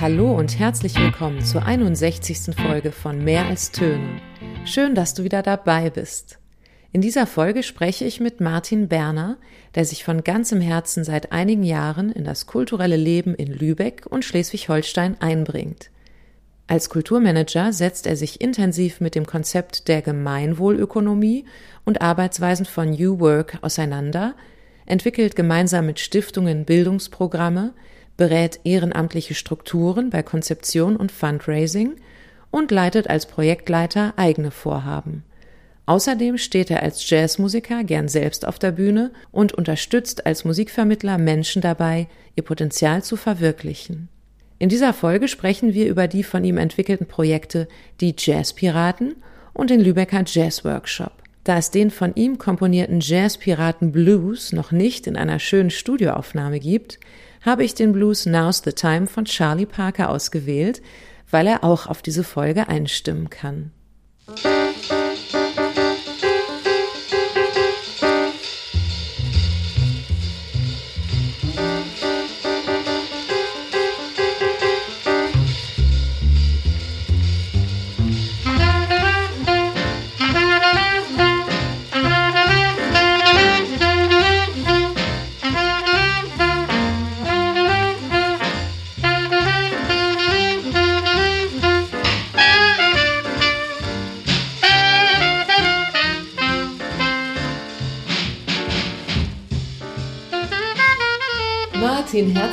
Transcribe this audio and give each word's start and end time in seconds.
Hallo 0.00 0.32
und 0.32 0.58
herzlich 0.58 0.98
willkommen 0.98 1.44
zur 1.44 1.66
61. 1.66 2.56
Folge 2.56 2.90
von 2.90 3.22
Mehr 3.22 3.44
als 3.44 3.70
Töne. 3.70 4.18
Schön, 4.64 4.94
dass 4.94 5.12
du 5.12 5.24
wieder 5.24 5.42
dabei 5.42 5.90
bist. 5.90 6.38
In 6.90 7.02
dieser 7.02 7.26
Folge 7.26 7.62
spreche 7.62 8.06
ich 8.06 8.18
mit 8.18 8.40
Martin 8.40 8.88
Berner, 8.88 9.36
der 9.74 9.84
sich 9.84 10.02
von 10.02 10.24
ganzem 10.24 10.62
Herzen 10.62 11.04
seit 11.04 11.32
einigen 11.32 11.64
Jahren 11.64 12.10
in 12.10 12.24
das 12.24 12.46
kulturelle 12.46 12.96
Leben 12.96 13.34
in 13.34 13.52
Lübeck 13.52 14.06
und 14.08 14.24
Schleswig-Holstein 14.24 15.20
einbringt. 15.20 15.90
Als 16.66 16.88
Kulturmanager 16.88 17.74
setzt 17.74 18.06
er 18.06 18.16
sich 18.16 18.40
intensiv 18.40 19.02
mit 19.02 19.14
dem 19.14 19.26
Konzept 19.26 19.86
der 19.86 20.00
Gemeinwohlökonomie 20.00 21.44
und 21.84 22.00
Arbeitsweisen 22.00 22.64
von 22.64 22.88
New 22.88 23.20
Work 23.20 23.58
auseinander, 23.60 24.34
entwickelt 24.86 25.36
gemeinsam 25.36 25.84
mit 25.84 26.00
Stiftungen 26.00 26.64
Bildungsprogramme, 26.64 27.74
berät 28.20 28.60
ehrenamtliche 28.64 29.34
Strukturen 29.34 30.10
bei 30.10 30.22
Konzeption 30.22 30.96
und 30.96 31.10
Fundraising 31.10 31.96
und 32.50 32.70
leitet 32.70 33.08
als 33.08 33.24
Projektleiter 33.24 34.12
eigene 34.16 34.50
Vorhaben. 34.50 35.24
Außerdem 35.86 36.36
steht 36.36 36.70
er 36.70 36.82
als 36.82 37.08
Jazzmusiker 37.08 37.82
gern 37.82 38.08
selbst 38.08 38.46
auf 38.46 38.58
der 38.58 38.72
Bühne 38.72 39.10
und 39.32 39.54
unterstützt 39.54 40.26
als 40.26 40.44
Musikvermittler 40.44 41.16
Menschen 41.16 41.62
dabei, 41.62 42.08
ihr 42.36 42.42
Potenzial 42.42 43.02
zu 43.02 43.16
verwirklichen. 43.16 44.10
In 44.58 44.68
dieser 44.68 44.92
Folge 44.92 45.26
sprechen 45.26 45.72
wir 45.72 45.88
über 45.88 46.06
die 46.06 46.22
von 46.22 46.44
ihm 46.44 46.58
entwickelten 46.58 47.06
Projekte 47.06 47.68
Die 48.02 48.14
Jazzpiraten 48.18 49.16
und 49.54 49.70
den 49.70 49.80
Lübecker 49.80 50.24
Jazz 50.26 50.62
Workshop. 50.62 51.12
Da 51.44 51.56
es 51.56 51.70
den 51.70 51.90
von 51.90 52.14
ihm 52.16 52.36
komponierten 52.36 53.00
Jazzpiraten 53.00 53.92
Blues 53.92 54.52
noch 54.52 54.72
nicht 54.72 55.06
in 55.06 55.16
einer 55.16 55.38
schönen 55.38 55.70
Studioaufnahme 55.70 56.60
gibt, 56.60 56.98
habe 57.40 57.64
ich 57.64 57.74
den 57.74 57.92
Blues 57.92 58.26
Now's 58.26 58.62
the 58.64 58.72
Time 58.72 59.06
von 59.06 59.24
Charlie 59.24 59.66
Parker 59.66 60.10
ausgewählt, 60.10 60.82
weil 61.30 61.46
er 61.46 61.64
auch 61.64 61.86
auf 61.86 62.02
diese 62.02 62.24
Folge 62.24 62.68
einstimmen 62.68 63.30
kann. 63.30 63.72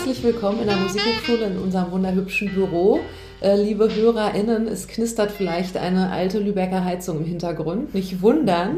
Herzlich 0.08 0.24
willkommen 0.24 0.62
in 0.62 0.68
der 0.68 0.78
Musikhochschule 0.78 1.48
in 1.48 1.58
unserem 1.58 1.92
wunderhübschen 1.92 2.54
Büro. 2.54 3.02
Äh, 3.42 3.62
liebe 3.62 3.94
HörerInnen, 3.94 4.66
es 4.70 4.88
knistert 4.88 5.32
vielleicht 5.32 5.76
eine 5.76 6.12
alte 6.12 6.40
Lübecker 6.40 6.86
Heizung 6.86 7.18
im 7.18 7.26
Hintergrund, 7.26 7.94
nicht 7.94 8.22
wundern. 8.22 8.78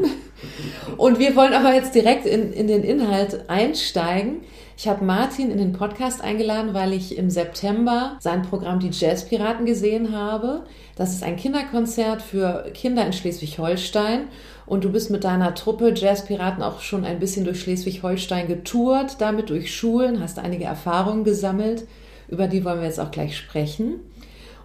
Und 0.96 1.20
wir 1.20 1.36
wollen 1.36 1.52
aber 1.52 1.72
jetzt 1.72 1.94
direkt 1.94 2.26
in, 2.26 2.52
in 2.52 2.66
den 2.66 2.82
Inhalt 2.82 3.48
einsteigen. 3.48 4.40
Ich 4.76 4.88
habe 4.88 5.04
Martin 5.04 5.52
in 5.52 5.58
den 5.58 5.72
Podcast 5.72 6.20
eingeladen, 6.20 6.74
weil 6.74 6.92
ich 6.92 7.16
im 7.16 7.30
September 7.30 8.16
sein 8.18 8.42
Programm 8.42 8.80
Die 8.80 8.90
Jazzpiraten 8.90 9.66
gesehen 9.66 10.12
habe. 10.12 10.64
Das 10.96 11.12
ist 11.12 11.22
ein 11.22 11.36
Kinderkonzert 11.36 12.22
für 12.22 12.72
Kinder 12.74 13.06
in 13.06 13.12
Schleswig-Holstein. 13.12 14.22
Und 14.70 14.84
du 14.84 14.92
bist 14.92 15.10
mit 15.10 15.24
deiner 15.24 15.56
Truppe 15.56 15.92
Jazzpiraten 15.96 16.62
auch 16.62 16.80
schon 16.80 17.04
ein 17.04 17.18
bisschen 17.18 17.44
durch 17.44 17.60
Schleswig-Holstein 17.60 18.46
getourt, 18.46 19.16
damit 19.18 19.50
durch 19.50 19.74
Schulen, 19.74 20.22
hast 20.22 20.38
einige 20.38 20.62
Erfahrungen 20.62 21.24
gesammelt. 21.24 21.88
Über 22.28 22.46
die 22.46 22.64
wollen 22.64 22.78
wir 22.78 22.86
jetzt 22.86 23.00
auch 23.00 23.10
gleich 23.10 23.36
sprechen. 23.36 23.98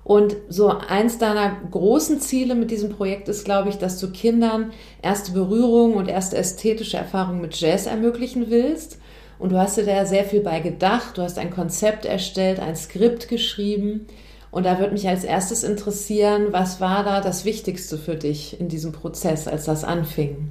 Und 0.04 0.36
so 0.48 0.68
eins 0.68 1.18
deiner 1.18 1.58
großen 1.72 2.20
Ziele 2.20 2.54
mit 2.54 2.70
diesem 2.70 2.92
Projekt 2.92 3.30
ist, 3.30 3.46
glaube 3.46 3.70
ich, 3.70 3.80
dass 3.80 4.00
du 4.00 4.12
Kindern 4.12 4.74
erste 5.02 5.32
Berührung 5.32 5.96
und 5.96 6.08
erste 6.08 6.38
ästhetische 6.38 6.98
Erfahrungen 6.98 7.42
mit 7.42 7.60
Jazz 7.60 7.88
ermöglichen 7.88 8.52
willst. 8.52 9.00
Und 9.40 9.54
du 9.54 9.58
hast 9.58 9.76
dir 9.76 9.86
da 9.86 10.06
sehr 10.06 10.26
viel 10.26 10.42
bei 10.42 10.60
gedacht. 10.60 11.18
Du 11.18 11.24
hast 11.24 11.40
ein 11.40 11.50
Konzept 11.50 12.06
erstellt, 12.06 12.60
ein 12.60 12.76
Skript 12.76 13.28
geschrieben. 13.28 14.06
Und 14.56 14.66
da 14.66 14.80
würde 14.80 14.94
mich 14.94 15.06
als 15.10 15.26
erstes 15.26 15.66
interessieren, 15.66 16.46
was 16.52 16.80
war 16.80 17.04
da 17.04 17.20
das 17.20 17.44
Wichtigste 17.44 17.98
für 17.98 18.16
dich 18.16 18.58
in 18.58 18.70
diesem 18.70 18.94
Prozess, 18.94 19.50
als 19.50 19.66
das 19.66 19.84
anfing? 19.84 20.48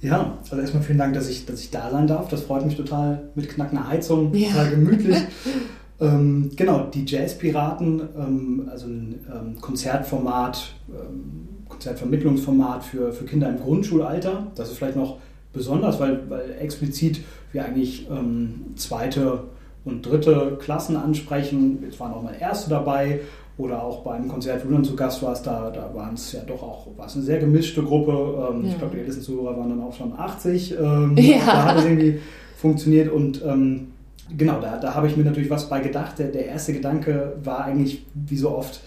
Ja, 0.00 0.38
also 0.42 0.56
erstmal 0.60 0.82
vielen 0.82 0.98
Dank, 0.98 1.14
dass 1.14 1.28
ich, 1.28 1.46
dass 1.46 1.60
ich 1.60 1.70
da 1.70 1.88
sein 1.92 2.08
darf. 2.08 2.26
Das 2.26 2.40
freut 2.40 2.66
mich 2.66 2.76
total 2.76 3.30
mit 3.36 3.48
knackender 3.48 3.86
Heizung, 3.86 4.34
ja. 4.34 4.48
total 4.48 4.70
gemütlich. 4.70 5.18
ähm, 6.00 6.50
genau, 6.56 6.86
die 6.92 7.04
Jazzpiraten, 7.06 8.02
ähm, 8.18 8.68
also 8.68 8.86
ein 8.86 9.24
ähm, 9.32 9.60
Konzertformat, 9.60 10.74
ähm, 10.88 11.46
Konzertvermittlungsformat 11.68 12.82
für, 12.82 13.12
für 13.12 13.24
Kinder 13.24 13.48
im 13.50 13.60
Grundschulalter. 13.60 14.48
Das 14.56 14.68
ist 14.68 14.78
vielleicht 14.78 14.96
noch 14.96 15.18
besonders, 15.52 16.00
weil, 16.00 16.28
weil 16.28 16.56
explizit 16.58 17.20
wir 17.52 17.64
eigentlich 17.64 18.08
ähm, 18.10 18.72
zweite 18.74 19.44
und 19.84 20.06
dritte 20.06 20.58
Klassen 20.60 20.96
ansprechen. 20.96 21.82
Jetzt 21.82 21.98
waren 22.00 22.12
auch 22.12 22.22
mal 22.22 22.34
Erste 22.38 22.70
dabei 22.70 23.20
oder 23.58 23.82
auch 23.82 24.02
beim 24.02 24.28
Konzert, 24.28 24.64
wo 24.64 24.68
du 24.68 24.74
dann 24.74 24.84
zu 24.84 24.96
Gast 24.96 25.22
warst, 25.22 25.46
da, 25.46 25.70
da 25.70 25.94
waren 25.94 26.14
es 26.14 26.32
ja 26.32 26.40
doch 26.46 26.62
auch, 26.62 26.86
war 26.96 27.06
es 27.06 27.14
eine 27.14 27.24
sehr 27.24 27.38
gemischte 27.38 27.82
Gruppe. 27.82 28.48
Ähm, 28.50 28.64
ja. 28.64 28.70
Ich 28.70 28.78
glaube, 28.78 28.94
die 28.94 29.00
ältesten 29.00 29.22
Zuhörer 29.22 29.56
waren 29.58 29.70
dann 29.70 29.82
auch 29.82 29.94
schon 29.94 30.12
80. 30.16 30.74
Ähm, 30.78 31.16
ja. 31.16 31.38
Da 31.44 31.64
hat 31.64 31.78
es 31.78 31.84
irgendwie 31.84 32.18
funktioniert 32.56 33.10
und 33.12 33.42
ähm, 33.44 33.88
genau, 34.36 34.60
da, 34.60 34.78
da 34.78 34.94
habe 34.94 35.06
ich 35.06 35.16
mir 35.16 35.24
natürlich 35.24 35.50
was 35.50 35.68
bei 35.68 35.80
gedacht. 35.80 36.18
Der, 36.18 36.28
der 36.28 36.46
erste 36.46 36.72
Gedanke 36.72 37.36
war 37.42 37.64
eigentlich, 37.64 38.06
wie 38.14 38.36
so 38.36 38.56
oft, 38.56 38.80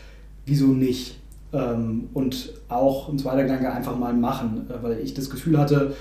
wieso 0.46 0.68
nicht? 0.68 1.20
Ähm, 1.54 2.10
und 2.14 2.54
auch 2.68 3.10
ein 3.10 3.20
zweiter 3.20 3.44
Gedanke, 3.44 3.72
einfach 3.72 3.98
mal 3.98 4.14
machen, 4.14 4.68
äh, 4.70 4.82
weil 4.82 5.00
ich 5.00 5.14
das 5.14 5.30
Gefühl 5.30 5.58
hatte, 5.58 5.94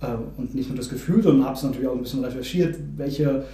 äh, 0.00 0.06
und 0.36 0.54
nicht 0.54 0.68
nur 0.68 0.76
das 0.76 0.88
Gefühl, 0.88 1.22
sondern 1.22 1.46
habe 1.46 1.56
es 1.56 1.62
natürlich 1.62 1.88
auch 1.88 1.94
ein 1.94 2.02
bisschen 2.02 2.24
recherchiert, 2.24 2.76
welche 2.96 3.44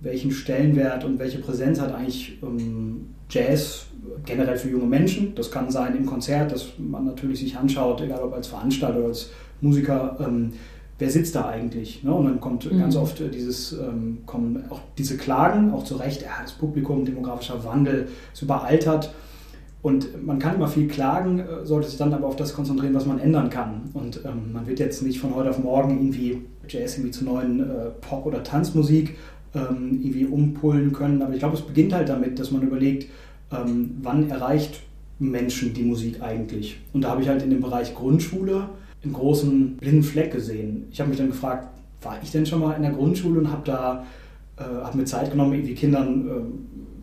welchen 0.00 0.30
Stellenwert 0.30 1.04
und 1.04 1.18
welche 1.18 1.38
Präsenz 1.38 1.80
hat 1.80 1.94
eigentlich 1.94 2.38
ähm, 2.42 3.06
Jazz 3.30 3.86
generell 4.24 4.56
für 4.56 4.68
junge 4.68 4.86
Menschen. 4.86 5.34
Das 5.34 5.50
kann 5.50 5.70
sein 5.70 5.96
im 5.96 6.06
Konzert, 6.06 6.52
dass 6.52 6.72
man 6.78 7.06
natürlich 7.06 7.40
sich 7.40 7.56
anschaut, 7.56 8.00
egal 8.00 8.22
ob 8.22 8.34
als 8.34 8.46
Veranstalter 8.46 8.98
oder 8.98 9.08
als 9.08 9.30
Musiker, 9.60 10.16
ähm, 10.20 10.52
wer 10.98 11.10
sitzt 11.10 11.34
da 11.34 11.48
eigentlich? 11.48 12.02
Ne? 12.02 12.12
Und 12.12 12.26
dann 12.26 12.40
kommt 12.40 12.70
mhm. 12.70 12.78
ganz 12.78 12.96
oft 12.96 13.22
dieses, 13.34 13.72
ähm, 13.72 14.18
kommen 14.26 14.64
auch 14.70 14.80
diese 14.98 15.16
Klagen, 15.16 15.72
auch 15.72 15.84
zu 15.84 15.96
Recht, 15.96 16.22
ja, 16.22 16.28
das 16.42 16.52
Publikum, 16.52 17.04
demografischer 17.04 17.64
Wandel, 17.64 18.08
ist 18.32 18.42
überaltert. 18.42 19.12
Und 19.82 20.26
man 20.26 20.40
kann 20.40 20.56
immer 20.56 20.66
viel 20.66 20.88
klagen, 20.88 21.38
äh, 21.38 21.64
sollte 21.64 21.88
sich 21.88 21.98
dann 21.98 22.12
aber 22.12 22.26
auf 22.26 22.36
das 22.36 22.54
konzentrieren, 22.54 22.94
was 22.94 23.06
man 23.06 23.18
ändern 23.18 23.50
kann. 23.50 23.90
Und 23.94 24.20
ähm, 24.24 24.52
man 24.52 24.66
wird 24.66 24.80
jetzt 24.80 25.02
nicht 25.02 25.20
von 25.20 25.34
heute 25.34 25.50
auf 25.50 25.62
morgen 25.62 25.98
irgendwie 25.98 26.42
Jazz 26.68 26.94
irgendwie 26.94 27.12
zu 27.12 27.24
neuen 27.24 27.60
äh, 27.60 27.90
Pop- 28.00 28.26
oder 28.26 28.42
Tanzmusik 28.42 29.16
ähm, 29.54 30.00
irgendwie 30.02 30.26
umpullen 30.26 30.92
können. 30.92 31.22
Aber 31.22 31.32
ich 31.32 31.38
glaube, 31.38 31.56
es 31.56 31.62
beginnt 31.62 31.92
halt 31.92 32.08
damit, 32.08 32.38
dass 32.38 32.50
man 32.50 32.62
überlegt, 32.62 33.10
ähm, 33.52 33.96
wann 34.02 34.28
erreicht 34.28 34.82
Menschen 35.18 35.72
die 35.72 35.82
Musik 35.82 36.22
eigentlich. 36.22 36.78
Und 36.92 37.02
da 37.02 37.10
habe 37.10 37.22
ich 37.22 37.28
halt 37.28 37.42
in 37.42 37.50
dem 37.50 37.60
Bereich 37.60 37.94
Grundschule 37.94 38.68
einen 39.02 39.12
großen 39.12 39.76
blinden 39.76 40.02
Fleck 40.02 40.32
gesehen. 40.32 40.84
Ich 40.90 41.00
habe 41.00 41.08
mich 41.08 41.18
dann 41.18 41.28
gefragt, 41.28 41.68
war 42.02 42.18
ich 42.22 42.30
denn 42.30 42.46
schon 42.46 42.60
mal 42.60 42.74
in 42.74 42.82
der 42.82 42.92
Grundschule 42.92 43.40
und 43.40 43.50
habe 43.50 43.62
da 43.64 44.04
äh, 44.56 44.62
hab 44.62 44.94
mir 44.94 45.04
Zeit 45.04 45.30
genommen, 45.30 45.54
irgendwie 45.54 45.74
Kindern 45.74 46.28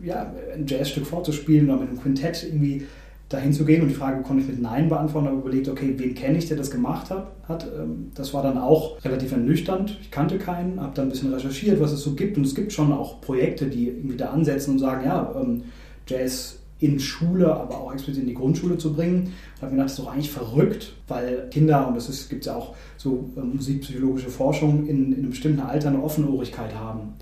äh, 0.02 0.06
ja, 0.06 0.32
ein 0.54 0.66
Jazzstück 0.66 1.06
vorzuspielen 1.06 1.68
oder 1.68 1.80
mit 1.80 1.88
einem 1.88 2.00
Quintett 2.00 2.44
irgendwie 2.44 2.86
dahin 3.28 3.52
zu 3.52 3.64
gehen. 3.64 3.82
Und 3.82 3.88
die 3.88 3.94
Frage 3.94 4.22
konnte 4.22 4.42
ich 4.42 4.48
mit 4.48 4.60
Nein 4.60 4.88
beantworten, 4.88 5.28
aber 5.28 5.38
überlegt, 5.38 5.68
okay, 5.68 5.94
wen 5.96 6.14
kenne 6.14 6.38
ich, 6.38 6.48
der 6.48 6.56
das 6.56 6.70
gemacht 6.70 7.10
hat, 7.10 7.32
hat. 7.48 7.66
Ähm, 7.76 8.10
das 8.14 8.34
war 8.34 8.42
dann 8.42 8.58
auch 8.58 9.02
relativ 9.04 9.32
ernüchternd. 9.32 9.98
Ich 10.02 10.10
kannte 10.10 10.38
keinen, 10.38 10.80
habe 10.80 10.94
dann 10.94 11.06
ein 11.06 11.10
bisschen 11.10 11.32
recherchiert, 11.32 11.80
was 11.80 11.92
es 11.92 12.02
so 12.02 12.14
gibt. 12.14 12.36
Und 12.36 12.44
es 12.44 12.54
gibt 12.54 12.72
schon 12.72 12.92
auch 12.92 13.20
Projekte, 13.20 13.66
die 13.66 13.88
irgendwie 13.88 14.16
da 14.16 14.30
ansetzen 14.30 14.72
und 14.72 14.78
sagen, 14.78 15.04
ja, 15.04 15.34
ähm, 15.40 15.62
Jazz 16.06 16.58
in 16.80 17.00
Schule, 17.00 17.54
aber 17.54 17.80
auch 17.80 17.92
explizit 17.92 18.22
in 18.22 18.28
die 18.28 18.34
Grundschule 18.34 18.76
zu 18.76 18.92
bringen. 18.92 19.32
Da 19.56 19.62
habe 19.62 19.68
ich 19.68 19.70
gedacht, 19.70 19.84
das 19.86 19.92
ist 19.92 19.98
doch 20.00 20.12
eigentlich 20.12 20.30
verrückt, 20.30 20.92
weil 21.08 21.48
Kinder, 21.50 21.88
und 21.88 21.96
das 21.96 22.28
gibt 22.28 22.44
ja 22.44 22.56
auch 22.56 22.74
so 22.98 23.30
äh, 23.36 23.40
musikpsychologische 23.40 24.28
Forschung, 24.28 24.86
in, 24.86 25.12
in 25.12 25.18
einem 25.20 25.30
bestimmten 25.30 25.60
Alter 25.60 25.88
eine 25.88 26.02
Offenohrigkeit 26.02 26.74
haben. 26.74 27.14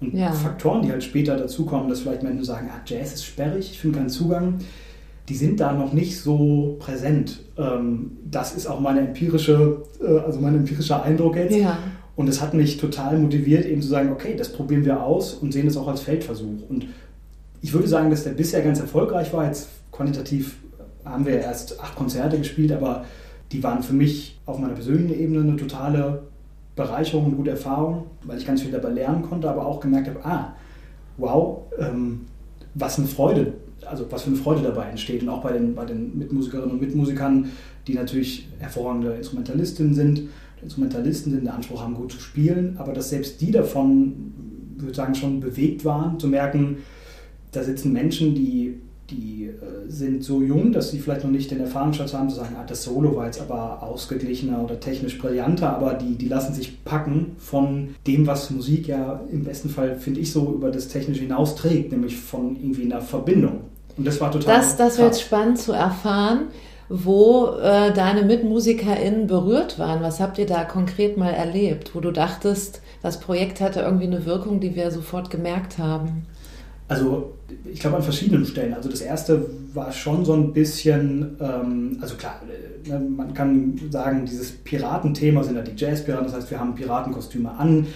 Und 0.00 0.14
ja. 0.14 0.32
Faktoren, 0.32 0.82
die 0.82 0.90
halt 0.90 1.04
später 1.04 1.36
dazukommen, 1.36 1.88
dass 1.88 2.00
vielleicht 2.00 2.22
Menschen 2.22 2.44
sagen, 2.44 2.70
ah, 2.72 2.80
Jazz 2.86 3.12
ist 3.12 3.26
sperrig, 3.26 3.70
ich 3.70 3.78
finde 3.78 3.98
keinen 3.98 4.08
Zugang, 4.08 4.58
die 5.28 5.34
sind 5.34 5.60
da 5.60 5.72
noch 5.72 5.92
nicht 5.92 6.20
so 6.20 6.76
präsent. 6.80 7.44
Ähm, 7.56 8.12
das 8.28 8.54
ist 8.54 8.66
auch 8.66 8.80
meine 8.80 9.00
empirische, 9.00 9.82
äh, 10.02 10.18
also 10.18 10.40
mein 10.40 10.56
empirischer 10.56 11.02
Eindruck 11.02 11.36
jetzt. 11.36 11.56
Ja. 11.56 11.78
Und 12.16 12.28
es 12.28 12.40
hat 12.40 12.52
mich 12.52 12.76
total 12.76 13.18
motiviert, 13.18 13.64
eben 13.64 13.80
zu 13.80 13.88
sagen, 13.88 14.10
okay, 14.12 14.34
das 14.36 14.52
probieren 14.52 14.84
wir 14.84 15.02
aus 15.02 15.34
und 15.34 15.52
sehen 15.52 15.66
es 15.66 15.76
auch 15.76 15.88
als 15.88 16.00
Feldversuch. 16.00 16.68
Und 16.68 16.86
ich 17.62 17.72
würde 17.72 17.88
sagen, 17.88 18.10
dass 18.10 18.24
der 18.24 18.32
bisher 18.32 18.62
ganz 18.62 18.80
erfolgreich 18.80 19.32
war. 19.32 19.46
Jetzt 19.46 19.68
quantitativ 19.92 20.56
haben 21.04 21.24
wir 21.24 21.38
erst 21.40 21.80
acht 21.80 21.96
Konzerte 21.96 22.38
gespielt, 22.38 22.72
aber 22.72 23.04
die 23.52 23.62
waren 23.62 23.82
für 23.82 23.94
mich 23.94 24.38
auf 24.46 24.58
meiner 24.58 24.74
persönlichen 24.74 25.18
Ebene 25.18 25.40
eine 25.40 25.56
totale 25.56 26.22
Bereicherung 26.76 27.26
und 27.26 27.36
gute 27.36 27.50
Erfahrung, 27.50 28.04
weil 28.24 28.38
ich 28.38 28.46
ganz 28.46 28.62
viel 28.62 28.70
dabei 28.70 28.90
lernen 28.90 29.22
konnte, 29.22 29.50
aber 29.50 29.66
auch 29.66 29.80
gemerkt 29.80 30.08
habe, 30.08 30.24
ah, 30.24 30.54
wow, 31.16 31.62
ähm, 31.78 32.26
was 32.74 32.98
eine 32.98 33.08
Freude, 33.08 33.54
also 33.86 34.06
was 34.10 34.22
für 34.22 34.30
eine 34.30 34.36
Freude 34.36 34.62
dabei 34.62 34.86
entsteht. 34.86 35.22
Und 35.22 35.28
auch 35.28 35.42
bei 35.42 35.52
den, 35.52 35.74
bei 35.74 35.84
den 35.84 36.16
Mitmusikerinnen 36.18 36.72
und 36.72 36.80
Mitmusikern, 36.80 37.50
die 37.86 37.94
natürlich 37.94 38.48
hervorragende 38.58 39.12
Instrumentalistinnen 39.14 39.94
sind, 39.94 40.22
Instrumentalisten 40.62 41.32
sind, 41.32 41.42
den 41.42 41.48
Anspruch 41.48 41.82
haben, 41.82 41.94
gut 41.94 42.12
zu 42.12 42.20
spielen, 42.20 42.76
aber 42.78 42.92
dass 42.92 43.10
selbst 43.10 43.40
die 43.40 43.50
davon, 43.50 44.34
würde 44.76 44.90
ich 44.90 44.96
sagen, 44.96 45.14
schon 45.14 45.40
bewegt 45.40 45.84
waren, 45.84 46.18
zu 46.18 46.28
merken, 46.28 46.78
da 47.52 47.62
sitzen 47.62 47.92
Menschen, 47.92 48.34
die 48.34 48.80
die 49.10 49.46
äh, 49.46 49.90
sind 49.90 50.24
so 50.24 50.42
jung, 50.42 50.72
dass 50.72 50.90
sie 50.90 50.98
vielleicht 50.98 51.24
noch 51.24 51.30
nicht 51.30 51.50
den 51.50 51.60
Erfahrungsschatz 51.60 52.14
haben, 52.14 52.30
zu 52.30 52.36
sagen, 52.36 52.56
ah, 52.58 52.64
das 52.66 52.84
Solo 52.84 53.16
war 53.16 53.26
jetzt 53.26 53.40
aber 53.40 53.82
ausgeglichener 53.82 54.62
oder 54.62 54.80
technisch 54.80 55.18
brillanter, 55.18 55.74
aber 55.74 55.94
die, 55.94 56.16
die 56.16 56.28
lassen 56.28 56.54
sich 56.54 56.84
packen 56.84 57.32
von 57.38 57.94
dem, 58.06 58.26
was 58.26 58.50
Musik 58.50 58.88
ja 58.88 59.20
im 59.30 59.44
besten 59.44 59.68
Fall, 59.68 59.96
finde 59.96 60.20
ich, 60.20 60.32
so 60.32 60.52
über 60.54 60.70
das 60.70 60.88
Technische 60.88 61.22
hinaus 61.22 61.56
trägt, 61.56 61.92
nämlich 61.92 62.16
von 62.16 62.56
irgendwie 62.56 62.84
einer 62.84 63.00
Verbindung. 63.00 63.60
Und 63.96 64.06
das 64.06 64.20
war 64.20 64.30
total. 64.30 64.56
Das, 64.56 64.76
das 64.76 64.98
wird 64.98 65.18
spannend 65.18 65.58
zu 65.58 65.72
erfahren, 65.72 66.48
wo 66.88 67.50
äh, 67.62 67.92
deine 67.92 68.22
MitmusikerInnen 68.22 69.26
berührt 69.26 69.78
waren. 69.78 70.02
Was 70.02 70.20
habt 70.20 70.38
ihr 70.38 70.46
da 70.46 70.64
konkret 70.64 71.16
mal 71.16 71.30
erlebt, 71.30 71.94
wo 71.94 72.00
du 72.00 72.10
dachtest, 72.10 72.82
das 73.02 73.20
Projekt 73.20 73.60
hatte 73.60 73.80
irgendwie 73.80 74.06
eine 74.06 74.26
Wirkung, 74.26 74.60
die 74.60 74.74
wir 74.74 74.90
sofort 74.90 75.30
gemerkt 75.30 75.78
haben? 75.78 76.26
Also 76.90 77.34
ich 77.72 77.78
glaube 77.78 77.98
an 77.98 78.02
verschiedenen 78.02 78.44
Stellen. 78.44 78.74
Also 78.74 78.88
das 78.88 79.00
erste 79.00 79.46
war 79.74 79.92
schon 79.92 80.24
so 80.24 80.32
ein 80.32 80.52
bisschen, 80.52 81.36
ähm, 81.40 81.98
also 82.00 82.16
klar, 82.16 82.40
äh, 82.84 82.88
ne, 82.88 82.98
man 82.98 83.32
kann 83.32 83.78
sagen, 83.90 84.26
dieses 84.26 84.50
Piratenthema 84.50 85.44
sind 85.44 85.54
ja 85.54 85.62
die 85.62 85.76
Jazzpiraten, 85.76 86.26
das 86.26 86.34
heißt, 86.34 86.50
wir 86.50 86.58
haben 86.58 86.74
Piratenkostüme 86.74 87.52
an 87.52 87.86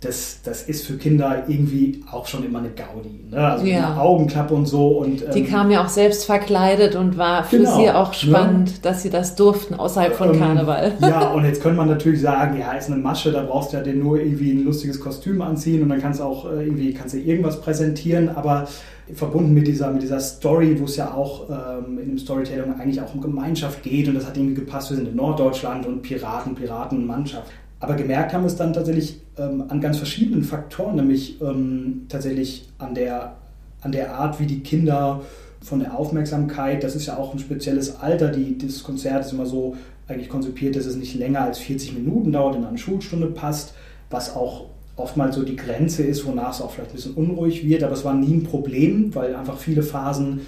das, 0.00 0.42
das 0.44 0.62
ist 0.62 0.86
für 0.86 0.96
Kinder 0.96 1.44
irgendwie 1.48 2.04
auch 2.12 2.28
schon 2.28 2.44
immer 2.44 2.60
eine 2.60 2.70
Gaudi. 2.70 3.24
Ne? 3.30 3.36
Also 3.36 3.66
ja. 3.66 3.88
eine 3.90 4.00
Augenklappe 4.00 4.54
und 4.54 4.66
so. 4.66 4.98
Und, 4.98 5.22
ähm, 5.22 5.30
die 5.34 5.42
kam 5.42 5.72
ja 5.72 5.84
auch 5.84 5.88
selbst 5.88 6.24
verkleidet 6.24 6.94
und 6.94 7.18
war 7.18 7.42
für 7.42 7.58
genau, 7.58 7.76
sie 7.76 7.90
auch 7.90 8.10
ne? 8.10 8.14
spannend, 8.14 8.68
ne? 8.68 8.74
dass 8.82 9.02
sie 9.02 9.10
das 9.10 9.34
durften 9.34 9.74
außerhalb 9.74 10.14
von 10.14 10.34
ähm, 10.34 10.38
Karneval. 10.38 10.92
Ja, 11.00 11.30
und 11.34 11.44
jetzt 11.44 11.60
könnte 11.62 11.78
man 11.78 11.88
natürlich 11.88 12.20
sagen, 12.20 12.60
ja, 12.60 12.72
ist 12.72 12.88
eine 12.88 13.00
Masche, 13.00 13.32
da 13.32 13.42
brauchst 13.42 13.72
du 13.72 13.78
ja 13.78 13.82
den 13.82 13.98
nur 13.98 14.20
irgendwie 14.20 14.52
ein 14.52 14.64
lustiges 14.64 15.00
Kostüm 15.00 15.42
anziehen 15.42 15.82
und 15.82 15.88
dann 15.88 16.00
kannst 16.00 16.20
du 16.20 16.24
auch 16.24 16.48
äh, 16.48 16.64
irgendwie 16.64 16.94
kannst 16.94 17.14
du 17.14 17.18
irgendwas 17.18 17.60
präsentieren, 17.60 18.28
aber 18.28 18.68
verbunden 19.14 19.52
mit 19.52 19.66
dieser, 19.66 19.90
mit 19.90 20.02
dieser 20.02 20.20
Story, 20.20 20.78
wo 20.78 20.84
es 20.84 20.96
ja 20.96 21.12
auch 21.12 21.48
ähm, 21.50 21.98
in 21.98 22.08
dem 22.10 22.18
Storytelling 22.18 22.78
eigentlich 22.78 23.00
auch 23.00 23.14
um 23.14 23.20
Gemeinschaft 23.20 23.82
geht 23.82 24.06
und 24.06 24.14
das 24.14 24.26
hat 24.26 24.36
irgendwie 24.36 24.54
gepasst, 24.54 24.90
wir 24.90 24.96
sind 24.96 25.08
in 25.08 25.16
Norddeutschland 25.16 25.86
und 25.86 26.02
Piraten, 26.02 26.54
Piratenmannschaft. 26.54 27.50
Aber 27.80 27.94
gemerkt 27.94 28.32
haben 28.32 28.42
wir 28.42 28.48
es 28.48 28.56
dann 28.56 28.72
tatsächlich 28.72 29.20
ähm, 29.36 29.64
an 29.68 29.80
ganz 29.80 29.98
verschiedenen 29.98 30.42
Faktoren, 30.42 30.96
nämlich 30.96 31.40
ähm, 31.40 32.06
tatsächlich 32.08 32.68
an 32.78 32.94
der, 32.94 33.36
an 33.82 33.92
der 33.92 34.14
Art, 34.14 34.40
wie 34.40 34.46
die 34.46 34.60
Kinder 34.60 35.22
von 35.60 35.80
der 35.80 35.96
Aufmerksamkeit, 35.96 36.82
das 36.82 36.96
ist 36.96 37.06
ja 37.06 37.16
auch 37.16 37.32
ein 37.32 37.38
spezielles 37.38 38.00
Alter, 38.00 38.28
die, 38.28 38.58
das 38.58 38.82
Konzert 38.82 39.24
ist 39.24 39.32
immer 39.32 39.46
so 39.46 39.76
eigentlich 40.08 40.28
konzipiert, 40.28 40.76
dass 40.76 40.86
es 40.86 40.96
nicht 40.96 41.14
länger 41.14 41.42
als 41.42 41.58
40 41.58 41.94
Minuten 41.94 42.32
dauert, 42.32 42.56
in 42.56 42.64
eine 42.64 42.78
Schulstunde 42.78 43.26
passt, 43.26 43.74
was 44.10 44.34
auch 44.34 44.66
oftmals 44.96 45.36
so 45.36 45.44
die 45.44 45.56
Grenze 45.56 46.02
ist, 46.02 46.26
wonach 46.26 46.54
es 46.54 46.60
auch 46.60 46.72
vielleicht 46.72 46.90
ein 46.90 46.96
bisschen 46.96 47.14
unruhig 47.14 47.64
wird, 47.64 47.84
aber 47.84 47.92
es 47.92 48.04
war 48.04 48.14
nie 48.14 48.34
ein 48.34 48.42
Problem, 48.42 49.14
weil 49.14 49.34
einfach 49.34 49.58
viele 49.58 49.82
Phasen 49.82 50.40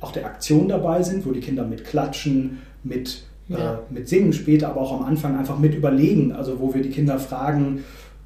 auch 0.00 0.10
der 0.10 0.26
Aktion 0.26 0.68
dabei 0.68 1.02
sind, 1.02 1.24
wo 1.24 1.30
die 1.30 1.40
Kinder 1.40 1.64
mit 1.64 1.84
klatschen, 1.84 2.58
mit 2.82 3.22
ja. 3.48 3.74
äh, 3.74 3.76
mit 3.90 4.08
Singen 4.08 4.32
später, 4.32 4.68
aber 4.68 4.80
auch 4.80 5.00
am 5.00 5.04
Anfang 5.04 5.38
einfach 5.38 5.58
mit 5.58 5.74
überlegen. 5.74 6.32
Also 6.32 6.60
wo 6.60 6.74
wir 6.74 6.82
die 6.82 6.90
Kinder 6.90 7.18
fragen, 7.18 7.84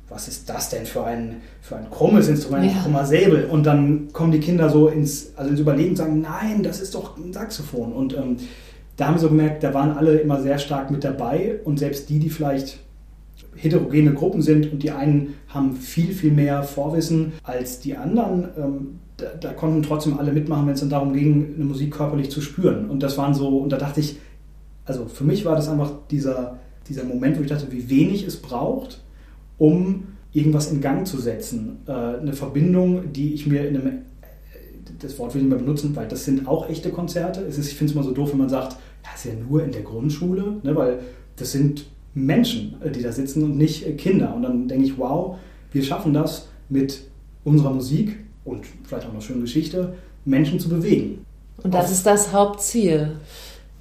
was 0.09 0.27
ist 0.27 0.49
das 0.49 0.71
denn 0.71 0.87
für 0.87 1.05
ein, 1.05 1.37
für 1.61 1.77
ein 1.77 1.91
krummes 1.91 2.29
Instrument, 2.29 2.65
ja. 2.65 2.73
ein 2.73 2.83
krummer 2.83 3.05
Säbel? 3.05 3.45
Und 3.45 3.65
dann 3.65 4.13
kommen 4.13 4.33
die 4.33 4.41
Kinder 4.41 4.71
so 4.71 4.89
ins, 4.89 5.33
also 5.37 5.51
ins 5.51 5.61
Überlegen 5.61 5.91
und 5.91 5.97
sagen, 5.97 6.21
nein, 6.21 6.63
das 6.63 6.81
ist 6.81 6.95
doch 6.95 7.19
ein 7.19 7.33
Saxophon. 7.33 7.93
Und 7.93 8.17
ähm, 8.17 8.37
da 8.97 9.07
haben 9.07 9.15
wir 9.15 9.21
so 9.21 9.29
gemerkt, 9.29 9.63
da 9.63 9.75
waren 9.75 9.93
alle 9.93 10.19
immer 10.19 10.41
sehr 10.41 10.59
stark 10.59 10.91
mit 10.91 11.05
dabei 11.05 11.61
und 11.65 11.79
selbst 11.79 12.09
die, 12.09 12.19
die 12.19 12.31
vielleicht 12.31 12.81
heterogene 13.55 14.15
Gruppen 14.15 14.43
sind 14.43 14.73
und 14.73 14.83
die 14.83 14.91
einen 14.91 15.35
haben 15.49 15.77
viel, 15.77 16.13
viel 16.13 16.33
mehr 16.33 16.63
Vorwissen 16.63 17.33
als 17.43 17.81
die 17.81 17.97
anderen, 17.97 18.49
ähm, 18.57 18.99
da, 19.17 19.27
da, 19.41 19.53
konnten 19.53 19.83
trotzdem 19.83 20.19
alle 20.19 20.33
mitmachen, 20.33 20.67
wenn 20.67 20.75
es 20.75 20.81
dann 20.81 20.91
darum 20.91 21.13
ging, 21.13 21.55
eine 21.57 21.65
Musik 21.65 21.93
körperlich 21.93 22.31
zu 22.31 22.41
spüren. 22.41 22.89
Und 22.89 23.03
das 23.03 23.19
waren 23.19 23.35
so, 23.35 23.59
und 23.59 23.71
da 23.71 23.77
dachte 23.77 23.99
ich, 23.99 24.17
also 24.89 25.07
für 25.07 25.25
mich 25.25 25.45
war 25.45 25.55
das 25.55 25.69
einfach 25.69 25.93
dieser, 26.11 26.59
dieser 26.89 27.05
Moment, 27.05 27.39
wo 27.39 27.43
ich 27.43 27.49
dachte, 27.49 27.71
wie 27.71 27.89
wenig 27.91 28.27
es 28.27 28.37
braucht, 28.37 29.03
um 29.59 30.09
irgendwas 30.33 30.73
in 30.73 30.81
Gang 30.81 31.07
zu 31.07 31.19
setzen. 31.19 31.79
Äh, 31.87 31.93
eine 31.93 32.33
Verbindung, 32.33 33.13
die 33.13 33.35
ich 33.35 33.47
mir 33.47 33.69
in 33.69 33.77
einem, 33.77 33.87
äh, 33.87 33.99
das 34.99 35.19
Wort 35.19 35.35
will 35.35 35.43
ich 35.43 35.45
nicht 35.47 35.57
mehr 35.57 35.65
benutzen, 35.65 35.95
weil 35.95 36.09
das 36.09 36.25
sind 36.25 36.49
auch 36.49 36.69
echte 36.69 36.91
Konzerte. 36.91 37.43
Es 37.43 37.59
ist, 37.59 37.69
ich 37.69 37.77
finde 37.77 37.93
es 37.93 37.97
mal 37.97 38.05
so 38.05 38.13
doof, 38.13 38.33
wenn 38.33 38.39
man 38.39 38.49
sagt, 38.49 38.77
ja, 39.05 39.11
ist 39.15 39.27
ja 39.27 39.33
nur 39.35 39.63
in 39.63 39.73
der 39.73 39.83
Grundschule, 39.83 40.57
ne, 40.63 40.75
weil 40.75 41.01
das 41.37 41.53
sind 41.53 41.87
Menschen, 42.15 42.77
äh, 42.83 42.91
die 42.91 43.03
da 43.03 43.13
sitzen 43.13 43.43
und 43.43 43.59
nicht 43.59 43.99
Kinder. 43.99 44.35
Und 44.35 44.43
dann 44.43 44.69
denke 44.69 44.87
ich, 44.87 44.97
wow, 44.97 45.37
wir 45.71 45.83
schaffen 45.83 46.15
das 46.15 46.49
mit 46.71 47.03
unserer 47.45 47.73
Musik 47.75 48.17
und 48.45 48.65
vielleicht 48.85 49.07
auch 49.07 49.11
einer 49.11 49.21
schönen 49.21 49.43
Geschichte, 49.43 49.95
Menschen 50.25 50.59
zu 50.59 50.71
bewegen. 50.71 51.25
Und 51.63 51.75
das 51.75 51.87
Auf, 51.87 51.93
ist 51.93 52.07
das 52.07 52.33
Hauptziel 52.33 53.17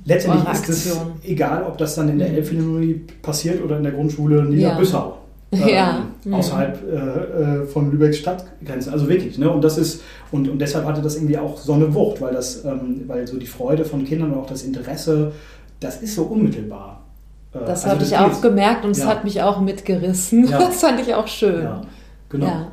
letztendlich 0.08 0.70
ist 0.70 0.70
es 0.70 0.98
egal, 1.24 1.64
ob 1.64 1.78
das 1.78 1.96
dann 1.96 2.10
in 2.10 2.20
der 2.20 2.30
Elbphilharmonie 2.30 3.02
passiert 3.22 3.64
oder 3.64 3.78
in 3.78 3.84
der 3.84 3.92
Grundschule 3.92 4.44
Niederbüssau. 4.44 5.18
Ja. 5.52 5.68
ja. 5.68 6.04
Ähm, 6.26 6.34
außerhalb 6.34 6.84
äh, 6.84 6.96
äh, 6.96 7.66
von 7.66 7.92
Lübecks 7.92 8.18
Stadtgrenzen. 8.18 8.92
Also 8.92 9.08
wirklich. 9.08 9.38
Ne? 9.38 9.50
Und 9.50 9.64
das 9.64 9.78
ist, 9.78 10.02
und, 10.32 10.50
und 10.50 10.60
deshalb 10.60 10.86
hatte 10.86 11.02
das 11.02 11.16
irgendwie 11.16 11.38
auch 11.38 11.58
so 11.58 11.74
eine 11.74 11.94
Wucht, 11.94 12.22
weil 12.22 12.34
das, 12.34 12.66
ähm, 12.66 13.04
weil 13.08 13.28
so 13.28 13.38
die 13.38 13.48
Freude 13.48 13.86
von 13.86 14.06
Kindern 14.06 14.34
und 14.34 14.40
auch 14.40 14.48
das 14.48 14.64
Interesse, 14.64 15.34
das 15.80 16.02
ist 16.02 16.16
so 16.16 16.24
unmittelbar. 16.24 17.04
Äh, 17.54 17.60
das 17.66 17.86
also 17.86 17.96
habe 17.96 18.04
ich 18.04 18.18
auch 18.18 18.42
gemerkt 18.42 18.86
und 18.86 18.92
es 18.92 19.00
ja. 19.00 19.08
hat 19.08 19.24
mich 19.24 19.42
auch 19.42 19.62
mitgerissen. 19.62 20.48
Ja. 20.48 20.60
Das 20.68 20.82
fand 20.82 21.00
ich 21.00 21.14
auch 21.14 21.28
schön. 21.28 21.64
Ja, 21.64 21.82
genau. 22.30 22.68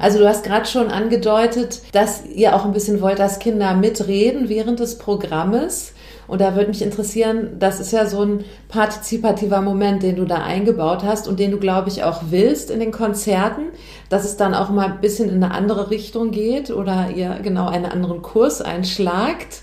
Also 0.00 0.18
du 0.18 0.26
hast 0.26 0.42
gerade 0.42 0.66
schon 0.66 0.88
angedeutet, 0.88 1.82
dass 1.92 2.26
ihr 2.26 2.56
auch 2.56 2.64
ein 2.64 2.72
bisschen 2.72 3.00
wollt, 3.00 3.20
dass 3.20 3.38
Kinder 3.38 3.74
mitreden 3.74 4.48
während 4.48 4.80
des 4.80 4.98
Programmes. 4.98 5.92
Und 6.28 6.42
da 6.42 6.54
würde 6.54 6.68
mich 6.68 6.82
interessieren, 6.82 7.56
das 7.58 7.80
ist 7.80 7.90
ja 7.90 8.06
so 8.06 8.22
ein 8.22 8.44
partizipativer 8.68 9.62
Moment, 9.62 10.02
den 10.02 10.16
du 10.16 10.26
da 10.26 10.42
eingebaut 10.42 11.02
hast 11.02 11.26
und 11.26 11.40
den 11.40 11.50
du, 11.50 11.58
glaube 11.58 11.88
ich, 11.88 12.04
auch 12.04 12.24
willst 12.28 12.70
in 12.70 12.80
den 12.80 12.92
Konzerten, 12.92 13.62
dass 14.10 14.26
es 14.26 14.36
dann 14.36 14.54
auch 14.54 14.68
mal 14.68 14.92
ein 14.92 15.00
bisschen 15.00 15.30
in 15.30 15.42
eine 15.42 15.54
andere 15.54 15.90
Richtung 15.90 16.30
geht 16.30 16.70
oder 16.70 17.10
ihr 17.16 17.40
genau 17.42 17.68
einen 17.68 17.86
anderen 17.86 18.20
Kurs 18.20 18.60
einschlagt. 18.60 19.62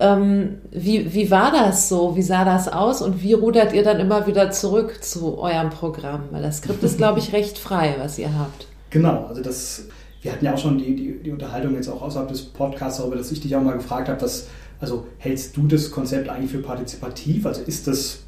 Ähm, 0.00 0.58
wie, 0.72 1.14
wie 1.14 1.30
war 1.30 1.52
das 1.52 1.88
so? 1.88 2.16
Wie 2.16 2.22
sah 2.22 2.44
das 2.44 2.66
aus? 2.66 3.02
Und 3.02 3.22
wie 3.22 3.34
rudert 3.34 3.72
ihr 3.72 3.84
dann 3.84 4.00
immer 4.00 4.26
wieder 4.26 4.50
zurück 4.50 5.04
zu 5.04 5.38
eurem 5.38 5.70
Programm? 5.70 6.24
Weil 6.32 6.42
das 6.42 6.58
Skript 6.58 6.82
ist, 6.82 6.96
glaube 6.96 7.20
ich, 7.20 7.32
recht 7.34 7.56
frei, 7.56 7.94
was 7.98 8.18
ihr 8.18 8.36
habt. 8.36 8.66
Genau, 8.88 9.26
also 9.26 9.42
das, 9.42 9.84
wir 10.22 10.32
hatten 10.32 10.44
ja 10.44 10.54
auch 10.54 10.58
schon 10.58 10.78
die, 10.78 10.96
die, 10.96 11.22
die 11.22 11.30
Unterhaltung 11.30 11.74
jetzt 11.74 11.88
auch 11.88 12.02
außerhalb 12.02 12.28
des 12.28 12.42
Podcasts 12.42 12.98
darüber, 12.98 13.14
dass 13.14 13.30
ich 13.30 13.40
dich 13.40 13.54
auch 13.54 13.62
mal 13.62 13.74
gefragt 13.74 14.08
habe, 14.08 14.20
was 14.22 14.48
also 14.80 15.06
hältst 15.18 15.56
du 15.56 15.66
das 15.66 15.90
Konzept 15.90 16.28
eigentlich 16.28 16.50
für 16.50 16.58
partizipativ? 16.58 17.46
Also 17.46 17.62
ist 17.62 17.86
das 17.86 18.20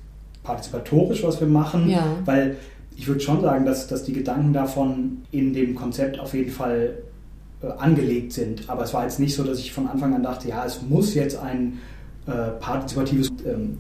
partizipatorisch, 0.43 1.23
was 1.23 1.41
wir 1.41 1.49
machen? 1.49 1.89
Ja. 1.89 2.17
Weil 2.25 2.57
ich 2.97 3.09
würde 3.09 3.21
schon 3.21 3.41
sagen, 3.41 3.65
dass, 3.65 3.87
dass 3.87 4.05
die 4.05 4.13
Gedanken 4.13 4.53
davon 4.53 5.23
in 5.31 5.55
dem 5.55 5.75
Konzept 5.75 6.19
auf 6.19 6.35
jeden 6.35 6.51
Fall 6.51 6.99
äh, 7.63 7.67
angelegt 7.79 8.33
sind. 8.33 8.69
Aber 8.69 8.83
es 8.83 8.93
war 8.93 9.05
jetzt 9.05 9.19
nicht 9.19 9.35
so, 9.35 9.45
dass 9.45 9.59
ich 9.59 9.73
von 9.73 9.89
Anfang 9.89 10.15
an 10.15 10.23
dachte, 10.23 10.49
ja, 10.49 10.65
es 10.65 10.83
muss 10.83 11.15
jetzt 11.15 11.39
ein 11.39 11.79
äh, 12.27 12.51
partizipatives 12.61 13.31
ähm, 13.47 13.79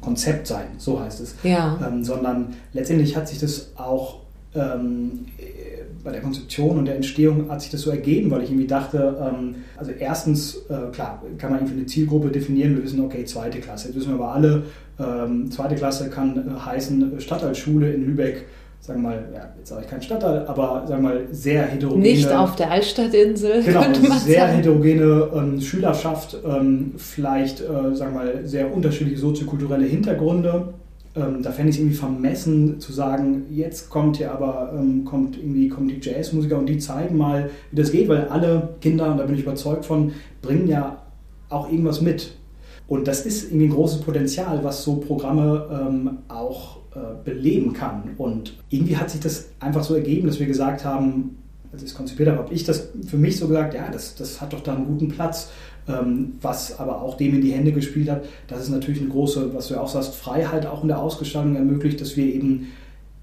Konzept 0.00 0.46
sein, 0.46 0.66
so 0.78 1.00
heißt 1.00 1.20
es. 1.20 1.34
Ja. 1.42 1.78
Ähm, 1.86 2.04
sondern 2.04 2.54
letztendlich 2.72 3.16
hat 3.16 3.28
sich 3.28 3.38
das 3.38 3.70
auch 3.76 4.20
ähm, 4.54 5.26
bei 6.02 6.12
der 6.12 6.20
Konzeption 6.20 6.78
und 6.78 6.84
der 6.86 6.96
Entstehung 6.96 7.50
hat 7.50 7.60
sich 7.60 7.70
das 7.70 7.82
so 7.82 7.90
ergeben, 7.90 8.30
weil 8.30 8.42
ich 8.42 8.50
irgendwie 8.50 8.66
dachte, 8.66 9.16
ähm, 9.20 9.56
also 9.76 9.90
erstens, 9.90 10.56
äh, 10.68 10.90
klar, 10.92 11.22
kann 11.38 11.50
man 11.50 11.60
irgendwie 11.60 11.78
eine 11.78 11.86
Zielgruppe 11.86 12.28
definieren, 12.28 12.76
wir 12.76 12.84
wissen, 12.84 13.00
okay, 13.00 13.24
zweite 13.24 13.58
Klasse. 13.58 13.88
Jetzt 13.88 13.96
wissen 13.96 14.10
wir 14.10 14.14
aber 14.14 14.34
alle, 14.34 14.62
ähm, 14.98 15.50
zweite 15.50 15.74
Klasse 15.74 16.10
kann 16.10 16.36
äh, 16.36 16.60
heißen 16.60 17.20
Stadtteilschule 17.20 17.92
in 17.92 18.06
Lübeck, 18.06 18.46
sagen 18.80 19.02
wir 19.02 19.10
mal, 19.10 19.28
ja, 19.34 19.52
jetzt 19.58 19.68
sage 19.68 19.82
ich 19.84 19.90
kein 19.90 20.02
Stadtteil, 20.02 20.46
aber 20.46 20.84
sagen 20.86 21.02
wir 21.02 21.10
mal 21.10 21.26
sehr 21.30 21.64
heterogene. 21.64 22.02
Nicht 22.02 22.30
auf 22.32 22.56
der 22.56 22.70
Altstadtinsel. 22.70 23.62
Genau, 23.64 23.82
sehr 24.18 24.40
sagen. 24.40 24.56
heterogene 24.56 25.28
ähm, 25.34 25.60
Schülerschaft, 25.60 26.36
ähm, 26.46 26.94
vielleicht, 26.96 27.60
äh, 27.60 27.94
sagen 27.94 28.14
wir 28.14 28.24
mal, 28.24 28.46
sehr 28.46 28.72
unterschiedliche 28.74 29.18
soziokulturelle 29.18 29.84
Hintergründe. 29.86 30.74
Äh, 31.20 31.30
Ähm, 31.30 31.42
da 31.42 31.52
fände 31.52 31.70
ich 31.70 31.76
es 31.76 31.80
irgendwie 31.80 31.96
vermessen 31.96 32.80
zu 32.80 32.92
sagen, 32.92 33.44
jetzt 33.50 33.90
kommt 33.90 34.16
hier 34.16 34.32
aber 34.32 34.72
ähm, 34.76 35.04
kommt 35.04 35.36
irgendwie 35.36 35.68
kommt 35.68 35.90
die 35.90 36.00
Jazzmusiker 36.00 36.58
und 36.58 36.66
die 36.66 36.78
zeigen 36.78 37.16
mal, 37.16 37.50
wie 37.70 37.76
das 37.76 37.92
geht, 37.92 38.08
weil 38.08 38.28
alle 38.28 38.70
Kinder, 38.80 39.10
und 39.10 39.18
da 39.18 39.24
bin 39.24 39.34
ich 39.34 39.42
überzeugt 39.42 39.84
von, 39.84 40.12
bringen 40.42 40.66
ja 40.66 41.02
auch 41.48 41.70
irgendwas 41.70 42.00
mit. 42.00 42.36
Und 42.86 43.06
das 43.06 43.24
ist 43.24 43.50
irgendwie 43.50 43.66
ein 43.66 43.72
großes 43.72 44.00
Potenzial, 44.00 44.64
was 44.64 44.82
so 44.82 44.96
Programme 44.96 45.68
ähm, 45.70 46.18
auch 46.28 46.78
äh, 46.94 47.24
beleben 47.24 47.72
kann. 47.72 48.02
Und 48.18 48.56
irgendwie 48.68 48.96
hat 48.96 49.10
sich 49.10 49.20
das 49.20 49.50
einfach 49.60 49.84
so 49.84 49.94
ergeben, 49.94 50.26
dass 50.26 50.40
wir 50.40 50.46
gesagt 50.46 50.84
haben, 50.84 51.36
als 51.72 51.82
ich 51.82 51.90
es 51.90 51.94
konzipiert 51.94 52.28
habe, 52.28 52.38
habe 52.38 52.52
ich 52.52 52.64
das 52.64 52.88
für 53.06 53.16
mich 53.16 53.36
so 53.36 53.46
gesagt, 53.46 53.74
ja, 53.74 53.88
das, 53.92 54.16
das 54.16 54.40
hat 54.40 54.52
doch 54.52 54.60
da 54.60 54.74
einen 54.74 54.86
guten 54.86 55.06
Platz. 55.08 55.50
Ähm, 55.90 56.32
was 56.40 56.78
aber 56.78 57.02
auch 57.02 57.16
dem 57.16 57.34
in 57.34 57.40
die 57.40 57.52
Hände 57.52 57.72
gespielt 57.72 58.10
hat, 58.10 58.24
dass 58.48 58.60
es 58.60 58.68
natürlich 58.68 59.00
eine 59.00 59.10
große, 59.10 59.54
was 59.54 59.68
du 59.68 59.74
ja 59.74 59.80
auch 59.80 59.88
sagst, 59.88 60.14
Freiheit 60.14 60.66
auch 60.66 60.82
in 60.82 60.88
der 60.88 61.00
Ausgestaltung 61.00 61.56
ermöglicht, 61.56 62.00
dass 62.00 62.16
wir 62.16 62.26
eben 62.26 62.68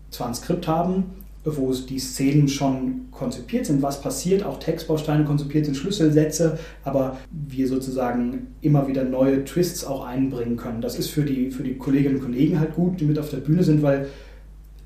zwar 0.09 0.27
ein 0.27 0.35
Skript 0.35 0.67
haben, 0.67 1.05
wo 1.43 1.71
die 1.73 1.99
Szenen 1.99 2.47
schon 2.47 3.07
konzipiert 3.11 3.65
sind, 3.65 3.81
was 3.81 4.01
passiert, 4.01 4.43
auch 4.43 4.59
Textbausteine 4.59 5.23
konzipiert 5.23 5.65
sind, 5.65 5.75
Schlüsselsätze, 5.75 6.59
aber 6.83 7.17
wir 7.31 7.67
sozusagen 7.67 8.47
immer 8.61 8.87
wieder 8.87 9.03
neue 9.03 9.45
Twists 9.45 9.85
auch 9.85 10.05
einbringen 10.05 10.57
können. 10.57 10.81
Das 10.81 10.99
ist 10.99 11.09
für 11.09 11.23
die, 11.23 11.51
für 11.51 11.63
die 11.63 11.75
Kolleginnen 11.75 12.15
und 12.15 12.23
Kollegen 12.23 12.59
halt 12.59 12.75
gut, 12.75 12.99
die 12.99 13.05
mit 13.05 13.17
auf 13.17 13.29
der 13.29 13.37
Bühne 13.37 13.63
sind, 13.63 13.81
weil 13.81 14.07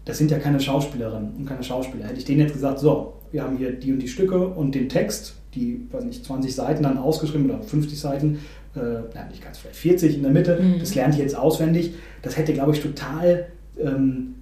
das 0.05 0.17
sind 0.17 0.29
ja 0.29 0.39
keine 0.39 0.59
Schauspielerinnen 0.59 1.31
und 1.37 1.45
keine 1.45 1.63
Schauspieler. 1.63 2.05
Hätte 2.05 2.19
ich 2.19 2.25
denen 2.25 2.41
jetzt 2.41 2.53
gesagt, 2.53 2.79
so, 2.79 3.13
wir 3.31 3.43
haben 3.43 3.57
hier 3.57 3.71
die 3.71 3.93
und 3.93 3.99
die 3.99 4.07
Stücke 4.07 4.47
und 4.47 4.75
den 4.75 4.89
Text, 4.89 5.35
die, 5.55 5.87
weiß 5.91 6.03
nicht, 6.03 6.25
20 6.25 6.55
Seiten 6.55 6.83
dann 6.83 6.97
ausgeschrieben 6.97 7.49
oder 7.49 7.61
50 7.61 7.99
Seiten, 7.99 8.39
äh, 8.75 9.27
nicht 9.29 9.43
ganz, 9.43 9.57
vielleicht 9.57 9.75
40 9.77 10.15
in 10.15 10.23
der 10.23 10.31
Mitte, 10.31 10.59
mhm. 10.61 10.79
das 10.79 10.95
lernt 10.95 11.15
ihr 11.15 11.23
jetzt 11.23 11.37
auswendig. 11.37 11.93
Das 12.21 12.37
hätte, 12.37 12.53
glaube 12.53 12.71
ich, 12.71 12.81
total, 12.81 13.47
ähm, 13.79 14.35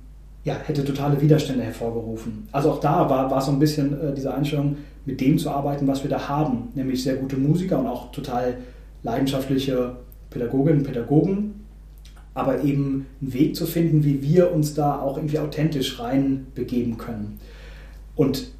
ja, 0.43 0.55
hätte 0.65 0.85
totale 0.85 1.19
Widerstände 1.21 1.63
hervorgerufen. 1.63 2.47
Also 2.51 2.71
auch 2.71 2.79
da 2.79 3.09
war, 3.09 3.31
war 3.31 3.41
so 3.41 3.51
ein 3.51 3.59
bisschen 3.59 3.93
äh, 3.93 4.13
diese 4.13 4.33
Einstellung, 4.33 4.77
mit 5.05 5.21
dem 5.21 5.39
zu 5.39 5.49
arbeiten, 5.49 5.87
was 5.87 6.03
wir 6.03 6.09
da 6.09 6.29
haben, 6.29 6.69
nämlich 6.75 7.03
sehr 7.03 7.15
gute 7.15 7.37
Musiker 7.37 7.79
und 7.79 7.87
auch 7.87 8.11
total 8.11 8.57
leidenschaftliche 9.01 9.95
Pädagoginnen 10.29 10.79
und 10.79 10.85
Pädagogen, 10.85 11.65
aber 12.35 12.63
eben 12.63 13.07
einen 13.21 13.33
Weg 13.33 13.55
zu 13.55 13.65
finden, 13.65 14.03
wie 14.03 14.21
wir 14.21 14.53
uns 14.53 14.75
da 14.75 14.99
auch 14.99 15.17
irgendwie 15.17 15.39
authentisch 15.39 15.99
reinbegeben 15.99 16.97
können. 16.97 17.39
Und 18.15 18.51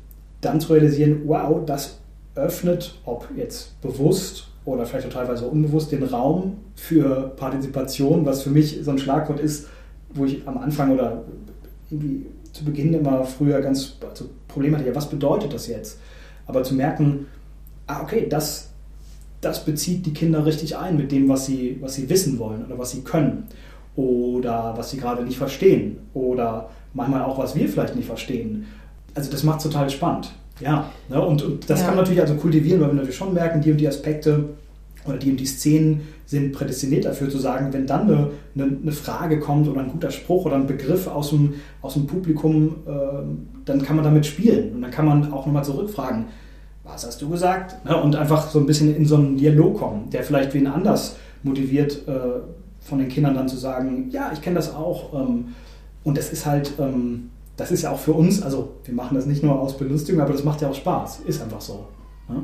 dann 0.42 0.60
zu 0.60 0.74
realisieren, 0.74 1.22
wow, 1.26 1.64
das 1.66 1.99
öffnet, 2.40 2.96
ob 3.06 3.28
jetzt 3.36 3.80
bewusst 3.82 4.48
oder 4.66 4.86
vielleicht 4.86 5.08
auch 5.08 5.14
teilweise 5.14 5.48
unbewusst, 5.48 5.92
den 5.92 6.04
Raum 6.04 6.58
für 6.76 7.34
Partizipation, 7.36 8.26
was 8.26 8.44
für 8.44 8.50
mich 8.50 8.80
so 8.84 8.92
ein 8.92 9.00
Schlagwort 9.00 9.40
ist, 9.40 9.68
wo 10.14 10.26
ich 10.26 10.48
am 10.48 10.58
Anfang 10.58 10.92
oder 10.92 11.24
irgendwie 11.90 12.26
zu 12.52 12.66
Beginn 12.66 12.94
immer 12.94 13.24
früher 13.24 13.62
ganz 13.62 13.96
also 14.08 14.30
Probleme 14.48 14.78
hatte, 14.78 14.90
ja, 14.90 14.96
was 14.96 15.10
bedeutet 15.10 15.54
das 15.54 15.68
jetzt? 15.68 16.00
Aber 16.46 16.64
zu 16.64 16.74
merken, 16.74 17.28
ah, 17.88 18.02
okay, 18.02 18.28
das, 18.28 18.70
das 19.42 19.66
bezieht 19.66 20.06
die 20.06 20.14
Kinder 20.14 20.46
richtig 20.46 20.78
ein 20.78 20.98
mit 20.98 21.12
dem, 21.12 21.30
was 21.30 21.46
sie, 21.46 21.78
was 21.80 21.96
sie 21.96 22.10
wissen 22.10 22.40
wollen 22.40 22.66
oder 22.66 22.78
was 22.78 22.92
sie 22.92 23.02
können 23.02 23.48
oder 23.96 24.74
was 24.76 24.92
sie 24.92 24.98
gerade 24.98 25.24
nicht 25.24 25.38
verstehen 25.38 25.98
oder 26.14 26.70
manchmal 26.94 27.22
auch, 27.22 27.38
was 27.38 27.56
wir 27.56 27.70
vielleicht 27.70 27.96
nicht 27.96 28.08
verstehen. 28.08 28.66
Also 29.14 29.32
das 29.32 29.44
macht 29.44 29.58
es 29.60 29.64
total 29.64 29.90
spannend. 29.90 30.32
Ja, 30.60 30.92
ne? 31.08 31.22
und, 31.22 31.42
und 31.42 31.70
das 31.70 31.80
ja. 31.80 31.86
kann 31.86 31.96
man 31.96 32.04
natürlich 32.04 32.22
also 32.22 32.36
kultivieren, 32.36 32.82
weil 32.82 32.90
wir 32.90 32.96
natürlich 32.96 33.16
schon 33.16 33.34
merken, 33.34 33.62
die 33.62 33.72
und 33.72 33.78
die 33.78 33.88
Aspekte 33.88 34.46
oder 35.06 35.18
die 35.18 35.32
und 35.32 35.40
die 35.40 35.46
Szenen 35.46 36.02
sind 36.26 36.52
prädestiniert 36.52 37.06
dafür 37.06 37.30
zu 37.30 37.40
sagen, 37.40 37.72
wenn 37.72 37.88
dann 37.88 38.02
eine, 38.02 38.30
eine, 38.56 38.78
eine 38.82 38.92
Frage 38.92 39.40
kommt 39.40 39.68
oder 39.68 39.82
ein 39.82 39.92
guter 39.92 40.12
Spruch 40.12 40.46
oder 40.46 40.56
ein 40.56 40.68
Begriff 40.68 41.08
aus 41.08 41.30
dem, 41.30 41.56
aus 41.82 41.94
dem 41.94 42.06
Publikum, 42.06 42.76
äh, 42.86 42.92
dann 43.66 43.82
kann 43.82 43.96
man 43.96 44.06
damit 44.06 44.26
spielen 44.26 44.76
und 44.76 44.82
dann 44.82 44.92
kann 44.92 45.06
man 45.06 45.32
auch 45.32 45.46
nochmal 45.46 45.64
zurückfragen, 45.64 46.26
was 46.84 47.06
hast 47.06 47.22
du 47.22 47.30
gesagt? 47.30 47.84
Ne? 47.86 47.96
Und 48.02 48.16
einfach 48.16 48.50
so 48.50 48.60
ein 48.60 48.66
bisschen 48.66 48.96
in 48.96 49.06
so 49.06 49.16
einen 49.16 49.38
Dialog 49.38 49.80
kommen, 49.80 50.10
der 50.12 50.24
vielleicht 50.24 50.54
wen 50.54 50.68
anders 50.68 51.16
motiviert, 51.44 52.08
äh, 52.08 52.42
von 52.80 53.00
den 53.00 53.10
Kindern 53.10 53.36
dann 53.36 53.48
zu 53.48 53.58
sagen, 53.58 54.10
ja, 54.12 54.32
ich 54.34 54.42
kenne 54.42 54.56
das 54.56 54.74
auch. 54.74 55.14
Ähm, 55.14 55.50
und 56.04 56.18
das 56.18 56.32
ist 56.32 56.46
halt, 56.46 56.74
ähm, 56.80 57.30
das 57.60 57.72
ist 57.72 57.82
ja 57.82 57.92
auch 57.92 58.00
für 58.00 58.14
uns, 58.14 58.42
also 58.42 58.70
wir 58.86 58.94
machen 58.94 59.16
das 59.16 59.26
nicht 59.26 59.44
nur 59.44 59.60
aus 59.60 59.78
Belustigung, 59.78 60.22
aber 60.22 60.32
das 60.32 60.44
macht 60.44 60.62
ja 60.62 60.70
auch 60.70 60.76
Spaß. 60.76 61.22
Ist 61.26 61.42
einfach 61.42 61.60
so. 61.60 61.86
Ja? 62.30 62.36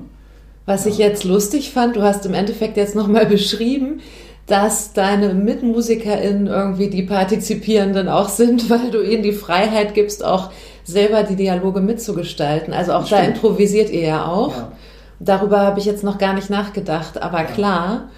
Was 0.66 0.86
ja. 0.86 0.92
ich 0.92 0.98
jetzt 0.98 1.24
lustig 1.24 1.72
fand, 1.72 1.96
du 1.96 2.02
hast 2.02 2.26
im 2.26 2.34
Endeffekt 2.34 2.76
jetzt 2.76 2.96
nochmal 2.96 3.26
beschrieben, 3.28 4.02
dass 4.46 4.94
deine 4.94 5.34
MitmusikerInnen 5.34 6.48
irgendwie 6.48 6.90
die 6.90 7.04
Partizipierenden 7.04 8.10
auch 8.10 8.30
sind, 8.30 8.70
weil 8.70 8.92
du 8.92 9.02
ihnen 9.02 9.24
die 9.24 9.32
Freiheit 9.32 9.94
gibst, 9.94 10.24
auch 10.24 10.52
selber 10.84 11.24
die 11.24 11.36
Dialoge 11.36 11.80
mitzugestalten. 11.80 12.74
Also 12.74 12.94
auch 12.94 13.08
da 13.08 13.20
improvisiert 13.20 13.90
ihr 13.90 14.04
ja 14.04 14.26
auch. 14.26 14.56
Ja. 14.56 14.72
Darüber 15.20 15.62
habe 15.62 15.80
ich 15.80 15.86
jetzt 15.86 16.04
noch 16.04 16.18
gar 16.18 16.34
nicht 16.34 16.50
nachgedacht, 16.50 17.22
aber 17.22 17.40
ja. 17.40 17.46
klar. 17.46 18.10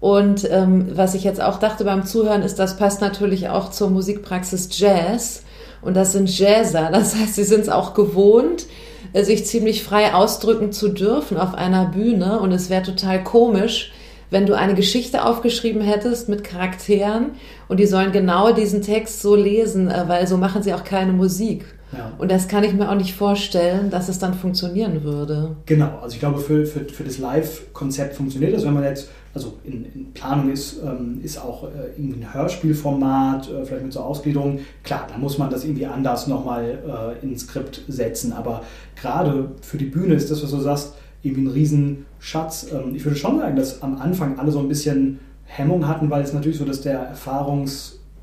Und 0.00 0.48
ähm, 0.50 0.86
was 0.94 1.14
ich 1.14 1.24
jetzt 1.24 1.40
auch 1.40 1.58
dachte 1.58 1.84
beim 1.84 2.04
Zuhören 2.04 2.42
ist, 2.42 2.58
das 2.58 2.76
passt 2.76 3.00
natürlich 3.00 3.48
auch 3.48 3.70
zur 3.70 3.90
Musikpraxis 3.90 4.68
Jazz. 4.78 5.43
Und 5.84 5.94
das 5.94 6.12
sind 6.12 6.36
Jazzer. 6.36 6.90
Das 6.92 7.14
heißt, 7.14 7.34
sie 7.34 7.44
sind 7.44 7.60
es 7.60 7.68
auch 7.68 7.94
gewohnt, 7.94 8.66
sich 9.12 9.46
ziemlich 9.46 9.84
frei 9.84 10.14
ausdrücken 10.14 10.72
zu 10.72 10.88
dürfen 10.88 11.36
auf 11.36 11.54
einer 11.54 11.86
Bühne. 11.86 12.40
Und 12.40 12.52
es 12.52 12.70
wäre 12.70 12.82
total 12.82 13.22
komisch, 13.22 13.92
wenn 14.30 14.46
du 14.46 14.54
eine 14.54 14.74
Geschichte 14.74 15.24
aufgeschrieben 15.24 15.82
hättest 15.82 16.28
mit 16.28 16.42
Charakteren 16.42 17.32
und 17.68 17.78
die 17.78 17.86
sollen 17.86 18.10
genau 18.10 18.52
diesen 18.52 18.82
Text 18.82 19.22
so 19.22 19.36
lesen, 19.36 19.88
äh, 19.90 20.04
weil 20.08 20.26
so 20.26 20.36
machen 20.36 20.62
sie 20.62 20.74
auch 20.74 20.84
keine 20.84 21.12
Musik. 21.12 21.64
Ja. 21.96 22.12
Und 22.18 22.30
das 22.30 22.48
kann 22.48 22.64
ich 22.64 22.72
mir 22.74 22.90
auch 22.90 22.96
nicht 22.96 23.14
vorstellen, 23.14 23.90
dass 23.90 24.08
es 24.08 24.18
dann 24.18 24.34
funktionieren 24.34 25.04
würde. 25.04 25.56
Genau, 25.66 25.98
also 26.02 26.14
ich 26.14 26.20
glaube, 26.20 26.40
für, 26.40 26.66
für, 26.66 26.84
für 26.84 27.04
das 27.04 27.18
Live-Konzept 27.18 28.14
funktioniert 28.14 28.54
das, 28.54 28.64
wenn 28.64 28.74
man 28.74 28.84
jetzt 28.84 29.08
also 29.34 29.54
in, 29.64 29.84
in 29.94 30.12
Planung 30.12 30.52
ist, 30.52 30.80
ähm, 30.84 31.20
ist 31.22 31.38
auch 31.38 31.64
äh, 31.64 31.68
irgendwie 31.96 32.22
ein 32.22 32.34
Hörspielformat, 32.34 33.50
äh, 33.50 33.64
vielleicht 33.64 33.84
mit 33.84 33.92
so 33.92 34.00
Ausgliederung. 34.00 34.60
Klar, 34.84 35.08
da 35.10 35.18
muss 35.18 35.38
man 35.38 35.50
das 35.50 35.64
irgendwie 35.64 35.86
anders 35.86 36.28
nochmal 36.28 37.16
äh, 37.20 37.24
ins 37.24 37.42
Skript 37.42 37.82
setzen, 37.88 38.32
aber 38.32 38.62
gerade 38.94 39.50
für 39.60 39.76
die 39.76 39.86
Bühne 39.86 40.14
ist 40.14 40.30
das, 40.30 40.42
was 40.42 40.50
du 40.50 40.60
sagst, 40.60 40.94
irgendwie 41.22 41.42
ein 41.42 41.48
Riesenschatz. 41.48 42.68
Ähm, 42.72 42.94
ich 42.94 43.04
würde 43.04 43.16
schon 43.16 43.38
sagen, 43.38 43.56
dass 43.56 43.82
am 43.82 43.98
Anfang 43.98 44.38
alle 44.38 44.52
so 44.52 44.60
ein 44.60 44.68
bisschen 44.68 45.18
Hemmung 45.46 45.88
hatten, 45.88 46.10
weil 46.10 46.22
es 46.22 46.32
natürlich 46.32 46.58
so, 46.58 46.64
dass 46.64 46.80
der 46.80 47.14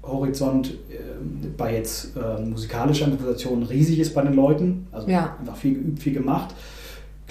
Erfahrungshorizont 0.01 0.69
äh, 0.89 1.47
bei 1.57 1.75
jetzt 1.75 2.15
äh, 2.17 2.41
musikalischer 2.41 3.05
Improvisation 3.05 3.63
riesig 3.63 3.99
ist 3.99 4.13
bei 4.13 4.21
den 4.21 4.33
Leuten. 4.33 4.87
Also 4.91 5.09
ja. 5.09 5.35
einfach 5.39 5.55
viel 5.55 5.75
geübt, 5.75 5.99
viel 5.99 6.13
gemacht 6.13 6.55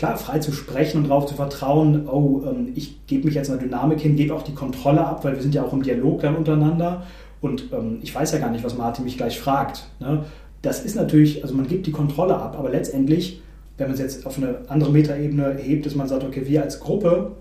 klar, 0.00 0.16
frei 0.16 0.38
zu 0.38 0.50
sprechen 0.52 1.02
und 1.02 1.10
darauf 1.10 1.26
zu 1.26 1.34
vertrauen, 1.34 2.08
oh, 2.08 2.40
ähm, 2.46 2.72
ich 2.74 3.06
gebe 3.06 3.26
mich 3.26 3.34
jetzt 3.34 3.50
einer 3.50 3.60
Dynamik 3.60 4.00
hin, 4.00 4.16
gebe 4.16 4.34
auch 4.34 4.40
die 4.40 4.54
Kontrolle 4.54 5.04
ab, 5.04 5.24
weil 5.24 5.34
wir 5.34 5.42
sind 5.42 5.54
ja 5.54 5.62
auch 5.62 5.74
im 5.74 5.82
Dialog 5.82 6.22
dann 6.22 6.36
untereinander 6.36 7.02
und 7.42 7.70
ähm, 7.70 7.98
ich 8.00 8.14
weiß 8.14 8.32
ja 8.32 8.38
gar 8.38 8.50
nicht, 8.50 8.64
was 8.64 8.78
Martin 8.78 9.04
mich 9.04 9.18
gleich 9.18 9.38
fragt. 9.38 9.88
Ne? 9.98 10.24
Das 10.62 10.82
ist 10.82 10.96
natürlich, 10.96 11.42
also 11.42 11.54
man 11.54 11.68
gibt 11.68 11.86
die 11.86 11.92
Kontrolle 11.92 12.36
ab, 12.36 12.56
aber 12.58 12.70
letztendlich, 12.70 13.42
wenn 13.76 13.88
man 13.88 13.94
es 13.94 14.00
jetzt 14.00 14.24
auf 14.24 14.38
eine 14.38 14.60
andere 14.68 14.90
Metaebene 14.90 15.58
hebt, 15.60 15.84
dass 15.84 15.94
man 15.94 16.08
sagt, 16.08 16.24
okay, 16.24 16.44
wir 16.46 16.62
als 16.62 16.80
Gruppe 16.80 17.32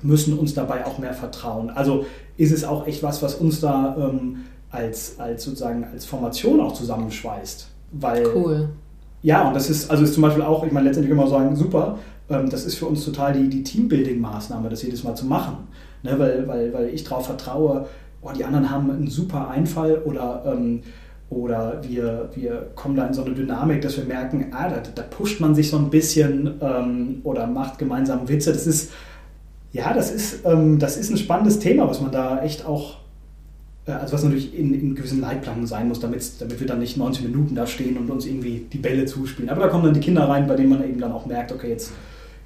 müssen 0.00 0.38
uns 0.38 0.54
dabei 0.54 0.86
auch 0.86 0.98
mehr 0.98 1.14
vertrauen. 1.14 1.70
Also 1.70 2.06
ist 2.36 2.52
es 2.52 2.62
auch 2.62 2.86
echt 2.86 3.02
was, 3.02 3.22
was 3.22 3.34
uns 3.34 3.58
da 3.58 3.96
ähm, 3.98 4.44
als, 4.74 5.18
als 5.18 5.44
sozusagen 5.44 5.84
als 5.92 6.04
Formation 6.04 6.60
auch 6.60 6.74
zusammenschweißt. 6.74 7.68
Weil 7.92 8.26
cool. 8.34 8.68
Ja, 9.22 9.48
und 9.48 9.54
das 9.54 9.70
ist, 9.70 9.90
also 9.90 10.04
ist 10.04 10.14
zum 10.14 10.22
Beispiel 10.22 10.42
auch, 10.42 10.66
ich 10.66 10.72
meine, 10.72 10.86
letztendlich 10.86 11.12
immer 11.12 11.26
sagen, 11.26 11.56
super, 11.56 11.98
ähm, 12.28 12.50
das 12.50 12.66
ist 12.66 12.74
für 12.74 12.86
uns 12.86 13.04
total 13.04 13.32
die, 13.32 13.48
die 13.48 13.62
Teambuilding-Maßnahme, 13.62 14.68
das 14.68 14.82
jedes 14.82 15.02
Mal 15.04 15.14
zu 15.14 15.26
machen. 15.26 15.68
Ne, 16.02 16.18
weil, 16.18 16.46
weil, 16.46 16.72
weil 16.74 16.88
ich 16.88 17.04
darauf 17.04 17.24
vertraue, 17.24 17.86
oh, 18.20 18.30
die 18.36 18.44
anderen 18.44 18.70
haben 18.70 18.90
einen 18.90 19.08
super 19.08 19.48
Einfall 19.48 20.02
oder, 20.04 20.42
ähm, 20.46 20.82
oder 21.30 21.80
wir, 21.82 22.28
wir 22.34 22.70
kommen 22.74 22.94
da 22.94 23.06
in 23.06 23.14
so 23.14 23.24
eine 23.24 23.34
Dynamik, 23.34 23.80
dass 23.80 23.96
wir 23.96 24.04
merken, 24.04 24.48
ah, 24.52 24.68
da, 24.68 24.82
da 24.94 25.02
pusht 25.02 25.40
man 25.40 25.54
sich 25.54 25.70
so 25.70 25.78
ein 25.78 25.88
bisschen 25.88 26.60
ähm, 26.60 27.20
oder 27.24 27.46
macht 27.46 27.78
gemeinsam 27.78 28.28
Witze. 28.28 28.52
Das 28.52 28.66
ist, 28.66 28.92
ja, 29.72 29.94
das 29.94 30.10
ist, 30.10 30.44
ähm, 30.44 30.78
das 30.78 30.98
ist 30.98 31.10
ein 31.10 31.16
spannendes 31.16 31.58
Thema, 31.58 31.88
was 31.88 32.02
man 32.02 32.12
da 32.12 32.42
echt 32.42 32.66
auch 32.66 32.98
also 33.86 34.14
was 34.14 34.24
natürlich 34.24 34.58
in, 34.58 34.72
in 34.72 34.94
gewissen 34.94 35.20
Leitplanken 35.20 35.66
sein 35.66 35.88
muss, 35.88 36.00
damit, 36.00 36.22
damit 36.38 36.58
wir 36.58 36.66
dann 36.66 36.78
nicht 36.78 36.96
90 36.96 37.24
Minuten 37.24 37.54
da 37.54 37.66
stehen 37.66 37.98
und 37.98 38.10
uns 38.10 38.24
irgendwie 38.24 38.66
die 38.72 38.78
Bälle 38.78 39.04
zuspielen. 39.04 39.50
Aber 39.50 39.62
da 39.62 39.68
kommen 39.68 39.84
dann 39.84 39.94
die 39.94 40.00
Kinder 40.00 40.26
rein, 40.28 40.46
bei 40.46 40.56
denen 40.56 40.70
man 40.70 40.84
eben 40.84 41.00
dann 41.00 41.12
auch 41.12 41.26
merkt, 41.26 41.52
okay, 41.52 41.68
jetzt, 41.68 41.92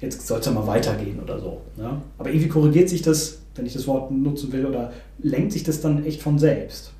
jetzt 0.01 0.27
soll 0.27 0.39
es 0.39 0.45
ja 0.45 0.51
mal 0.51 0.67
weitergehen 0.67 1.19
oder 1.23 1.39
so. 1.39 1.61
Ne? 1.77 2.01
Aber 2.17 2.29
irgendwie 2.29 2.49
korrigiert 2.49 2.89
sich 2.89 3.01
das, 3.01 3.39
wenn 3.55 3.65
ich 3.65 3.73
das 3.73 3.87
Wort 3.87 4.11
nutzen 4.11 4.51
will, 4.51 4.65
oder 4.65 4.91
lenkt 5.21 5.53
sich 5.53 5.63
das 5.63 5.79
dann 5.79 6.05
echt 6.05 6.21
von 6.21 6.39
selbst. 6.39 6.91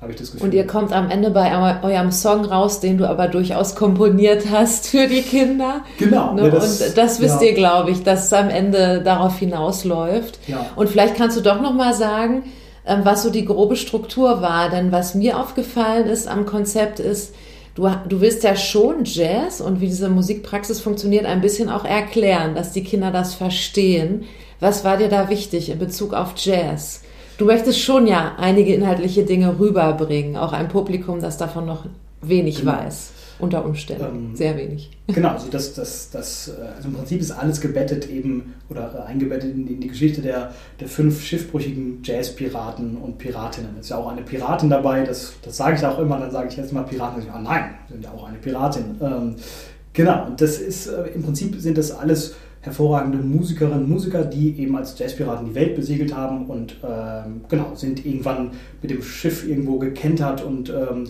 Habe 0.00 0.12
ich 0.12 0.18
das 0.18 0.30
Gefühl. 0.30 0.46
Und 0.46 0.54
ihr 0.54 0.66
kommt 0.66 0.92
am 0.92 1.10
Ende 1.10 1.30
bei 1.30 1.82
eurem 1.82 2.12
Song 2.12 2.44
raus, 2.44 2.80
den 2.80 2.98
du 2.98 3.08
aber 3.08 3.26
durchaus 3.26 3.74
komponiert 3.74 4.44
hast 4.50 4.86
für 4.86 5.08
die 5.08 5.22
Kinder. 5.22 5.82
Genau. 5.98 6.34
Ne? 6.34 6.44
Ja, 6.44 6.50
das, 6.50 6.80
und 6.80 6.96
das 6.96 7.20
wisst 7.20 7.42
ja. 7.42 7.48
ihr, 7.48 7.54
glaube 7.54 7.90
ich, 7.90 8.04
dass 8.04 8.26
es 8.26 8.32
am 8.32 8.48
Ende 8.48 9.02
darauf 9.02 9.38
hinausläuft. 9.38 10.38
Ja. 10.46 10.66
Und 10.76 10.88
vielleicht 10.88 11.16
kannst 11.16 11.36
du 11.36 11.40
doch 11.40 11.60
noch 11.60 11.74
mal 11.74 11.94
sagen, 11.94 12.44
was 13.04 13.22
so 13.22 13.30
die 13.30 13.44
grobe 13.44 13.76
Struktur 13.76 14.40
war. 14.42 14.70
Denn 14.70 14.92
was 14.92 15.14
mir 15.14 15.38
aufgefallen 15.38 16.06
ist 16.06 16.28
am 16.28 16.46
Konzept 16.46 17.00
ist, 17.00 17.34
du, 17.74 17.88
du 18.08 18.20
willst 18.20 18.42
ja 18.42 18.56
schon 18.56 19.04
Jazz 19.04 19.60
und 19.60 19.80
wie 19.80 19.86
diese 19.86 20.08
Musikpraxis 20.08 20.80
funktioniert, 20.80 21.26
ein 21.26 21.40
bisschen 21.40 21.68
auch 21.68 21.84
erklären, 21.84 22.54
dass 22.54 22.72
die 22.72 22.84
Kinder 22.84 23.10
das 23.10 23.34
verstehen. 23.34 24.24
Was 24.60 24.84
war 24.84 24.96
dir 24.96 25.08
da 25.08 25.28
wichtig 25.28 25.70
in 25.70 25.78
Bezug 25.78 26.14
auf 26.14 26.32
Jazz? 26.36 27.02
Du 27.36 27.44
möchtest 27.44 27.78
schon 27.80 28.08
ja 28.08 28.32
einige 28.38 28.74
inhaltliche 28.74 29.22
Dinge 29.22 29.60
rüberbringen, 29.60 30.36
auch 30.36 30.52
ein 30.52 30.68
Publikum, 30.68 31.20
das 31.20 31.36
davon 31.36 31.66
noch 31.66 31.84
wenig 32.20 32.60
genau. 32.60 32.72
weiß. 32.72 33.12
Unter 33.38 33.64
Umständen. 33.64 34.04
Ähm, 34.04 34.36
Sehr 34.36 34.56
wenig. 34.56 34.90
Genau, 35.08 35.30
also 35.30 35.48
das, 35.50 35.72
das, 35.72 36.10
das, 36.10 36.48
äh, 36.48 36.76
also 36.76 36.88
im 36.88 36.94
Prinzip 36.94 37.20
ist 37.20 37.30
alles 37.30 37.62
gebettet 37.62 38.10
eben 38.10 38.54
oder 38.68 38.94
äh, 38.94 39.08
eingebettet 39.08 39.54
in 39.54 39.66
die, 39.66 39.74
in 39.74 39.80
die 39.80 39.88
Geschichte 39.88 40.20
der, 40.20 40.52
der 40.80 40.88
fünf 40.88 41.24
schiffbrüchigen 41.24 42.00
Jazzpiraten 42.02 42.98
und 42.98 43.16
Piratinnen. 43.16 43.70
Es 43.78 43.86
ist 43.86 43.90
ja 43.90 43.96
auch 43.96 44.08
eine 44.08 44.20
Piratin 44.22 44.68
dabei, 44.68 45.04
das, 45.04 45.32
das 45.42 45.56
sage 45.56 45.76
ich 45.76 45.86
auch 45.86 45.98
immer, 45.98 46.18
dann 46.18 46.30
sage 46.30 46.48
ich 46.48 46.56
jetzt 46.56 46.74
mal 46.74 46.82
Piraten, 46.82 47.22
ah 47.32 47.40
nein, 47.40 47.70
sind 47.88 48.04
ja 48.04 48.10
auch 48.10 48.28
eine 48.28 48.36
Piratin. 48.36 48.96
Ähm, 49.00 49.36
genau, 49.94 50.26
und 50.26 50.40
das 50.40 50.58
ist 50.58 50.88
äh, 50.88 51.06
im 51.14 51.22
Prinzip 51.22 51.56
sind 51.58 51.78
das 51.78 51.90
alles 51.90 52.34
hervorragende 52.60 53.18
Musikerinnen 53.18 53.84
und 53.84 53.88
Musiker, 53.88 54.24
die 54.24 54.58
eben 54.60 54.76
als 54.76 54.98
Jazzpiraten 54.98 55.46
die 55.46 55.54
Welt 55.54 55.76
besegelt 55.76 56.14
haben 56.14 56.46
und 56.46 56.76
ähm, 56.84 57.42
genau, 57.48 57.74
sind 57.74 58.04
irgendwann 58.04 58.50
mit 58.82 58.90
dem 58.90 59.02
Schiff 59.02 59.48
irgendwo 59.48 59.78
gekentert 59.78 60.44
und 60.44 60.68
ähm, 60.70 61.08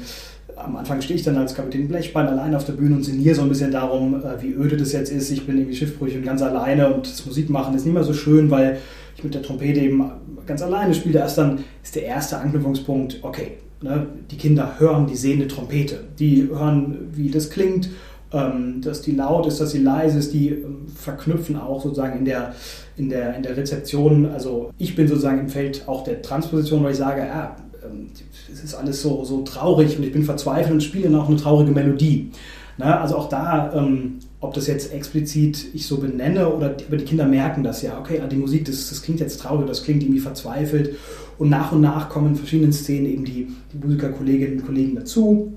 am 0.59 0.77
Anfang 0.77 1.01
stehe 1.01 1.19
ich 1.19 1.25
dann 1.25 1.37
als 1.37 1.55
Kapitän 1.55 1.89
Blechbein 1.89 2.27
allein 2.27 2.55
auf 2.55 2.65
der 2.65 2.75
Bühne 2.75 2.97
und 2.97 3.05
sinniere 3.05 3.35
so 3.35 3.43
ein 3.43 3.49
bisschen 3.49 3.71
darum, 3.71 4.23
äh, 4.23 4.43
wie 4.43 4.53
öde 4.53 4.77
das 4.77 4.93
jetzt 4.93 5.11
ist. 5.11 5.31
Ich 5.31 5.47
bin 5.47 5.57
irgendwie 5.59 5.77
schiffbrüchig 5.77 6.19
und 6.19 6.25
ganz 6.25 6.43
alleine 6.43 6.93
und 6.93 7.07
das 7.07 7.25
Musikmachen 7.25 7.75
ist 7.75 7.85
nicht 7.85 7.95
mehr 7.95 8.05
so 8.05 8.13
schön, 8.13 8.51
weil 8.51 8.79
ich 9.17 9.25
mit 9.25 9.35
der 9.35 9.43
Trompete 9.43 9.81
eben 9.81 10.11
ganz 10.47 10.63
alleine 10.63 10.95
spiele. 10.95 11.19
Erst 11.19 11.39
dann 11.39 11.65
ist 11.83 11.97
der 11.97 12.05
erste 12.05 12.39
Anknüpfungspunkt, 12.39 13.19
okay, 13.23 13.59
ne, 13.83 14.07
die 14.31 14.37
Kinder 14.37 14.75
hören 14.79 15.07
die 15.07 15.17
sehende 15.17 15.49
Trompete. 15.49 16.05
Die 16.19 16.49
hören, 16.49 17.09
wie 17.13 17.31
das 17.31 17.51
klingt, 17.51 17.91
ähm, 18.33 18.81
dass 18.83 19.03
die 19.03 19.13
laut 19.13 19.47
ist, 19.47 19.61
dass 19.61 19.73
sie 19.73 19.83
leise 19.83 20.19
ist. 20.19 20.33
Die 20.33 20.51
ähm, 20.51 20.87
verknüpfen 20.95 21.57
auch 21.57 21.83
sozusagen 21.83 22.19
in 22.19 22.25
der, 22.25 22.55
in, 22.97 23.09
der, 23.09 23.35
in 23.37 23.43
der 23.43 23.57
Rezeption. 23.57 24.27
Also 24.27 24.71
ich 24.79 24.95
bin 24.95 25.09
sozusagen 25.09 25.41
im 25.41 25.49
Feld 25.49 25.85
auch 25.87 26.05
der 26.05 26.23
Transposition, 26.23 26.85
weil 26.85 26.93
ich 26.93 26.99
sage, 26.99 27.23
ja, 27.23 27.57
ähm, 27.85 28.11
es 28.53 28.63
ist 28.63 28.75
alles 28.75 29.03
so, 29.03 29.25
so 29.25 29.43
traurig 29.43 29.97
und 29.97 30.05
ich 30.05 30.13
bin 30.13 30.25
verzweifelt 30.25 30.73
und 30.73 30.83
spiele 30.83 31.11
noch 31.11 31.29
eine 31.29 31.37
traurige 31.37 31.71
Melodie. 31.71 32.31
Na, 32.77 33.01
also 33.01 33.17
auch 33.17 33.29
da, 33.29 33.73
ähm, 33.75 34.19
ob 34.41 34.55
das 34.55 34.69
jetzt 34.69 34.93
explizit 34.93 35.67
ich 35.75 35.87
so 35.87 35.97
benenne 35.99 36.49
oder 36.49 36.69
die, 36.69 36.85
aber 36.87 36.97
die 36.97 37.05
Kinder 37.05 37.27
merken 37.27 37.65
das 37.65 37.83
ja, 37.83 37.99
okay, 37.99 38.21
ah, 38.23 38.29
die 38.29 38.37
Musik, 38.37 38.67
das, 38.67 38.89
das 38.89 39.03
klingt 39.03 39.19
jetzt 39.19 39.41
traurig, 39.41 39.67
das 39.67 39.83
klingt 39.83 40.03
irgendwie 40.03 40.21
verzweifelt. 40.21 40.97
Und 41.39 41.51
nach 41.51 41.73
und 41.73 41.81
nach 41.81 42.09
kommen 42.09 42.29
in 42.29 42.37
verschiedenen 42.37 42.73
Szenen 42.73 43.07
eben 43.07 43.25
die, 43.25 43.49
die 43.73 43.79
Musikerkolleginnen 43.85 44.61
und 44.61 44.67
Kollegen 44.67 44.95
dazu 44.95 45.53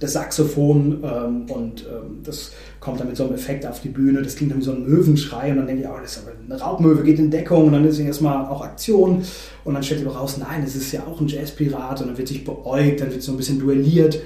das 0.00 0.14
Saxophon 0.14 1.04
ähm, 1.04 1.50
und 1.50 1.82
ähm, 1.82 2.22
das 2.24 2.52
kommt 2.80 2.98
dann 3.00 3.08
mit 3.08 3.16
so 3.16 3.24
einem 3.24 3.34
Effekt 3.34 3.66
auf 3.66 3.80
die 3.80 3.90
Bühne. 3.90 4.22
Das 4.22 4.34
klingt 4.34 4.50
dann 4.50 4.60
wie 4.60 4.64
so 4.64 4.72
ein 4.72 4.82
Möwenschrei 4.82 5.50
und 5.50 5.58
dann 5.58 5.66
denke 5.66 5.82
ich, 5.82 5.88
oh, 5.88 5.98
das 6.00 6.16
ist 6.16 6.26
aber 6.26 6.32
eine 6.44 6.60
Raubmöwe, 6.60 7.02
geht 7.02 7.18
in 7.18 7.30
Deckung 7.30 7.66
und 7.66 7.72
dann 7.74 7.84
ist 7.84 7.98
erstmal 7.98 8.46
auch 8.46 8.62
Aktion 8.62 9.22
und 9.64 9.74
dann 9.74 9.82
stellt 9.82 10.02
ihr 10.02 10.08
raus, 10.08 10.38
nein, 10.38 10.62
das 10.64 10.74
ist 10.74 10.90
ja 10.90 11.06
auch 11.06 11.20
ein 11.20 11.28
Jazzpirat 11.28 12.00
und 12.00 12.08
dann 12.08 12.18
wird 12.18 12.28
sich 12.28 12.44
beäugt, 12.44 13.00
dann 13.00 13.12
wird 13.12 13.22
so 13.22 13.32
ein 13.32 13.36
bisschen 13.36 13.60
duelliert. 13.60 14.20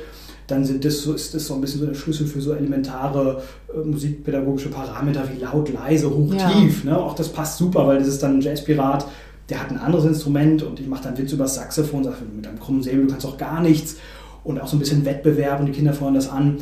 Dann 0.47 0.65
sind 0.65 0.85
das 0.85 1.01
so, 1.01 1.15
ist 1.15 1.35
das 1.35 1.47
so 1.47 1.55
ein 1.55 1.63
bisschen 1.63 1.81
so 1.81 1.87
der 1.87 1.95
Schlüssel 1.95 2.27
für 2.27 2.41
so 2.41 2.53
elementare 2.53 3.43
äh, 3.75 3.79
musikpädagogische 3.79 4.69
Parameter 4.69 5.27
wie 5.35 5.43
laut, 5.43 5.73
leise, 5.73 6.11
hoch, 6.11 6.35
ja. 6.35 6.51
tief. 6.51 6.85
Ne? 6.85 6.97
Auch 6.97 7.15
das 7.15 7.31
passt 7.31 7.57
super, 7.57 7.87
weil 7.87 7.99
das 7.99 8.09
ist 8.09 8.23
dann 8.23 8.39
ein 8.39 8.41
Jazzpirat, 8.43 9.07
der 9.49 9.61
hat 9.61 9.71
ein 9.71 9.79
anderes 9.79 10.05
Instrument 10.05 10.63
und 10.63 10.81
ich 10.81 10.87
mache 10.87 11.05
dann 11.05 11.19
Witz 11.19 11.33
über 11.33 11.45
das 11.45 11.55
Saxophon, 11.55 12.05
sage, 12.05 12.17
mit 12.37 12.47
einem 12.47 12.61
krummen 12.61 12.83
Säbel, 12.83 13.07
du 13.07 13.11
kannst 13.11 13.27
auch 13.27 13.39
gar 13.39 13.61
nichts 13.61 13.97
und 14.45 14.61
auch 14.61 14.67
so 14.67 14.77
ein 14.77 14.79
bisschen 14.79 15.05
Wettbewerb 15.05 15.61
und 15.61 15.67
die 15.67 15.73
Kinder 15.73 15.93
feuern 15.93 16.15
das 16.15 16.29
an. 16.29 16.59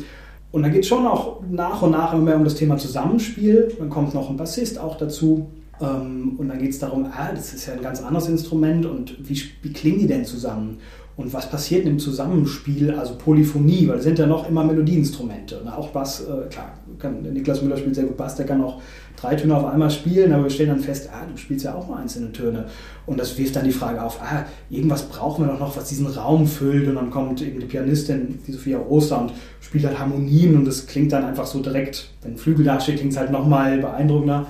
Und 0.51 0.63
dann 0.63 0.71
geht 0.71 0.81
es 0.81 0.87
schon 0.87 1.05
auch 1.05 1.41
nach 1.49 1.81
und 1.81 1.91
nach 1.91 2.13
immer 2.13 2.23
mehr 2.23 2.37
um 2.37 2.43
das 2.43 2.55
Thema 2.55 2.77
Zusammenspiel. 2.77 3.73
Dann 3.77 3.89
kommt 3.89 4.13
noch 4.13 4.29
ein 4.29 4.37
Bassist 4.37 4.79
auch 4.79 4.97
dazu. 4.97 5.47
Ähm, 5.81 6.35
und 6.37 6.47
dann 6.47 6.59
geht 6.59 6.69
es 6.69 6.79
darum, 6.79 7.05
ah, 7.05 7.31
das 7.33 7.53
ist 7.53 7.65
ja 7.65 7.73
ein 7.73 7.81
ganz 7.81 8.01
anderes 8.01 8.29
Instrument 8.29 8.85
und 8.85 9.17
wie, 9.27 9.41
wie 9.61 9.73
klingen 9.73 9.99
die 9.99 10.07
denn 10.07 10.25
zusammen? 10.25 10.77
Und 11.15 11.31
was 11.31 11.47
passiert 11.47 11.85
im 11.85 11.99
Zusammenspiel, 11.99 12.91
also 12.91 13.15
Polyphonie, 13.15 13.87
weil 13.87 13.97
es 13.97 14.03
sind 14.03 14.17
ja 14.17 14.25
noch 14.25 14.49
immer 14.49 14.63
Melodieinstrumente. 14.63 15.61
Ne? 15.63 15.77
Auch 15.77 15.89
Bass, 15.89 16.21
äh, 16.21 16.49
klar, 16.49 16.73
kann, 16.97 17.21
Niklas 17.21 17.61
Müller 17.61 17.77
spielt 17.77 17.93
sehr 17.93 18.05
gut 18.05 18.17
Bass, 18.17 18.35
der 18.35 18.47
kann 18.47 18.63
auch 18.63 18.81
drei 19.15 19.35
Töne 19.35 19.55
auf 19.55 19.65
einmal 19.65 19.91
spielen, 19.91 20.33
aber 20.33 20.43
wir 20.43 20.49
stellen 20.49 20.69
dann 20.69 20.79
fest, 20.79 21.09
ah, 21.13 21.23
du 21.31 21.37
spielst 21.37 21.65
ja 21.65 21.75
auch 21.75 21.87
nur 21.87 21.97
einzelne 21.97 22.31
Töne. 22.31 22.65
Und 23.05 23.19
das 23.19 23.37
wirft 23.37 23.55
dann 23.55 23.63
die 23.63 23.71
Frage 23.71 24.01
auf, 24.01 24.19
ah, 24.23 24.45
irgendwas 24.71 25.03
brauchen 25.03 25.45
wir 25.45 25.51
doch 25.51 25.59
noch, 25.59 25.77
was 25.77 25.87
diesen 25.87 26.07
Raum 26.07 26.47
füllt. 26.47 26.87
Und 26.87 26.95
dann 26.95 27.11
kommt 27.11 27.43
eben 27.43 27.59
die 27.59 27.67
Pianistin, 27.67 28.39
die 28.47 28.51
Sophia 28.51 28.79
Oster, 28.79 29.21
und 29.21 29.33
spielt 29.61 29.85
halt 29.85 29.99
Harmonien 29.99 30.55
und 30.55 30.65
das 30.65 30.87
klingt 30.87 31.11
dann 31.11 31.25
einfach 31.25 31.45
so 31.45 31.61
direkt, 31.61 32.09
wenn 32.23 32.31
ein 32.33 32.37
Flügel 32.37 32.65
da 32.65 32.79
steht, 32.79 32.97
klingt 32.97 33.13
es 33.13 33.19
halt 33.19 33.31
nochmal 33.31 33.77
beeindruckender. 33.77 34.47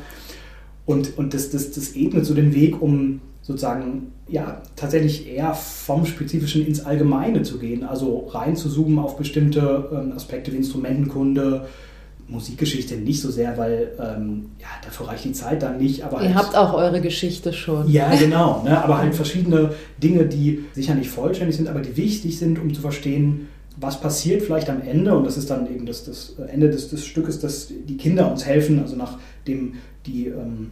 Und, 0.85 1.17
und 1.17 1.33
das, 1.33 1.49
das, 1.49 1.71
das 1.71 1.95
ebnet 1.95 2.25
so 2.25 2.33
den 2.33 2.53
Weg, 2.53 2.81
um 2.81 3.21
sozusagen 3.43 4.13
ja 4.27 4.61
tatsächlich 4.75 5.29
eher 5.29 5.53
vom 5.53 6.05
Spezifischen 6.05 6.65
ins 6.65 6.83
Allgemeine 6.85 7.43
zu 7.43 7.59
gehen, 7.59 7.83
also 7.83 8.27
rein 8.29 8.55
zu 8.55 8.69
zoomen 8.69 8.97
auf 8.97 9.17
bestimmte 9.17 9.89
ähm, 9.91 10.13
Aspekte 10.13 10.51
wie 10.53 10.57
Instrumentenkunde, 10.57 11.67
Musikgeschichte 12.29 12.95
nicht 12.95 13.21
so 13.21 13.29
sehr, 13.29 13.57
weil 13.57 13.91
ähm, 13.99 14.51
ja, 14.59 14.67
dafür 14.83 15.09
reicht 15.09 15.25
die 15.25 15.33
Zeit 15.33 15.61
dann 15.61 15.77
nicht. 15.77 16.03
Aber 16.03 16.21
Ihr 16.21 16.33
halt, 16.33 16.47
habt 16.47 16.55
auch 16.55 16.73
eure 16.73 17.01
Geschichte 17.01 17.51
schon. 17.51 17.89
Ja, 17.89 18.15
genau. 18.19 18.63
Ne, 18.63 18.81
aber 18.81 18.97
halt 18.97 19.13
verschiedene 19.13 19.71
Dinge, 20.01 20.25
die 20.25 20.63
sicher 20.73 20.95
nicht 20.95 21.09
vollständig 21.09 21.57
sind, 21.57 21.67
aber 21.67 21.81
die 21.81 21.97
wichtig 21.97 22.39
sind, 22.39 22.59
um 22.59 22.73
zu 22.73 22.81
verstehen, 22.81 23.49
was 23.75 23.99
passiert 23.99 24.41
vielleicht 24.41 24.69
am 24.69 24.81
Ende. 24.81 25.15
Und 25.15 25.25
das 25.25 25.35
ist 25.35 25.49
dann 25.49 25.67
eben 25.67 25.85
das, 25.85 26.05
das 26.05 26.35
Ende 26.47 26.69
des, 26.69 26.89
des 26.89 27.05
Stückes, 27.05 27.39
dass 27.41 27.67
die 27.67 27.97
Kinder 27.97 28.31
uns 28.31 28.45
helfen, 28.45 28.79
also 28.79 28.95
nachdem 28.95 29.73
die 30.05 30.27
ähm, 30.27 30.71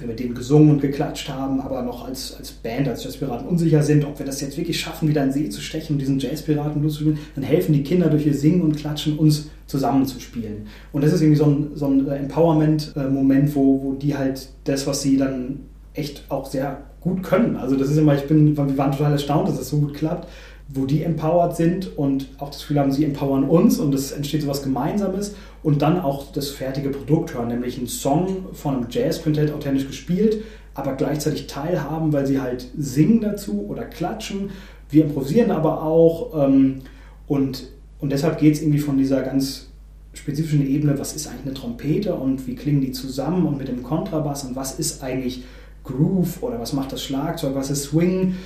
wir 0.00 0.08
mit 0.08 0.20
denen 0.20 0.34
gesungen 0.34 0.70
und 0.70 0.80
geklatscht 0.80 1.28
haben, 1.28 1.60
aber 1.60 1.82
noch 1.82 2.06
als, 2.06 2.34
als 2.36 2.52
Band, 2.52 2.88
als 2.88 3.04
Jazzpiraten 3.04 3.46
unsicher 3.46 3.82
sind, 3.82 4.04
ob 4.04 4.18
wir 4.18 4.26
das 4.26 4.40
jetzt 4.40 4.56
wirklich 4.56 4.78
schaffen, 4.78 5.08
wieder 5.08 5.22
in 5.24 5.32
See 5.32 5.48
zu 5.48 5.60
stechen 5.60 5.94
und 5.94 5.98
diesen 6.00 6.18
Jazzpiraten 6.18 6.82
loszuspielen, 6.82 7.18
dann 7.34 7.44
helfen 7.44 7.72
die 7.72 7.82
Kinder 7.82 8.08
durch 8.08 8.26
ihr 8.26 8.34
Singen 8.34 8.62
und 8.62 8.76
Klatschen 8.76 9.18
uns 9.18 9.50
zusammenzuspielen. 9.66 10.66
Und 10.92 11.04
das 11.04 11.12
ist 11.12 11.22
irgendwie 11.22 11.38
so 11.38 11.46
ein, 11.46 11.70
so 11.74 11.86
ein 11.86 12.06
äh, 12.08 12.16
Empowerment-Moment, 12.16 13.54
wo, 13.54 13.82
wo 13.82 13.92
die 13.94 14.16
halt 14.16 14.48
das, 14.64 14.86
was 14.86 15.02
sie 15.02 15.16
dann 15.16 15.60
echt 15.94 16.24
auch 16.28 16.46
sehr 16.46 16.82
gut 17.00 17.22
können. 17.22 17.56
Also 17.56 17.76
das 17.76 17.90
ist 17.90 17.98
immer, 17.98 18.14
ich 18.14 18.26
bin, 18.26 18.56
wir 18.56 18.78
waren 18.78 18.92
total 18.92 19.12
erstaunt, 19.12 19.48
dass 19.48 19.58
das 19.58 19.68
so 19.68 19.78
gut 19.78 19.94
klappt, 19.94 20.28
wo 20.68 20.86
die 20.86 21.02
empowered 21.02 21.54
sind 21.54 21.96
und 21.96 22.28
auch 22.38 22.50
das 22.50 22.60
Gefühl 22.60 22.80
haben, 22.80 22.90
sie 22.90 23.04
empowern 23.04 23.44
uns 23.44 23.78
und 23.78 23.94
es 23.94 24.12
entsteht 24.12 24.42
so 24.42 24.48
was 24.48 24.62
Gemeinsames 24.62 25.34
und 25.64 25.80
dann 25.80 25.98
auch 25.98 26.30
das 26.30 26.50
fertige 26.50 26.90
Produkt 26.90 27.34
hören, 27.34 27.48
nämlich 27.48 27.78
einen 27.78 27.88
Song 27.88 28.46
von 28.52 28.76
einem 28.76 28.86
Jazz-Quintett 28.90 29.50
authentisch 29.50 29.86
gespielt, 29.86 30.42
aber 30.74 30.92
gleichzeitig 30.92 31.46
teilhaben, 31.46 32.12
weil 32.12 32.26
sie 32.26 32.40
halt 32.40 32.68
singen 32.76 33.22
dazu 33.22 33.64
oder 33.66 33.84
klatschen. 33.84 34.50
Wir 34.90 35.06
improvisieren 35.06 35.50
aber 35.50 35.82
auch 35.82 36.46
ähm, 36.46 36.82
und, 37.26 37.70
und 37.98 38.12
deshalb 38.12 38.38
geht 38.38 38.54
es 38.54 38.60
irgendwie 38.60 38.78
von 38.78 38.98
dieser 38.98 39.22
ganz 39.22 39.70
spezifischen 40.12 40.66
Ebene, 40.66 40.98
was 40.98 41.16
ist 41.16 41.26
eigentlich 41.26 41.46
eine 41.46 41.54
Trompete 41.54 42.14
und 42.14 42.46
wie 42.46 42.56
klingen 42.56 42.82
die 42.82 42.92
zusammen 42.92 43.46
und 43.46 43.56
mit 43.56 43.68
dem 43.68 43.82
Kontrabass 43.82 44.44
und 44.44 44.56
was 44.56 44.78
ist 44.78 45.02
eigentlich 45.02 45.44
Groove 45.82 46.42
oder 46.42 46.60
was 46.60 46.74
macht 46.74 46.92
das 46.92 47.02
Schlagzeug, 47.02 47.54
was 47.54 47.70
ist 47.70 47.84
Swing, 47.84 48.36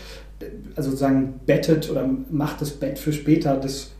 also 0.77 0.91
sozusagen 0.91 1.41
bettet 1.47 1.91
oder 1.91 2.09
macht 2.31 2.61
das 2.61 2.71
Bett 2.71 2.99
für 2.99 3.13
später 3.13 3.57
das, 3.57 3.91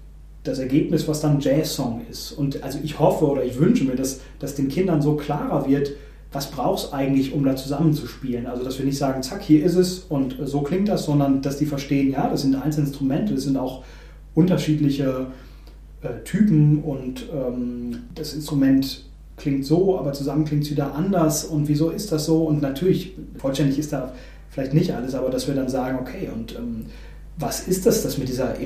das 0.49 0.59
Ergebnis, 0.59 1.07
was 1.09 1.21
dann 1.21 1.41
Jazz-Song 1.41 2.03
ist. 2.11 2.33
Und 2.33 2.63
also 2.63 2.79
ich 2.83 2.99
hoffe 2.99 3.27
oder 3.27 3.45
ich 3.45 3.59
wünsche 3.59 3.85
mir, 3.85 3.97
dass, 3.97 4.21
dass 4.39 4.55
den 4.55 4.69
Kindern 4.69 5.03
so 5.03 5.17
klarer 5.17 5.69
wird, 5.69 5.93
was 6.33 6.51
braucht 6.51 6.85
es 6.85 6.93
eigentlich, 6.93 7.33
um 7.33 7.45
da 7.45 7.57
zusammenzuspielen. 7.57 8.47
Also 8.47 8.65
dass 8.65 8.79
wir 8.79 8.85
nicht 8.85 8.99
sagen, 8.99 9.23
zack, 9.23 9.43
hier 9.43 9.65
ist 9.65 9.77
es 9.77 10.01
und 10.01 10.37
so 10.45 10.61
klingt 10.61 10.89
das, 10.89 11.05
sondern 11.05 11.41
dass 11.41 11.59
die 11.59 11.67
verstehen, 11.67 12.13
ja, 12.13 12.29
das 12.29 12.43
sind 12.43 12.55
einzelne 12.55 12.87
Instrumente, 12.87 13.35
das 13.35 13.45
sind 13.45 13.57
auch 13.57 13.83
unterschiedliche 14.35 15.29
äh, 16.03 16.23
Typen 16.25 16.83
und 16.83 17.27
ähm, 17.33 18.01
das 18.15 18.35
Instrument 18.35 19.05
klingt 19.37 19.65
so, 19.65 19.99
aber 19.99 20.13
zusammen 20.13 20.45
klingt 20.45 20.65
es 20.65 20.71
wieder 20.71 20.95
anders 20.95 21.45
und 21.45 21.69
wieso 21.69 21.91
ist 21.91 22.13
das 22.13 22.27
so? 22.27 22.45
Und 22.45 22.61
natürlich, 22.61 23.15
vollständig 23.37 23.79
ist 23.79 23.93
da 23.93 24.13
vielleicht 24.51 24.75
nicht 24.75 24.93
alles, 24.93 25.15
aber 25.15 25.31
dass 25.31 25.47
wir 25.47 25.55
dann 25.55 25.69
sagen, 25.69 25.99
okay, 26.01 26.29
und 26.35 26.57
ähm, 26.57 26.87
was 27.39 27.67
ist 27.69 27.87
das, 27.87 28.03
das 28.03 28.19
mit 28.19 28.29
dieser 28.29 28.59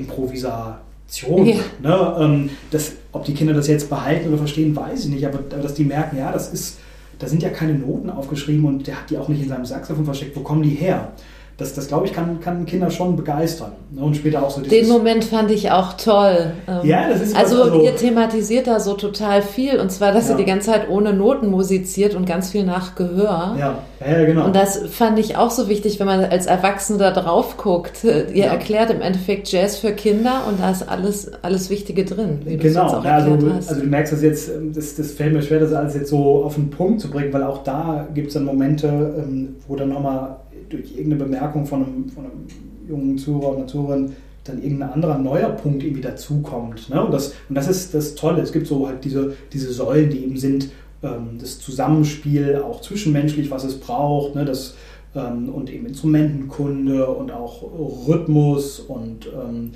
Improvisation? 1.07 1.45
Ja. 1.45 1.55
Ne? 1.81 2.15
Ähm, 2.19 2.49
das, 2.71 2.93
ob 3.11 3.25
die 3.25 3.33
Kinder 3.33 3.53
das 3.53 3.67
jetzt 3.67 3.89
behalten 3.89 4.29
oder 4.29 4.37
verstehen, 4.37 4.75
weiß 4.75 5.05
ich 5.05 5.11
nicht, 5.11 5.25
aber, 5.25 5.39
aber 5.39 5.61
dass 5.61 5.73
die 5.73 5.83
merken, 5.83 6.17
ja, 6.17 6.31
das 6.31 6.53
ist, 6.53 6.79
da 7.19 7.27
sind 7.27 7.43
ja 7.43 7.49
keine 7.49 7.73
Noten 7.73 8.09
aufgeschrieben 8.09 8.65
und 8.65 8.87
der 8.87 8.99
hat 8.99 9.09
die 9.09 9.17
auch 9.17 9.27
nicht 9.27 9.41
in 9.41 9.49
seinem 9.49 9.65
Saxophon 9.65 10.05
versteckt, 10.05 10.35
wo 10.35 10.41
kommen 10.41 10.63
die 10.63 10.69
her? 10.69 11.11
Das, 11.57 11.75
das 11.75 11.87
glaube 11.87 12.07
ich, 12.07 12.13
kann, 12.13 12.39
kann 12.39 12.65
Kinder 12.65 12.89
schon 12.89 13.15
begeistern. 13.15 13.73
Ne? 13.91 14.01
Und 14.01 14.15
später 14.15 14.41
auch 14.41 14.49
so 14.49 14.61
Den 14.61 14.87
Moment 14.87 15.23
fand 15.23 15.51
ich 15.51 15.69
auch 15.69 15.93
toll. 15.93 16.51
Ähm, 16.67 16.79
ja, 16.83 17.07
das 17.07 17.21
ist 17.21 17.35
also, 17.35 17.63
also 17.63 17.83
ihr 17.83 17.95
thematisiert 17.95 18.65
da 18.65 18.79
so 18.79 18.95
total 18.95 19.43
viel 19.43 19.79
und 19.79 19.91
zwar, 19.91 20.11
dass 20.13 20.29
ja. 20.29 20.33
ihr 20.33 20.37
die 20.37 20.45
ganze 20.45 20.71
Zeit 20.71 20.89
ohne 20.89 21.13
Noten 21.13 21.51
musiziert 21.51 22.15
und 22.15 22.25
ganz 22.25 22.49
viel 22.49 22.63
nach 22.63 22.95
Gehör. 22.95 23.55
Ja. 23.59 23.77
ja, 23.99 24.25
genau. 24.25 24.45
Und 24.45 24.55
das 24.55 24.79
fand 24.89 25.19
ich 25.19 25.37
auch 25.37 25.51
so 25.51 25.69
wichtig, 25.69 25.99
wenn 25.99 26.07
man 26.07 26.25
als 26.25 26.47
Erwachsene 26.47 26.97
da 26.97 27.11
drauf 27.11 27.55
guckt. 27.57 28.03
Ihr 28.03 28.33
ja. 28.33 28.45
erklärt 28.45 28.89
im 28.89 29.01
Endeffekt 29.01 29.51
Jazz 29.51 29.77
für 29.77 29.91
Kinder 29.91 30.45
und 30.49 30.59
da 30.59 30.71
ist 30.71 30.89
alles, 30.89 31.31
alles 31.43 31.69
Wichtige 31.69 32.03
drin. 32.03 32.39
genau, 32.45 33.03
ja, 33.03 33.17
also, 33.17 33.31
also, 33.31 33.75
du 33.79 33.85
merkst 33.85 34.11
das 34.11 34.23
jetzt, 34.23 34.49
ähm, 34.49 34.73
das, 34.73 34.95
das 34.95 35.11
fällt 35.11 35.33
mir 35.33 35.43
schwer, 35.43 35.59
das 35.59 35.71
alles 35.71 35.93
jetzt 35.93 36.09
so 36.09 36.43
auf 36.43 36.55
den 36.55 36.71
Punkt 36.71 36.99
zu 36.99 37.11
bringen, 37.11 37.31
weil 37.31 37.43
auch 37.43 37.63
da 37.63 38.07
gibt 38.15 38.29
es 38.29 38.33
dann 38.33 38.45
Momente, 38.45 38.87
ähm, 38.87 39.55
wo 39.67 39.75
dann 39.75 39.89
nochmal 39.89 40.37
durch 40.69 40.91
irgendeine 40.91 41.23
Bemerkung 41.23 41.65
von 41.65 41.85
einem, 41.85 42.09
von 42.09 42.25
einem 42.25 42.47
jungen 42.87 43.17
Zuhörer 43.17 43.57
oder 43.57 43.67
Zuhörerin 43.67 44.13
dann 44.43 44.61
irgendein 44.61 44.89
anderer 44.89 45.17
neuer 45.17 45.49
Punkt 45.49 45.83
irgendwie 45.83 46.01
dazukommt. 46.01 46.89
Ne? 46.89 47.03
Und, 47.03 47.13
das, 47.13 47.33
und 47.47 47.55
das 47.55 47.67
ist 47.69 47.93
das 47.93 48.15
Tolle. 48.15 48.41
Es 48.41 48.51
gibt 48.51 48.67
so 48.67 48.87
halt 48.87 49.03
diese, 49.05 49.35
diese 49.53 49.71
Säulen, 49.71 50.09
die 50.09 50.23
eben 50.23 50.37
sind, 50.37 50.69
ähm, 51.01 51.37
das 51.39 51.59
Zusammenspiel, 51.59 52.57
auch 52.57 52.81
zwischenmenschlich, 52.81 53.51
was 53.51 53.63
es 53.63 53.79
braucht, 53.79 54.35
ne? 54.35 54.43
das, 54.43 54.75
ähm, 55.15 55.49
und 55.49 55.71
eben 55.71 55.85
Instrumentenkunde 55.85 57.07
und 57.07 57.31
auch 57.31 57.63
Rhythmus 58.07 58.79
und, 58.79 59.27
ähm, 59.27 59.71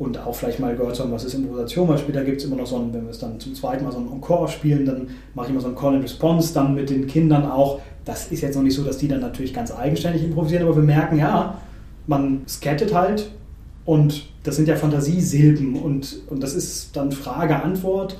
und 0.00 0.18
auch 0.18 0.34
vielleicht 0.34 0.58
mal 0.58 0.74
gehört 0.74 0.98
haben, 0.98 1.12
was 1.12 1.24
ist 1.24 1.34
Improvisation, 1.34 1.86
weil 1.86 1.98
später 1.98 2.24
gibt 2.24 2.38
es 2.40 2.46
immer 2.46 2.56
noch 2.56 2.66
so 2.66 2.76
ein, 2.76 2.92
wenn 2.92 3.04
wir 3.04 3.10
es 3.10 3.18
dann 3.18 3.38
zum 3.38 3.54
zweiten 3.54 3.84
Mal 3.84 3.92
so 3.92 3.98
ein 3.98 4.10
Encore 4.10 4.48
spielen, 4.48 4.86
dann 4.86 5.08
mache 5.34 5.46
ich 5.46 5.52
immer 5.52 5.60
so 5.60 5.68
ein 5.68 5.76
Call 5.76 5.94
and 5.94 6.02
Response 6.02 6.54
dann 6.54 6.74
mit 6.74 6.88
den 6.88 7.06
Kindern 7.06 7.44
auch, 7.44 7.80
das 8.06 8.32
ist 8.32 8.40
jetzt 8.40 8.56
noch 8.56 8.62
nicht 8.62 8.74
so, 8.74 8.82
dass 8.82 8.96
die 8.96 9.08
dann 9.08 9.20
natürlich 9.20 9.52
ganz 9.52 9.70
eigenständig 9.70 10.24
improvisieren, 10.24 10.64
aber 10.66 10.74
wir 10.76 10.82
merken, 10.82 11.18
ja, 11.18 11.58
man 12.06 12.40
skettet 12.48 12.94
halt 12.94 13.30
und 13.84 14.24
das 14.42 14.56
sind 14.56 14.68
ja 14.68 14.76
Fantasiesilben 14.76 15.76
und, 15.76 16.22
und 16.30 16.42
das 16.42 16.54
ist 16.54 16.96
dann 16.96 17.12
Frage-Antwort. 17.12 18.16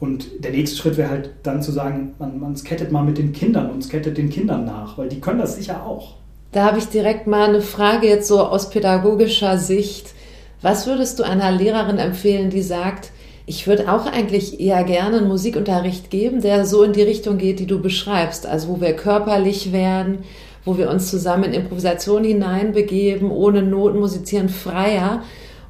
Und 0.00 0.44
der 0.44 0.50
nächste 0.50 0.76
Schritt 0.76 0.96
wäre 0.96 1.10
halt 1.10 1.30
dann 1.44 1.62
zu 1.62 1.70
sagen, 1.70 2.14
man, 2.18 2.40
man 2.40 2.56
skettet 2.56 2.90
mal 2.90 3.04
mit 3.04 3.18
den 3.18 3.32
Kindern 3.32 3.70
und 3.70 3.84
skettet 3.84 4.18
den 4.18 4.28
Kindern 4.28 4.64
nach, 4.64 4.98
weil 4.98 5.08
die 5.08 5.20
können 5.20 5.38
das 5.38 5.54
sicher 5.54 5.86
auch. 5.86 6.16
Da 6.50 6.64
habe 6.64 6.78
ich 6.78 6.88
direkt 6.88 7.28
mal 7.28 7.48
eine 7.48 7.62
Frage 7.62 8.08
jetzt 8.08 8.26
so 8.26 8.40
aus 8.40 8.70
pädagogischer 8.70 9.58
Sicht. 9.58 10.14
Was 10.62 10.86
würdest 10.86 11.18
du 11.18 11.24
einer 11.24 11.50
Lehrerin 11.50 11.98
empfehlen, 11.98 12.50
die 12.50 12.62
sagt, 12.62 13.10
ich 13.46 13.66
würde 13.66 13.92
auch 13.92 14.06
eigentlich 14.06 14.60
eher 14.60 14.84
gerne 14.84 15.18
einen 15.18 15.28
Musikunterricht 15.28 16.10
geben, 16.10 16.40
der 16.40 16.64
so 16.64 16.84
in 16.84 16.92
die 16.92 17.02
Richtung 17.02 17.38
geht, 17.38 17.58
die 17.58 17.66
du 17.66 17.80
beschreibst. 17.80 18.46
Also 18.46 18.68
wo 18.68 18.80
wir 18.80 18.94
körperlich 18.94 19.72
werden, 19.72 20.18
wo 20.64 20.78
wir 20.78 20.88
uns 20.88 21.10
zusammen 21.10 21.44
in 21.44 21.52
Improvisation 21.54 22.22
hineinbegeben, 22.22 23.30
ohne 23.30 23.62
Noten 23.62 23.98
musizieren, 23.98 24.48
freier. 24.48 25.22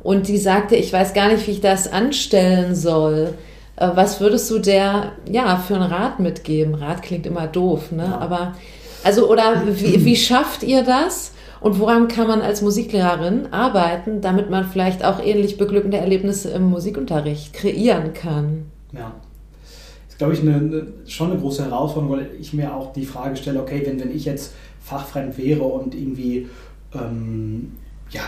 Und 0.02 0.28
die 0.28 0.36
sagte, 0.36 0.76
ich 0.76 0.92
weiß 0.92 1.14
gar 1.14 1.28
nicht, 1.28 1.46
wie 1.46 1.52
ich 1.52 1.60
das 1.60 1.90
anstellen 1.90 2.74
soll. 2.74 3.34
Äh, 3.76 3.88
was 3.94 4.20
würdest 4.20 4.50
du 4.50 4.58
der, 4.58 5.12
ja, 5.30 5.56
für 5.56 5.76
einen 5.76 5.90
Rat 5.90 6.20
mitgeben? 6.20 6.74
Rat 6.74 7.02
klingt 7.02 7.26
immer 7.26 7.46
doof, 7.46 7.92
ne? 7.92 8.18
Aber, 8.20 8.54
also, 9.04 9.30
oder 9.30 9.62
wie, 9.66 10.04
wie 10.04 10.16
schafft 10.16 10.62
ihr 10.62 10.82
das? 10.82 11.32
Und 11.62 11.78
woran 11.78 12.08
kann 12.08 12.26
man 12.26 12.40
als 12.40 12.60
Musiklehrerin 12.60 13.52
arbeiten, 13.52 14.20
damit 14.20 14.50
man 14.50 14.66
vielleicht 14.66 15.04
auch 15.04 15.24
ähnlich 15.24 15.58
beglückende 15.58 15.98
Erlebnisse 15.98 16.50
im 16.50 16.64
Musikunterricht 16.64 17.52
kreieren 17.52 18.12
kann? 18.14 18.66
Ja. 18.92 19.14
Das 19.62 20.14
ist, 20.14 20.18
glaube 20.18 20.34
ich, 20.34 20.40
eine, 20.40 20.56
eine, 20.56 20.86
schon 21.06 21.30
eine 21.30 21.40
große 21.40 21.64
Herausforderung, 21.64 22.18
weil 22.18 22.30
ich 22.40 22.52
mir 22.52 22.74
auch 22.74 22.92
die 22.92 23.06
Frage 23.06 23.36
stelle, 23.36 23.60
okay, 23.60 23.82
wenn, 23.86 24.00
wenn 24.00 24.14
ich 24.14 24.24
jetzt 24.24 24.54
fachfremd 24.80 25.38
wäre 25.38 25.62
und 25.62 25.94
irgendwie 25.94 26.48
ähm, 26.94 27.72
ja, 28.10 28.22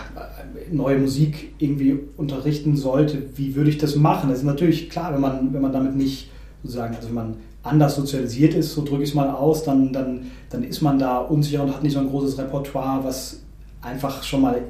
neue 0.71 0.97
Musik 0.97 1.53
irgendwie 1.59 1.99
unterrichten 2.15 2.77
sollte, 2.77 3.21
wie 3.35 3.55
würde 3.55 3.69
ich 3.69 3.77
das 3.77 3.97
machen? 3.97 4.29
Das 4.29 4.39
ist 4.39 4.45
natürlich 4.45 4.89
klar, 4.89 5.13
wenn 5.13 5.21
man, 5.21 5.53
wenn 5.53 5.61
man 5.61 5.73
damit 5.73 5.95
nicht 5.95 6.29
sozusagen, 6.65 6.95
also 6.95 7.07
wenn 7.09 7.15
man 7.15 7.35
anders 7.63 7.95
sozialisiert 7.95 8.53
ist, 8.53 8.73
so 8.73 8.83
drücke 8.83 9.03
ich 9.03 9.09
es 9.09 9.15
mal 9.15 9.29
aus, 9.29 9.63
dann, 9.63 9.91
dann, 9.91 10.31
dann 10.49 10.63
ist 10.63 10.81
man 10.81 10.99
da 10.99 11.19
unsicher 11.19 11.63
und 11.63 11.73
hat 11.73 11.83
nicht 11.83 11.93
so 11.93 11.99
ein 11.99 12.09
großes 12.09 12.37
Repertoire, 12.37 13.03
was 13.03 13.41
einfach 13.81 14.23
schon 14.23 14.41
mal 14.41 14.61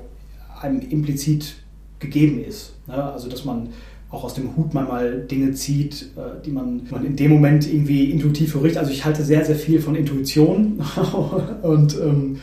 einem 0.61 0.81
implizit 0.81 1.55
gegeben 1.99 2.43
ist. 2.43 2.73
Ne? 2.87 3.01
Also 3.01 3.29
dass 3.29 3.45
man 3.45 3.69
auch 4.09 4.23
aus 4.23 4.33
dem 4.33 4.55
Hut 4.55 4.73
manchmal 4.73 5.21
Dinge 5.21 5.51
zieht, 5.53 6.11
äh, 6.15 6.41
die 6.45 6.51
man, 6.51 6.87
man 6.89 7.05
in 7.05 7.15
dem 7.15 7.31
Moment 7.31 7.71
irgendwie 7.71 8.11
intuitiv 8.11 8.51
verrichtet. 8.51 8.79
Also 8.79 8.91
ich 8.91 9.03
halte 9.03 9.23
sehr, 9.23 9.43
sehr 9.43 9.55
viel 9.55 9.81
von 9.81 9.95
Intuition. 9.95 10.81
und, 11.61 11.99
ähm, 11.99 12.37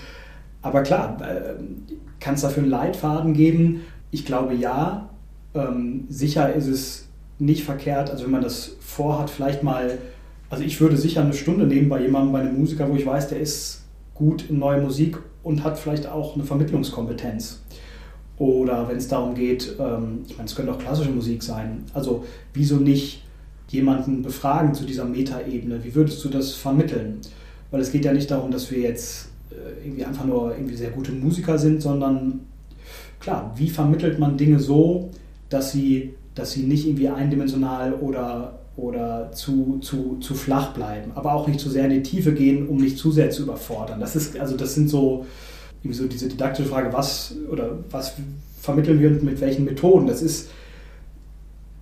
aber 0.60 0.82
klar, 0.82 1.18
äh, 1.22 1.54
kann 2.20 2.34
es 2.34 2.42
dafür 2.42 2.62
einen 2.62 2.70
Leitfaden 2.70 3.32
geben? 3.32 3.82
Ich 4.10 4.26
glaube 4.26 4.54
ja. 4.54 5.08
Ähm, 5.54 6.04
sicher 6.08 6.52
ist 6.54 6.66
es 6.66 7.08
nicht 7.44 7.64
verkehrt, 7.64 8.11
also 8.11 8.24
wenn 8.24 8.31
man 8.31 8.42
das 8.42 8.76
vorhat, 8.81 9.31
vielleicht 9.31 9.62
mal 9.62 9.98
also 10.52 10.64
ich 10.64 10.78
würde 10.83 10.98
sicher 10.98 11.22
eine 11.22 11.33
Stunde 11.33 11.66
nehmen 11.66 11.88
bei 11.88 12.02
jemandem, 12.02 12.33
bei 12.33 12.40
einem 12.40 12.59
Musiker, 12.59 12.87
wo 12.87 12.94
ich 12.94 13.07
weiß, 13.07 13.28
der 13.28 13.40
ist 13.40 13.85
gut 14.12 14.50
in 14.50 14.59
neue 14.59 14.83
Musik 14.83 15.16
und 15.42 15.64
hat 15.64 15.78
vielleicht 15.78 16.07
auch 16.07 16.35
eine 16.35 16.44
Vermittlungskompetenz. 16.44 17.62
Oder 18.37 18.87
wenn 18.87 18.98
es 18.98 19.09
darum 19.09 19.35
geht, 19.35 19.76
ähm, 19.81 20.24
ich 20.28 20.37
meine, 20.37 20.46
es 20.46 20.55
könnte 20.55 20.70
auch 20.72 20.78
klassische 20.78 21.09
Musik 21.09 21.42
sein. 21.42 21.85
Also 21.94 22.26
wieso 22.52 22.76
nicht 22.76 23.24
jemanden 23.70 24.20
befragen 24.20 24.74
zu 24.74 24.85
dieser 24.85 25.07
Metaebene? 25.07 25.83
Wie 25.85 25.94
würdest 25.94 26.22
du 26.22 26.28
das 26.28 26.52
vermitteln? 26.52 27.20
Weil 27.70 27.81
es 27.81 27.90
geht 27.90 28.05
ja 28.05 28.12
nicht 28.12 28.31
darum, 28.31 28.50
dass 28.50 28.70
wir 28.70 28.81
jetzt 28.81 29.31
äh, 29.50 29.87
irgendwie 29.87 30.05
einfach 30.05 30.26
nur 30.26 30.55
irgendwie 30.55 30.76
sehr 30.76 30.90
gute 30.90 31.12
Musiker 31.12 31.57
sind, 31.57 31.81
sondern 31.81 32.40
klar, 33.20 33.55
wie 33.57 33.70
vermittelt 33.70 34.18
man 34.18 34.37
Dinge 34.37 34.61
so, 34.61 35.09
dass 35.48 35.72
sie, 35.72 36.12
dass 36.34 36.52
sie 36.52 36.62
nicht 36.62 36.86
irgendwie 36.86 37.08
eindimensional 37.08 37.94
oder 37.94 38.58
oder 38.76 39.30
zu, 39.32 39.78
zu, 39.80 40.16
zu 40.20 40.34
flach 40.34 40.72
bleiben, 40.72 41.12
aber 41.14 41.34
auch 41.34 41.46
nicht 41.46 41.60
zu 41.60 41.68
sehr 41.68 41.84
in 41.84 41.90
die 41.90 42.02
Tiefe 42.02 42.32
gehen, 42.32 42.68
um 42.68 42.78
nicht 42.78 42.98
zu 42.98 43.10
sehr 43.10 43.30
zu 43.30 43.42
überfordern. 43.42 44.00
Das 44.00 44.16
ist, 44.16 44.38
also 44.38 44.56
das 44.56 44.74
sind 44.74 44.88
so, 44.88 45.26
irgendwie 45.82 45.98
so 45.98 46.06
diese 46.06 46.28
didaktische 46.28 46.68
Frage, 46.68 46.92
was 46.92 47.34
oder 47.50 47.78
was 47.90 48.14
vermitteln 48.60 49.00
wir 49.00 49.10
und 49.10 49.22
mit 49.24 49.40
welchen 49.40 49.64
Methoden? 49.64 50.06
Das 50.06 50.22
ist, 50.22 50.48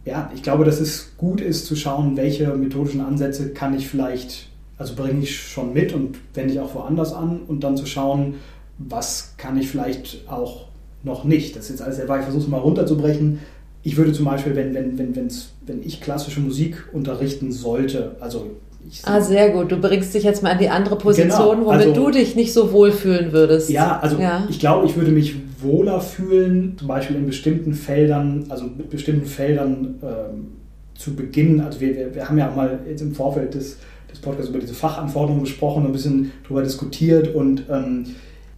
ja, 0.04 0.30
ich 0.34 0.42
glaube, 0.42 0.64
dass 0.64 0.80
es 0.80 1.12
gut 1.16 1.40
ist 1.40 1.66
zu 1.66 1.76
schauen, 1.76 2.16
welche 2.16 2.52
methodischen 2.56 3.02
Ansätze 3.02 3.50
kann 3.50 3.76
ich 3.76 3.86
vielleicht, 3.86 4.48
also 4.76 4.96
bringe 4.96 5.22
ich 5.22 5.38
schon 5.38 5.72
mit 5.72 5.92
und 5.92 6.18
wende 6.34 6.54
ich 6.54 6.60
auch 6.60 6.74
woanders 6.74 7.12
an 7.12 7.42
und 7.46 7.62
dann 7.62 7.76
zu 7.76 7.86
schauen, 7.86 8.34
was 8.78 9.34
kann 9.36 9.58
ich 9.58 9.68
vielleicht 9.68 10.28
auch 10.28 10.66
noch 11.04 11.24
nicht. 11.24 11.54
Das 11.54 11.64
ist 11.64 11.70
jetzt 11.70 11.82
alles 11.82 11.96
sehr 11.96 12.08
weit, 12.08 12.20
ich 12.20 12.24
versuche 12.24 12.44
es 12.44 12.48
mal 12.48 12.58
runterzubrechen 12.58 13.38
ich 13.82 13.96
würde 13.96 14.12
zum 14.12 14.26
Beispiel, 14.26 14.54
wenn, 14.56 14.74
wenn, 14.74 14.98
wenn, 14.98 15.16
wenn's, 15.16 15.50
wenn 15.66 15.82
ich 15.82 16.00
klassische 16.00 16.40
Musik 16.40 16.88
unterrichten 16.92 17.52
sollte, 17.52 18.16
also 18.20 18.50
ich, 18.88 19.02
ah, 19.04 19.20
sehr 19.20 19.50
gut. 19.50 19.70
Du 19.70 19.76
bringst 19.76 20.14
dich 20.14 20.24
jetzt 20.24 20.42
mal 20.42 20.52
in 20.52 20.58
die 20.58 20.68
andere 20.70 20.96
Position, 20.96 21.58
genau, 21.58 21.66
womit 21.66 21.88
also, 21.88 21.92
du 21.92 22.10
dich 22.10 22.34
nicht 22.34 22.52
so 22.52 22.72
wohlfühlen 22.72 23.32
würdest. 23.32 23.68
Ja, 23.70 23.98
also 24.00 24.18
ja. 24.18 24.46
ich 24.48 24.58
glaube, 24.58 24.86
ich 24.86 24.96
würde 24.96 25.10
mich 25.10 25.36
wohler 25.60 26.00
fühlen, 26.00 26.76
zum 26.78 26.88
Beispiel 26.88 27.16
in 27.16 27.26
bestimmten 27.26 27.74
Feldern, 27.74 28.46
also 28.48 28.64
mit 28.64 28.88
bestimmten 28.88 29.26
Feldern 29.26 29.96
ähm, 30.02 30.48
zu 30.94 31.14
beginnen. 31.14 31.60
Also 31.60 31.80
wir, 31.80 31.94
wir, 31.94 32.14
wir 32.14 32.28
haben 32.28 32.38
ja 32.38 32.50
mal 32.50 32.80
jetzt 32.88 33.02
im 33.02 33.14
Vorfeld 33.14 33.54
des, 33.54 33.76
des 34.10 34.18
Podcasts 34.18 34.48
über 34.48 34.58
diese 34.58 34.74
Fachanforderungen 34.74 35.44
gesprochen, 35.44 35.84
ein 35.84 35.92
bisschen 35.92 36.32
darüber 36.42 36.62
diskutiert 36.62 37.34
und 37.34 37.64
ähm, 37.70 38.06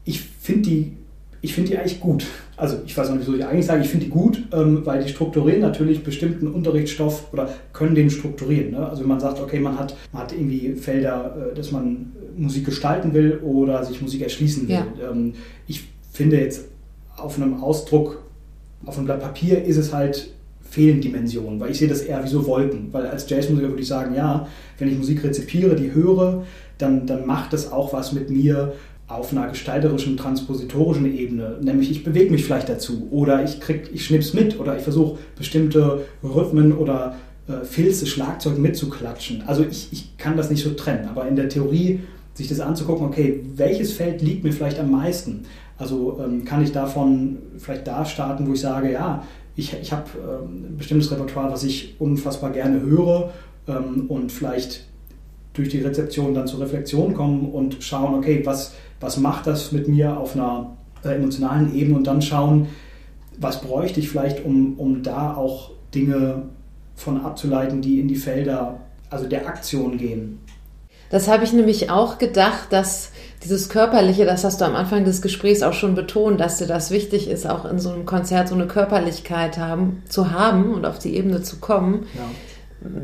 ich 0.04 0.20
finde 0.20 0.70
die 0.70 0.92
ich 1.42 1.54
finde 1.54 1.70
die 1.70 1.78
eigentlich 1.78 2.00
gut. 2.00 2.24
Also 2.62 2.76
ich 2.86 2.96
weiß 2.96 3.08
noch 3.08 3.16
nicht, 3.16 3.26
wieso 3.26 3.36
ich 3.36 3.44
eigentlich 3.44 3.66
sage, 3.66 3.82
ich 3.82 3.88
finde 3.88 4.04
die 4.04 4.12
gut, 4.12 4.44
ähm, 4.52 4.86
weil 4.86 5.02
die 5.02 5.08
strukturieren 5.08 5.62
natürlich 5.62 6.04
bestimmten 6.04 6.46
Unterrichtsstoff 6.46 7.32
oder 7.32 7.48
können 7.72 7.96
den 7.96 8.08
strukturieren. 8.08 8.70
Ne? 8.70 8.88
Also 8.88 9.02
wenn 9.02 9.08
man 9.08 9.18
sagt, 9.18 9.40
okay, 9.40 9.58
man 9.58 9.76
hat, 9.80 9.96
man 10.12 10.22
hat 10.22 10.32
irgendwie 10.32 10.74
Felder, 10.76 11.50
äh, 11.50 11.56
dass 11.56 11.72
man 11.72 12.12
Musik 12.36 12.64
gestalten 12.66 13.14
will 13.14 13.40
oder 13.42 13.84
sich 13.84 14.00
Musik 14.00 14.22
erschließen 14.22 14.68
will. 14.68 14.76
Ja. 14.76 14.86
Ähm, 15.10 15.34
ich 15.66 15.88
finde 16.12 16.38
jetzt 16.38 16.66
auf 17.16 17.36
einem 17.36 17.60
Ausdruck, 17.60 18.22
auf 18.86 18.96
einem 18.96 19.06
Blatt 19.06 19.22
Papier 19.22 19.64
ist 19.64 19.76
es 19.76 19.92
halt 19.92 20.32
fehlen 20.62 21.00
Dimensionen, 21.00 21.58
weil 21.58 21.72
ich 21.72 21.78
sehe 21.78 21.88
das 21.88 22.02
eher 22.02 22.22
wie 22.22 22.28
so 22.28 22.46
Wolken. 22.46 22.90
Weil 22.92 23.06
als 23.06 23.28
Jazzmusiker 23.28 23.70
würde 23.70 23.82
ich 23.82 23.88
sagen, 23.88 24.14
ja, 24.14 24.46
wenn 24.78 24.86
ich 24.86 24.96
Musik 24.96 25.24
rezipiere, 25.24 25.74
die 25.74 25.92
höre, 25.92 26.44
dann, 26.78 27.08
dann 27.08 27.26
macht 27.26 27.52
das 27.52 27.72
auch 27.72 27.92
was 27.92 28.12
mit 28.12 28.30
mir 28.30 28.72
auf 29.14 29.32
einer 29.32 29.48
gestalterischen, 29.48 30.16
transpositorischen 30.16 31.16
Ebene, 31.16 31.58
nämlich 31.62 31.90
ich 31.90 32.04
bewege 32.04 32.30
mich 32.30 32.44
vielleicht 32.44 32.68
dazu 32.68 33.08
oder 33.10 33.42
ich 33.44 33.60
krieg, 33.60 33.90
ich 33.92 34.04
schnips 34.04 34.32
mit 34.32 34.58
oder 34.58 34.76
ich 34.76 34.82
versuche 34.82 35.18
bestimmte 35.36 36.06
Rhythmen 36.22 36.72
oder 36.72 37.16
äh, 37.48 37.64
Filze, 37.64 38.06
Schlagzeug 38.06 38.58
mitzuklatschen. 38.58 39.42
Also 39.46 39.64
ich, 39.64 39.92
ich 39.92 40.16
kann 40.16 40.36
das 40.36 40.50
nicht 40.50 40.62
so 40.62 40.70
trennen, 40.70 41.08
aber 41.08 41.26
in 41.26 41.36
der 41.36 41.48
Theorie 41.48 42.00
sich 42.34 42.48
das 42.48 42.60
anzugucken, 42.60 43.06
okay, 43.06 43.44
welches 43.54 43.92
Feld 43.92 44.22
liegt 44.22 44.44
mir 44.44 44.52
vielleicht 44.52 44.78
am 44.78 44.90
meisten? 44.90 45.44
Also 45.76 46.20
ähm, 46.24 46.44
kann 46.44 46.62
ich 46.62 46.72
davon 46.72 47.38
vielleicht 47.58 47.86
da 47.86 48.04
starten, 48.04 48.46
wo 48.46 48.52
ich 48.52 48.60
sage, 48.60 48.92
ja, 48.92 49.26
ich, 49.56 49.74
ich 49.80 49.92
habe 49.92 50.04
ähm, 50.16 50.66
ein 50.70 50.76
bestimmtes 50.78 51.10
Repertoire, 51.10 51.52
was 51.52 51.64
ich 51.64 51.96
unfassbar 51.98 52.50
gerne 52.50 52.80
höre 52.80 53.32
ähm, 53.68 54.06
und 54.08 54.32
vielleicht 54.32 54.86
durch 55.52 55.68
die 55.68 55.80
Rezeption 55.80 56.34
dann 56.34 56.46
zur 56.46 56.60
Reflexion 56.60 57.12
kommen 57.14 57.50
und 57.50 57.82
schauen, 57.82 58.14
okay, 58.14 58.40
was, 58.44 58.74
was 59.02 59.18
macht 59.18 59.46
das 59.46 59.72
mit 59.72 59.88
mir 59.88 60.16
auf 60.16 60.34
einer 60.34 60.76
äh, 61.04 61.16
emotionalen 61.16 61.74
Ebene 61.74 61.96
und 61.96 62.06
dann 62.06 62.22
schauen, 62.22 62.68
was 63.38 63.60
bräuchte 63.60 64.00
ich 64.00 64.08
vielleicht, 64.08 64.44
um, 64.44 64.78
um 64.78 65.02
da 65.02 65.34
auch 65.34 65.70
Dinge 65.94 66.44
von 66.94 67.20
abzuleiten, 67.20 67.82
die 67.82 68.00
in 68.00 68.08
die 68.08 68.16
Felder, 68.16 68.80
also 69.10 69.26
der 69.26 69.46
Aktion 69.46 69.98
gehen. 69.98 70.38
Das 71.10 71.28
habe 71.28 71.44
ich 71.44 71.52
nämlich 71.52 71.90
auch 71.90 72.16
gedacht, 72.16 72.68
dass 72.70 73.10
dieses 73.44 73.68
Körperliche, 73.68 74.24
das 74.24 74.44
hast 74.44 74.62
du 74.62 74.64
am 74.64 74.76
Anfang 74.76 75.04
des 75.04 75.20
Gesprächs 75.20 75.62
auch 75.62 75.74
schon 75.74 75.94
betont, 75.94 76.40
dass 76.40 76.56
dir 76.56 76.66
das 76.66 76.90
wichtig 76.90 77.28
ist, 77.28 77.46
auch 77.46 77.66
in 77.66 77.78
so 77.78 77.90
einem 77.90 78.06
Konzert 78.06 78.48
so 78.48 78.54
eine 78.54 78.66
Körperlichkeit 78.66 79.58
haben, 79.58 80.02
zu 80.08 80.30
haben 80.30 80.72
und 80.72 80.86
auf 80.86 80.98
die 80.98 81.14
Ebene 81.14 81.42
zu 81.42 81.56
kommen. 81.56 82.06
Ja 82.14 82.22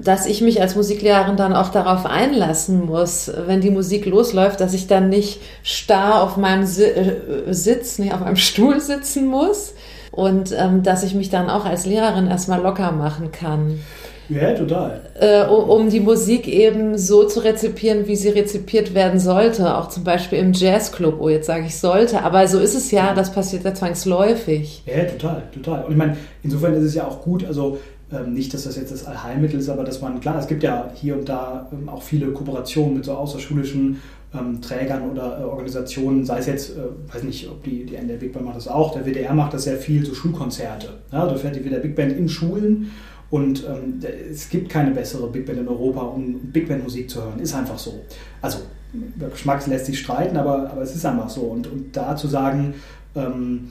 dass 0.02 0.26
ich 0.26 0.40
mich 0.40 0.60
als 0.60 0.76
Musiklehrerin 0.76 1.36
dann 1.36 1.54
auch 1.54 1.68
darauf 1.68 2.06
einlassen 2.06 2.86
muss, 2.86 3.30
wenn 3.46 3.60
die 3.60 3.70
Musik 3.70 4.06
losläuft, 4.06 4.60
dass 4.60 4.74
ich 4.74 4.86
dann 4.86 5.08
nicht 5.08 5.40
starr 5.62 6.22
auf 6.22 6.36
meinem 6.36 6.64
äh, 6.64 7.52
Sitz, 7.52 7.98
nicht 7.98 8.12
auf 8.12 8.20
meinem 8.20 8.36
Stuhl 8.48 8.80
sitzen 8.80 9.26
muss 9.26 9.74
und 10.10 10.54
ähm, 10.58 10.82
dass 10.82 11.02
ich 11.02 11.14
mich 11.14 11.30
dann 11.30 11.50
auch 11.50 11.64
als 11.64 11.86
Lehrerin 11.86 12.28
erstmal 12.28 12.60
locker 12.60 12.92
machen 12.92 13.30
kann. 13.32 13.80
Ja, 14.28 14.52
total. 14.52 15.00
Äh, 15.14 15.44
um, 15.46 15.70
um, 15.70 15.90
die 15.90 16.00
Musik 16.00 16.46
eben 16.48 16.98
so 16.98 17.24
zu 17.24 17.40
rezipieren, 17.40 18.06
wie 18.06 18.16
sie 18.16 18.28
rezipiert 18.28 18.94
werden 18.94 19.20
sollte. 19.20 19.78
Auch 19.78 19.88
zum 19.88 20.04
Beispiel 20.04 20.38
im 20.38 20.52
Jazzclub. 20.52 21.18
Oh, 21.18 21.30
jetzt 21.30 21.46
sage 21.46 21.64
ich 21.66 21.78
sollte. 21.78 22.22
Aber 22.22 22.46
so 22.46 22.58
ist 22.58 22.74
es 22.74 22.90
ja, 22.90 23.14
das 23.14 23.32
passiert 23.32 23.64
ja 23.64 23.72
zwangsläufig. 23.72 24.82
Ja, 24.84 25.04
total, 25.04 25.44
total. 25.54 25.84
Und 25.84 25.92
ich 25.92 25.96
meine, 25.96 26.16
insofern 26.42 26.74
ist 26.74 26.84
es 26.84 26.94
ja 26.94 27.08
auch 27.08 27.22
gut, 27.22 27.46
also 27.46 27.78
ähm, 28.12 28.32
nicht, 28.32 28.54
dass 28.54 28.64
das 28.64 28.76
jetzt 28.76 28.92
das 28.92 29.06
Allheilmittel 29.06 29.60
ist, 29.60 29.68
aber 29.68 29.84
dass 29.84 30.00
man, 30.00 30.20
klar, 30.20 30.38
es 30.38 30.46
gibt 30.46 30.62
ja 30.62 30.90
hier 30.94 31.16
und 31.16 31.28
da 31.28 31.68
ähm, 31.72 31.88
auch 31.88 32.02
viele 32.02 32.28
Kooperationen 32.28 32.94
mit 32.94 33.04
so 33.04 33.12
außerschulischen 33.12 33.98
ähm, 34.34 34.60
Trägern 34.60 35.10
oder 35.10 35.40
äh, 35.40 35.44
Organisationen, 35.44 36.24
sei 36.24 36.38
es 36.38 36.46
jetzt, 36.46 36.70
äh, 36.76 37.12
weiß 37.12 37.22
nicht, 37.24 37.48
ob 37.48 37.62
die, 37.64 37.84
die 37.84 37.96
NDR 37.96 38.18
Big 38.18 38.32
Band 38.32 38.46
macht 38.46 38.56
das 38.56 38.68
auch, 38.68 38.94
der 38.94 39.04
WDR 39.04 39.34
macht 39.34 39.54
das 39.54 39.64
sehr 39.64 39.76
viel, 39.76 40.04
so 40.04 40.14
Schulkonzerte. 40.14 40.88
Ja, 41.12 41.26
da 41.26 41.34
fährt 41.34 41.56
die 41.56 41.60
WDR 41.60 41.80
Big 41.80 41.94
Band 41.96 42.12
in 42.12 42.28
Schulen 42.28 42.90
und 43.30 43.64
ähm, 43.66 44.00
es 44.30 44.48
gibt 44.48 44.70
keine 44.70 44.92
bessere 44.92 45.28
Big 45.28 45.46
Band 45.46 45.58
in 45.58 45.68
Europa, 45.68 46.00
um 46.00 46.38
Big 46.50 46.68
Band 46.68 46.84
Musik 46.84 47.10
zu 47.10 47.22
hören. 47.22 47.38
Ist 47.40 47.54
einfach 47.54 47.78
so. 47.78 48.00
Also, 48.40 48.60
über 48.94 49.28
Geschmack 49.28 49.66
lässt 49.66 49.86
sich 49.86 49.98
streiten, 49.98 50.36
aber, 50.38 50.70
aber 50.70 50.80
es 50.80 50.94
ist 50.94 51.04
einfach 51.04 51.28
so. 51.28 51.42
Und, 51.42 51.66
und 51.70 51.94
da 51.94 52.16
zu 52.16 52.26
sagen, 52.26 52.74
ähm, 53.14 53.68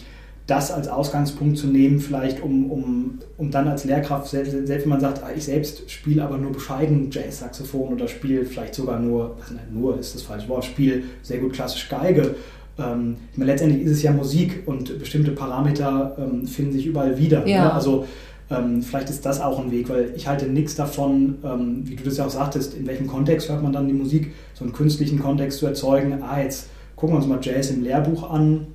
das 0.48 0.72
als 0.72 0.88
Ausgangspunkt 0.88 1.58
zu 1.58 1.68
nehmen, 1.68 2.00
vielleicht 2.00 2.42
um, 2.42 2.72
um, 2.72 3.20
um 3.38 3.52
dann 3.52 3.68
als 3.68 3.84
Lehrkraft, 3.84 4.28
selbst, 4.28 4.52
selbst 4.52 4.84
wenn 4.84 4.90
man 4.90 5.02
sagt, 5.02 5.22
ah, 5.22 5.30
ich 5.36 5.44
selbst 5.44 5.92
spiele 5.92 6.24
aber 6.24 6.38
nur 6.38 6.54
bescheiden 6.54 7.10
Jazz-Saxophon 7.12 7.94
oder 7.94 8.08
spiele 8.08 8.46
vielleicht 8.46 8.74
sogar 8.74 8.98
nur, 8.98 9.36
was 9.40 9.52
nicht, 9.52 9.72
nur 9.72 10.00
ist 10.00 10.16
das 10.16 10.22
falsche 10.22 10.48
Wort, 10.48 10.64
spiele 10.64 11.04
sehr 11.22 11.40
gut 11.40 11.52
klassisch 11.52 11.90
Geige. 11.90 12.36
Ähm, 12.80 13.18
letztendlich 13.36 13.84
ist 13.84 13.92
es 13.92 14.04
ja 14.04 14.14
Musik 14.14 14.64
und 14.66 15.00
bestimmte 15.00 15.32
Parameter 15.32 16.16
ähm, 16.18 16.48
finden 16.48 16.72
sich 16.72 16.86
überall 16.86 17.18
wieder. 17.18 17.46
Ja. 17.46 17.66
Ne? 17.66 17.74
Also 17.74 18.06
ähm, 18.50 18.82
vielleicht 18.82 19.10
ist 19.10 19.26
das 19.26 19.42
auch 19.42 19.60
ein 19.60 19.72
Weg, 19.72 19.90
weil 19.90 20.14
ich 20.16 20.28
halte 20.28 20.46
nichts 20.46 20.76
davon, 20.76 21.40
ähm, 21.44 21.82
wie 21.84 21.98
du 21.98 22.04
das 22.04 22.18
ja 22.18 22.26
auch 22.26 22.30
sagtest, 22.30 22.74
in 22.74 22.88
welchem 22.88 23.08
Kontext 23.08 23.50
hört 23.50 23.62
man 23.62 23.74
dann 23.74 23.88
die 23.88 23.94
Musik, 23.94 24.34
so 24.54 24.64
einen 24.64 24.74
künstlichen 24.74 25.20
Kontext 25.20 25.60
zu 25.60 25.66
erzeugen. 25.66 26.22
Ah, 26.22 26.40
jetzt 26.40 26.70
gucken 26.96 27.16
wir 27.16 27.18
uns 27.18 27.28
mal 27.28 27.40
Jazz 27.42 27.70
im 27.72 27.84
Lehrbuch 27.84 28.30
an, 28.30 28.68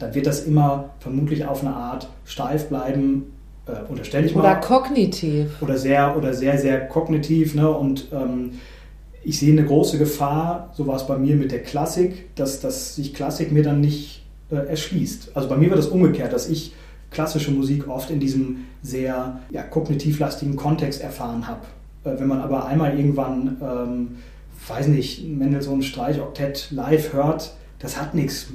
dann 0.00 0.14
wird 0.14 0.26
das 0.26 0.44
immer 0.44 0.90
vermutlich 0.98 1.44
auf 1.44 1.60
eine 1.62 1.74
Art 1.74 2.08
steif 2.24 2.68
bleiben, 2.68 3.32
äh, 3.66 3.88
unterstelle 3.88 4.26
ich 4.26 4.34
mal. 4.34 4.40
Oder 4.40 4.56
kognitiv. 4.56 5.62
Oder 5.62 5.76
sehr, 5.76 6.16
oder 6.16 6.34
sehr, 6.34 6.58
sehr 6.58 6.88
kognitiv. 6.88 7.54
Ne? 7.54 7.70
Und 7.70 8.08
ähm, 8.12 8.52
ich 9.22 9.38
sehe 9.38 9.52
eine 9.52 9.64
große 9.64 9.98
Gefahr, 9.98 10.72
so 10.74 10.86
war 10.86 10.96
es 10.96 11.06
bei 11.06 11.18
mir 11.18 11.36
mit 11.36 11.52
der 11.52 11.62
Klassik, 11.62 12.34
dass, 12.34 12.60
dass 12.60 12.96
sich 12.96 13.12
Klassik 13.14 13.52
mir 13.52 13.62
dann 13.62 13.80
nicht 13.80 14.22
äh, 14.50 14.56
erschließt. 14.56 15.32
Also 15.34 15.48
bei 15.48 15.56
mir 15.56 15.68
wird 15.68 15.78
das 15.78 15.88
umgekehrt, 15.88 16.32
dass 16.32 16.48
ich 16.48 16.72
klassische 17.10 17.50
Musik 17.50 17.88
oft 17.88 18.10
in 18.10 18.20
diesem 18.20 18.66
sehr 18.82 19.40
ja, 19.50 19.62
kognitivlastigen 19.62 20.56
Kontext 20.56 21.02
erfahren 21.02 21.46
habe. 21.46 21.66
Äh, 22.04 22.18
wenn 22.18 22.28
man 22.28 22.40
aber 22.40 22.64
einmal 22.64 22.96
irgendwann, 22.96 23.58
ähm, 23.62 24.08
weiß 24.66 24.86
nicht, 24.86 25.28
Mendelssohn 25.28 25.82
Streichoktett 25.82 26.68
live 26.70 27.12
hört, 27.12 27.54
das 27.80 28.00
hat 28.00 28.14
nichts, 28.14 28.46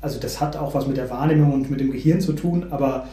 also 0.00 0.18
das 0.18 0.40
hat 0.40 0.56
auch 0.56 0.74
was 0.74 0.86
mit 0.86 0.96
der 0.96 1.10
Wahrnehmung 1.10 1.52
und 1.52 1.70
mit 1.70 1.80
dem 1.80 1.92
Gehirn 1.92 2.20
zu 2.20 2.32
tun, 2.32 2.66
aber 2.70 3.06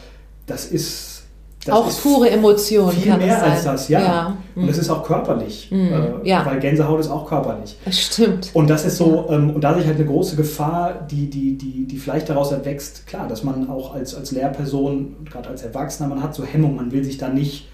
das 0.46 0.66
ist 0.66 1.16
das 1.64 1.74
auch 1.74 1.88
ist 1.88 2.02
pure 2.02 2.30
Emotion. 2.30 2.92
Viel 2.92 3.16
mehr 3.16 3.42
als 3.42 3.64
das, 3.64 3.88
ja. 3.88 4.00
ja. 4.00 4.36
Und 4.54 4.68
das 4.68 4.78
ist 4.78 4.88
auch 4.88 5.02
körperlich, 5.02 5.68
mhm. 5.70 5.92
äh, 5.92 6.28
ja. 6.28 6.46
weil 6.46 6.60
Gänsehaut 6.60 7.00
ist 7.00 7.10
auch 7.10 7.28
körperlich. 7.28 7.76
Das 7.84 8.00
stimmt. 8.00 8.50
Und 8.54 8.70
das 8.70 8.84
ist 8.84 8.96
so, 8.96 9.26
ähm, 9.30 9.50
und 9.50 9.62
da 9.64 9.74
sehe 9.74 9.82
ich 9.82 9.88
halt 9.88 9.98
eine 9.98 10.06
große 10.06 10.36
Gefahr, 10.36 11.06
die, 11.10 11.28
die, 11.28 11.58
die, 11.58 11.86
die 11.86 11.98
vielleicht 11.98 12.28
daraus 12.28 12.52
erwächst, 12.52 13.06
klar, 13.06 13.26
dass 13.26 13.42
man 13.42 13.68
auch 13.68 13.94
als, 13.94 14.14
als 14.14 14.30
Lehrperson, 14.30 15.16
gerade 15.24 15.48
als 15.48 15.62
Erwachsener, 15.62 16.08
man 16.08 16.22
hat 16.22 16.34
so 16.34 16.44
Hemmung, 16.44 16.76
man 16.76 16.92
will 16.92 17.02
sich 17.02 17.18
da 17.18 17.28
nicht, 17.28 17.68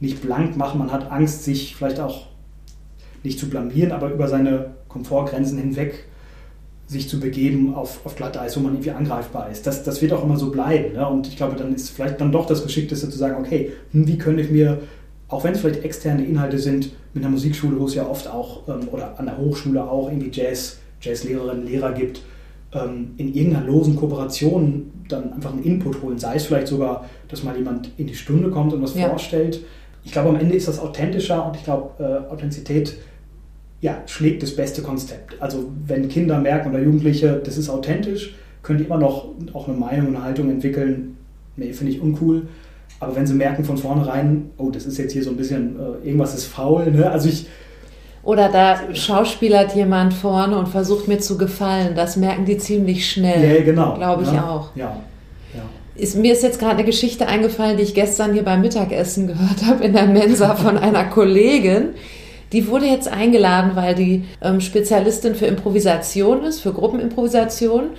nicht 0.00 0.20
blank 0.20 0.56
machen, 0.56 0.78
man 0.78 0.92
hat 0.92 1.10
Angst, 1.10 1.44
sich 1.44 1.74
vielleicht 1.76 1.98
auch 1.98 2.26
nicht 3.22 3.38
zu 3.38 3.48
blamieren, 3.48 3.92
aber 3.92 4.10
über 4.10 4.28
seine 4.28 4.72
Komfortgrenzen 4.88 5.58
hinweg 5.58 6.09
sich 6.90 7.08
zu 7.08 7.20
begeben 7.20 7.72
auf, 7.74 8.04
auf 8.04 8.16
Glatteis, 8.16 8.56
wo 8.56 8.60
man 8.60 8.72
irgendwie 8.72 8.90
angreifbar 8.90 9.48
ist. 9.48 9.64
Das, 9.64 9.84
das 9.84 10.02
wird 10.02 10.12
auch 10.12 10.24
immer 10.24 10.36
so 10.36 10.50
bleiben. 10.50 10.94
Ne? 10.94 11.08
Und 11.08 11.28
ich 11.28 11.36
glaube, 11.36 11.54
dann 11.54 11.72
ist 11.72 11.90
vielleicht 11.90 12.20
dann 12.20 12.32
doch 12.32 12.46
das 12.46 12.64
Geschickteste 12.64 13.08
zu 13.08 13.16
sagen, 13.16 13.36
okay, 13.38 13.70
hm, 13.92 14.08
wie 14.08 14.18
könnte 14.18 14.42
ich 14.42 14.50
mir, 14.50 14.80
auch 15.28 15.44
wenn 15.44 15.52
es 15.52 15.60
vielleicht 15.60 15.84
externe 15.84 16.24
Inhalte 16.24 16.58
sind, 16.58 16.90
mit 17.14 17.22
einer 17.22 17.30
Musikschule, 17.30 17.78
wo 17.78 17.84
es 17.84 17.94
ja 17.94 18.08
oft 18.08 18.26
auch, 18.26 18.68
ähm, 18.68 18.88
oder 18.90 19.20
an 19.20 19.26
der 19.26 19.38
Hochschule 19.38 19.88
auch 19.88 20.08
irgendwie 20.08 20.30
Jazz, 20.32 20.78
Jazzlehrerinnen, 21.00 21.64
Lehrer 21.64 21.92
gibt, 21.92 22.22
ähm, 22.72 23.12
in 23.18 23.32
irgendeiner 23.34 23.66
losen 23.66 23.94
Kooperation 23.94 24.90
dann 25.08 25.32
einfach 25.32 25.52
einen 25.52 25.62
Input 25.62 26.02
holen. 26.02 26.18
Sei 26.18 26.34
es 26.34 26.46
vielleicht 26.46 26.66
sogar, 26.66 27.08
dass 27.28 27.44
mal 27.44 27.56
jemand 27.56 27.92
in 27.98 28.08
die 28.08 28.16
Stunde 28.16 28.50
kommt 28.50 28.72
und 28.72 28.82
was 28.82 28.96
ja. 28.96 29.08
vorstellt. 29.08 29.60
Ich 30.02 30.10
glaube, 30.10 30.30
am 30.30 30.36
Ende 30.36 30.56
ist 30.56 30.66
das 30.66 30.80
authentischer 30.80 31.46
und 31.46 31.54
ich 31.54 31.62
glaube, 31.62 32.02
äh, 32.02 32.32
Authentizität 32.32 32.96
ja, 33.80 34.02
schlägt 34.06 34.42
das 34.42 34.54
beste 34.54 34.82
Konzept. 34.82 35.40
Also 35.40 35.70
wenn 35.86 36.08
Kinder 36.08 36.38
merken 36.38 36.70
oder 36.70 36.80
Jugendliche, 36.80 37.40
das 37.42 37.56
ist 37.56 37.70
authentisch, 37.70 38.34
können 38.62 38.78
die 38.78 38.84
immer 38.84 38.98
noch 38.98 39.28
auch 39.54 39.68
eine 39.68 39.76
Meinung 39.76 40.08
und 40.08 40.16
eine 40.16 40.24
Haltung 40.24 40.50
entwickeln, 40.50 41.16
nee, 41.56 41.72
finde 41.72 41.92
ich 41.92 42.00
uncool. 42.00 42.48
Aber 42.98 43.16
wenn 43.16 43.26
sie 43.26 43.34
merken 43.34 43.64
von 43.64 43.78
vornherein, 43.78 44.50
oh, 44.58 44.70
das 44.70 44.84
ist 44.84 44.98
jetzt 44.98 45.12
hier 45.12 45.24
so 45.24 45.30
ein 45.30 45.36
bisschen, 45.36 45.76
äh, 45.76 46.06
irgendwas 46.06 46.34
ist 46.34 46.44
faul, 46.44 46.90
ne? 46.90 47.10
Also 47.10 47.30
ich. 47.30 47.46
Oder 48.22 48.50
da 48.50 48.94
schauspielert 48.94 49.74
jemand 49.74 50.12
vorne 50.12 50.58
und 50.58 50.68
versucht 50.68 51.08
mir 51.08 51.18
zu 51.18 51.38
gefallen. 51.38 51.94
Das 51.94 52.18
merken 52.18 52.44
die 52.44 52.58
ziemlich 52.58 53.10
schnell. 53.10 53.56
Ja, 53.56 53.64
genau. 53.64 53.94
Glaube 53.94 54.24
ich 54.24 54.32
ja, 54.32 54.46
auch. 54.46 54.76
Ja. 54.76 55.00
ja. 55.54 55.62
Ist, 55.94 56.18
mir 56.18 56.34
ist 56.34 56.42
jetzt 56.42 56.58
gerade 56.58 56.74
eine 56.74 56.84
Geschichte 56.84 57.26
eingefallen, 57.26 57.78
die 57.78 57.82
ich 57.84 57.94
gestern 57.94 58.34
hier 58.34 58.42
beim 58.42 58.60
Mittagessen 58.60 59.26
gehört 59.26 59.64
habe 59.66 59.84
in 59.84 59.94
der 59.94 60.06
Mensa 60.06 60.54
von 60.54 60.76
einer 60.76 61.04
Kollegin 61.04 61.94
die 62.52 62.68
wurde 62.68 62.86
jetzt 62.86 63.08
eingeladen, 63.08 63.72
weil 63.74 63.94
die 63.94 64.24
ähm, 64.42 64.60
Spezialistin 64.60 65.34
für 65.34 65.46
Improvisation 65.46 66.44
ist, 66.44 66.60
für 66.60 66.72
Gruppenimprovisation. 66.72 67.90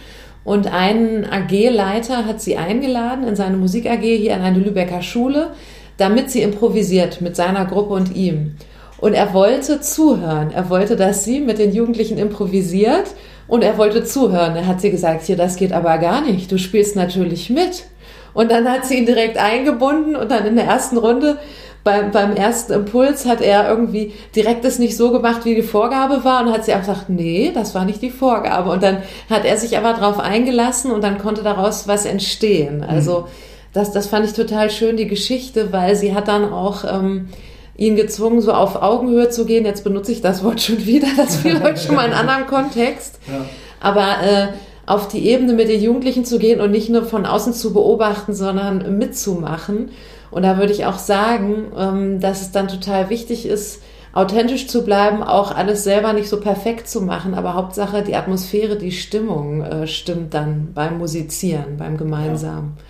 Und 0.44 0.72
ein 0.74 1.26
AG-Leiter 1.30 2.26
hat 2.26 2.42
sie 2.42 2.58
eingeladen 2.58 3.28
in 3.28 3.36
seine 3.36 3.58
Musik-AG 3.58 4.02
hier 4.02 4.36
an 4.36 4.42
eine 4.42 4.60
Lübecker 4.60 5.02
Schule, 5.02 5.52
damit 5.98 6.32
sie 6.32 6.42
improvisiert 6.42 7.22
mit 7.22 7.36
seiner 7.36 7.66
Gruppe 7.66 7.94
und 7.94 8.16
ihm. 8.16 8.56
Und 9.00 9.14
er 9.14 9.34
wollte 9.34 9.82
zuhören. 9.82 10.52
Er 10.52 10.70
wollte, 10.70 10.96
dass 10.96 11.24
sie 11.24 11.40
mit 11.40 11.58
den 11.60 11.74
Jugendlichen 11.74 12.18
improvisiert 12.18 13.16
und 13.48 13.64
er 13.64 13.78
wollte 13.78 14.04
zuhören. 14.04 14.56
Er 14.56 14.68
hat 14.68 14.82
sie 14.82 14.92
gesagt, 14.92 15.24
hier, 15.24 15.38
das 15.38 15.56
geht 15.56 15.74
aber 15.74 15.98
gar 15.98 16.22
nicht. 16.22 16.52
Du 16.52 16.58
spielst 16.58 16.96
natürlich 16.96 17.50
mit. 17.50 17.86
Und 18.34 18.52
dann 18.52 18.70
hat 18.70 18.86
sie 18.86 18.98
ihn 18.98 19.06
direkt 19.06 19.38
eingebunden 19.38 20.16
und 20.16 20.32
dann 20.32 20.46
in 20.46 20.56
der 20.56 20.66
ersten 20.66 20.98
Runde 20.98 21.38
beim, 21.84 22.12
beim 22.12 22.36
ersten 22.36 22.74
Impuls 22.74 23.26
hat 23.26 23.42
er 23.42 23.68
irgendwie 23.68 24.14
direkt 24.36 24.66
es 24.66 24.78
nicht 24.78 24.96
so 24.96 25.12
gemacht, 25.12 25.46
wie 25.46 25.56
die 25.56 25.64
Vorgabe 25.64 26.24
war 26.24 26.46
und 26.46 26.54
hat 26.54 26.66
sie 26.66 26.74
auch 26.74 26.80
gesagt, 26.80 27.10
nee, 27.10 27.52
das 27.54 27.74
war 27.74 27.86
nicht 27.86 28.02
die 28.02 28.12
Vorgabe. 28.12 28.70
Und 28.70 28.84
dann 28.84 28.98
hat 29.30 29.46
er 29.46 29.58
sich 29.58 29.78
aber 29.78 29.94
darauf 29.94 30.20
eingelassen 30.20 30.92
und 30.92 31.04
dann 31.04 31.18
konnte 31.18 31.42
daraus 31.42 31.88
was 31.88 32.06
entstehen. 32.06 32.78
Mhm. 32.78 32.84
Also 32.84 33.28
das, 33.74 33.92
das 33.92 34.08
fand 34.08 34.26
ich 34.26 34.34
total 34.34 34.70
schön, 34.70 34.98
die 34.98 35.08
Geschichte, 35.08 35.72
weil 35.72 35.96
sie 35.96 36.14
hat 36.14 36.28
dann 36.28 36.52
auch 36.52 36.84
ähm, 36.84 37.30
ihn 37.78 37.96
gezwungen, 37.96 38.42
so 38.42 38.54
auf 38.54 38.82
Augenhöhe 38.82 39.30
zu 39.30 39.46
gehen. 39.46 39.66
Jetzt 39.66 39.84
benutze 39.84 40.12
ich 40.12 40.22
das 40.22 40.44
Wort 40.44 40.62
schon 40.62 40.86
wieder, 40.86 41.08
das 41.18 41.38
fiel 41.38 41.62
heute 41.62 41.80
schon 41.80 41.96
mal 41.96 42.06
in 42.06 42.14
einem 42.14 42.30
anderen 42.30 42.48
Kontext. 42.48 43.20
Ja. 43.28 43.46
Aber 43.80 44.24
äh, 44.24 44.48
auf 44.92 45.08
die 45.08 45.26
Ebene 45.26 45.54
mit 45.54 45.70
den 45.70 45.82
Jugendlichen 45.82 46.26
zu 46.26 46.38
gehen 46.38 46.60
und 46.60 46.72
nicht 46.72 46.90
nur 46.90 47.06
von 47.06 47.26
außen 47.26 47.54
zu 47.54 47.72
beobachten, 47.72 48.34
sondern 48.34 48.98
mitzumachen. 48.98 49.92
Und 50.32 50.44
da 50.44 50.58
würde 50.58 50.74
ich 50.74 50.86
auch 50.86 50.98
sagen, 50.98 51.72
ähm, 51.78 52.20
dass 52.20 52.42
es 52.42 52.52
dann 52.52 52.68
total 52.68 53.10
wichtig 53.10 53.46
ist, 53.46 53.82
authentisch 54.12 54.68
zu 54.68 54.84
bleiben, 54.84 55.24
auch 55.24 55.56
alles 55.56 55.86
selber 55.86 56.12
nicht 56.12 56.28
so 56.28 56.42
perfekt 56.42 56.90
zu 56.90 57.02
machen, 57.02 57.34
aber 57.36 57.54
Hauptsache 57.54 58.04
die 58.04 58.16
Atmosphäre, 58.16 58.76
die 58.76 58.92
Stimmung 58.92 59.62
äh, 59.62 59.88
stimmt 59.88 60.34
dann 60.34 60.74
beim 60.74 60.98
Musizieren, 60.98 61.78
beim 61.78 61.96
Gemeinsamen. 61.96 62.74
Ja. 62.76 62.84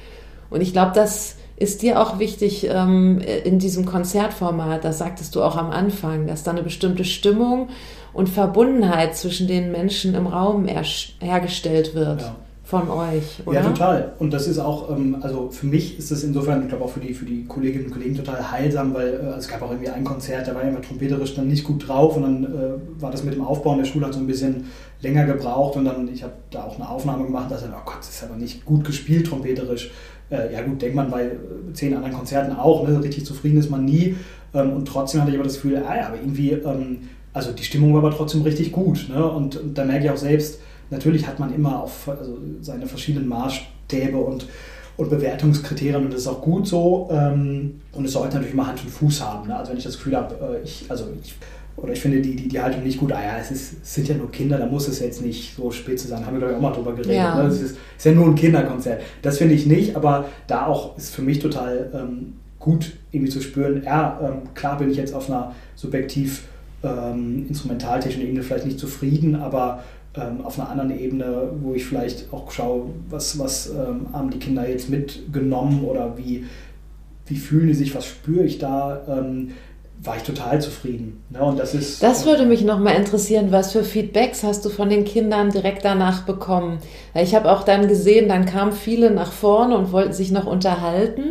Und 0.49 0.61
ich 0.61 0.73
glaube, 0.73 0.93
das 0.95 1.35
ist 1.55 1.83
dir 1.83 2.01
auch 2.01 2.17
wichtig 2.17 2.67
ähm, 2.67 3.21
in 3.43 3.59
diesem 3.59 3.85
Konzertformat, 3.85 4.83
das 4.83 4.97
sagtest 4.97 5.35
du 5.35 5.43
auch 5.43 5.55
am 5.55 5.69
Anfang, 5.69 6.25
dass 6.25 6.41
da 6.41 6.49
eine 6.49 6.63
bestimmte 6.63 7.05
Stimmung 7.05 7.69
und 8.13 8.29
Verbundenheit 8.29 9.15
zwischen 9.15 9.47
den 9.47 9.71
Menschen 9.71 10.15
im 10.15 10.27
Raum 10.27 10.67
hergestellt 10.67 11.95
wird. 11.95 12.21
Ja 12.21 12.35
von 12.71 12.89
euch, 12.89 13.45
oder? 13.45 13.59
Ja, 13.59 13.67
total. 13.67 14.13
Und 14.17 14.31
das 14.31 14.47
ist 14.47 14.57
auch, 14.57 14.89
ähm, 14.89 15.17
also 15.19 15.49
für 15.51 15.65
mich 15.65 15.99
ist 15.99 16.09
es 16.09 16.23
insofern, 16.23 16.61
ich 16.61 16.69
glaube 16.69 16.85
auch 16.85 16.89
für 16.89 17.01
die, 17.01 17.13
für 17.13 17.25
die 17.25 17.43
Kolleginnen 17.43 17.87
und 17.87 17.91
Kollegen 17.91 18.15
total 18.15 18.49
heilsam, 18.49 18.93
weil 18.93 19.09
äh, 19.09 19.37
es 19.37 19.49
gab 19.49 19.61
auch 19.61 19.71
irgendwie 19.71 19.89
ein 19.89 20.05
Konzert, 20.05 20.47
da 20.47 20.55
war 20.55 20.63
jemand 20.63 20.85
trompeterisch 20.85 21.35
dann 21.35 21.49
nicht 21.49 21.65
gut 21.65 21.85
drauf 21.85 22.15
und 22.15 22.23
dann 22.23 22.45
äh, 22.45 23.01
war 23.01 23.11
das 23.11 23.25
mit 23.25 23.33
dem 23.33 23.43
Aufbauen 23.43 23.79
der 23.79 23.85
Schule 23.85 24.05
hat 24.05 24.13
so 24.13 24.21
ein 24.21 24.27
bisschen 24.27 24.67
länger 25.01 25.25
gebraucht 25.25 25.75
und 25.75 25.83
dann, 25.83 26.07
ich 26.13 26.23
habe 26.23 26.31
da 26.49 26.63
auch 26.63 26.75
eine 26.75 26.89
Aufnahme 26.89 27.25
gemacht, 27.25 27.51
dass 27.51 27.61
er, 27.61 27.73
oh 27.73 27.81
Gott, 27.83 27.99
das 27.99 28.09
ist 28.09 28.23
aber 28.23 28.37
nicht 28.37 28.63
gut 28.63 28.85
gespielt 28.85 29.27
trompeterisch. 29.27 29.91
Äh, 30.29 30.53
ja 30.53 30.61
gut, 30.61 30.81
denkt 30.81 30.95
man 30.95 31.11
bei 31.11 31.25
äh, 31.25 31.29
zehn 31.73 31.93
anderen 31.93 32.13
Konzerten 32.13 32.55
auch, 32.55 32.87
ne? 32.87 33.03
richtig 33.03 33.25
zufrieden 33.25 33.57
ist 33.57 33.69
man 33.69 33.83
nie. 33.83 34.15
Ähm, 34.53 34.71
und 34.71 34.87
trotzdem 34.87 35.19
hatte 35.19 35.31
ich 35.31 35.37
aber 35.37 35.43
das 35.43 35.55
Gefühl, 35.55 35.83
ah 35.85 35.97
ja, 35.97 36.07
aber 36.07 36.15
irgendwie, 36.15 36.51
ähm, 36.51 36.99
also 37.33 37.51
die 37.51 37.63
Stimmung 37.63 37.93
war 37.93 38.03
aber 38.03 38.15
trotzdem 38.15 38.41
richtig 38.41 38.71
gut. 38.71 39.07
Ne? 39.09 39.25
Und, 39.25 39.55
und 39.55 39.77
da 39.77 39.85
merke 39.85 40.05
ich 40.05 40.11
auch 40.11 40.17
selbst, 40.17 40.59
natürlich 40.89 41.27
hat 41.27 41.39
man 41.39 41.53
immer 41.53 41.81
auf 41.81 42.07
also 42.09 42.37
seine 42.61 42.87
verschiedenen 42.87 43.27
Maßstäbe 43.27 44.17
und, 44.17 44.47
und 44.97 45.09
Bewertungskriterien 45.09 46.05
und 46.05 46.13
das 46.13 46.21
ist 46.21 46.27
auch 46.27 46.41
gut 46.41 46.67
so. 46.67 47.09
Ähm, 47.11 47.81
und 47.93 48.05
es 48.05 48.13
sollte 48.13 48.35
natürlich 48.35 48.53
immer 48.53 48.67
Hand 48.67 48.83
und 48.83 48.89
Fuß 48.89 49.21
haben. 49.21 49.47
Ne? 49.47 49.55
Also 49.55 49.71
wenn 49.71 49.77
ich 49.77 49.83
das 49.83 49.97
Gefühl 49.97 50.15
habe, 50.15 50.35
äh, 50.59 50.63
ich, 50.63 50.85
also 50.89 51.05
ich, 51.23 51.35
oder 51.77 51.93
ich 51.93 52.01
finde 52.01 52.21
die, 52.21 52.35
die, 52.35 52.49
die 52.49 52.59
Haltung 52.59 52.83
nicht 52.83 52.99
gut, 52.99 53.13
ah 53.13 53.23
ja, 53.23 53.37
es, 53.39 53.49
ist, 53.49 53.77
es 53.81 53.93
sind 53.93 54.07
ja 54.09 54.15
nur 54.15 54.29
Kinder, 54.29 54.57
da 54.57 54.65
muss 54.65 54.87
es 54.89 54.99
jetzt 54.99 55.21
nicht 55.21 55.55
so 55.55 55.71
spitze 55.71 56.07
sein. 56.07 56.25
Haben 56.25 56.33
wir, 56.33 56.39
glaube 56.39 56.53
ich, 56.53 56.57
auch 56.57 56.61
mal 56.61 56.73
drüber 56.73 56.91
geredet. 56.91 57.15
Ja. 57.15 57.41
Ne? 57.41 57.47
Es 57.47 57.61
ist, 57.61 57.77
ist, 57.97 58.05
ja 58.05 58.11
nur 58.11 58.27
ein 58.27 58.35
Kinderkonzert. 58.35 59.01
Das 59.21 59.37
finde 59.37 59.55
ich 59.55 59.65
nicht, 59.65 59.95
aber 59.95 60.25
da 60.47 60.65
auch 60.65 60.97
ist 60.97 61.15
für 61.15 61.21
mich 61.21 61.39
total 61.39 61.89
ähm, 61.93 62.33
gut 62.59 62.93
irgendwie 63.11 63.31
zu 63.31 63.41
spüren, 63.41 63.81
ja, 63.83 64.19
ähm, 64.21 64.53
klar 64.53 64.77
bin 64.77 64.91
ich 64.91 64.97
jetzt 64.97 65.13
auf 65.13 65.29
einer 65.29 65.55
subjektiv 65.75 66.43
ähm, 66.83 67.47
Ebene 67.49 68.43
vielleicht 68.43 68.65
nicht 68.65 68.79
zufrieden, 68.79 69.35
aber 69.35 69.83
ähm, 70.15 70.43
auf 70.43 70.59
einer 70.59 70.69
anderen 70.69 70.97
Ebene, 70.97 71.49
wo 71.61 71.73
ich 71.73 71.85
vielleicht 71.85 72.33
auch 72.33 72.51
schaue, 72.51 72.87
was, 73.09 73.39
was 73.39 73.69
ähm, 73.69 74.07
haben 74.11 74.29
die 74.29 74.39
Kinder 74.39 74.67
jetzt 74.67 74.89
mitgenommen 74.89 75.83
oder 75.85 76.17
wie, 76.17 76.45
wie 77.27 77.37
fühlen 77.37 77.67
die 77.67 77.73
sich, 77.73 77.95
was 77.95 78.05
spüre 78.05 78.43
ich 78.43 78.57
da, 78.57 79.01
ähm, 79.07 79.51
war 80.03 80.17
ich 80.17 80.23
total 80.23 80.59
zufrieden. 80.59 81.23
Ne? 81.29 81.41
Und 81.43 81.59
das 81.59 81.75
ist. 81.75 82.01
Das 82.01 82.25
würde 82.25 82.45
mich 82.45 82.63
nochmal 82.63 82.95
interessieren, 82.95 83.51
was 83.51 83.71
für 83.71 83.83
Feedbacks 83.83 84.43
hast 84.43 84.65
du 84.65 84.69
von 84.69 84.89
den 84.89 85.05
Kindern 85.05 85.51
direkt 85.51 85.85
danach 85.85 86.23
bekommen? 86.23 86.79
Ich 87.13 87.35
habe 87.35 87.51
auch 87.51 87.63
dann 87.63 87.87
gesehen, 87.87 88.27
dann 88.27 88.45
kamen 88.45 88.71
viele 88.71 89.11
nach 89.11 89.31
vorne 89.31 89.77
und 89.77 89.91
wollten 89.91 90.13
sich 90.13 90.31
noch 90.31 90.47
unterhalten. 90.47 91.25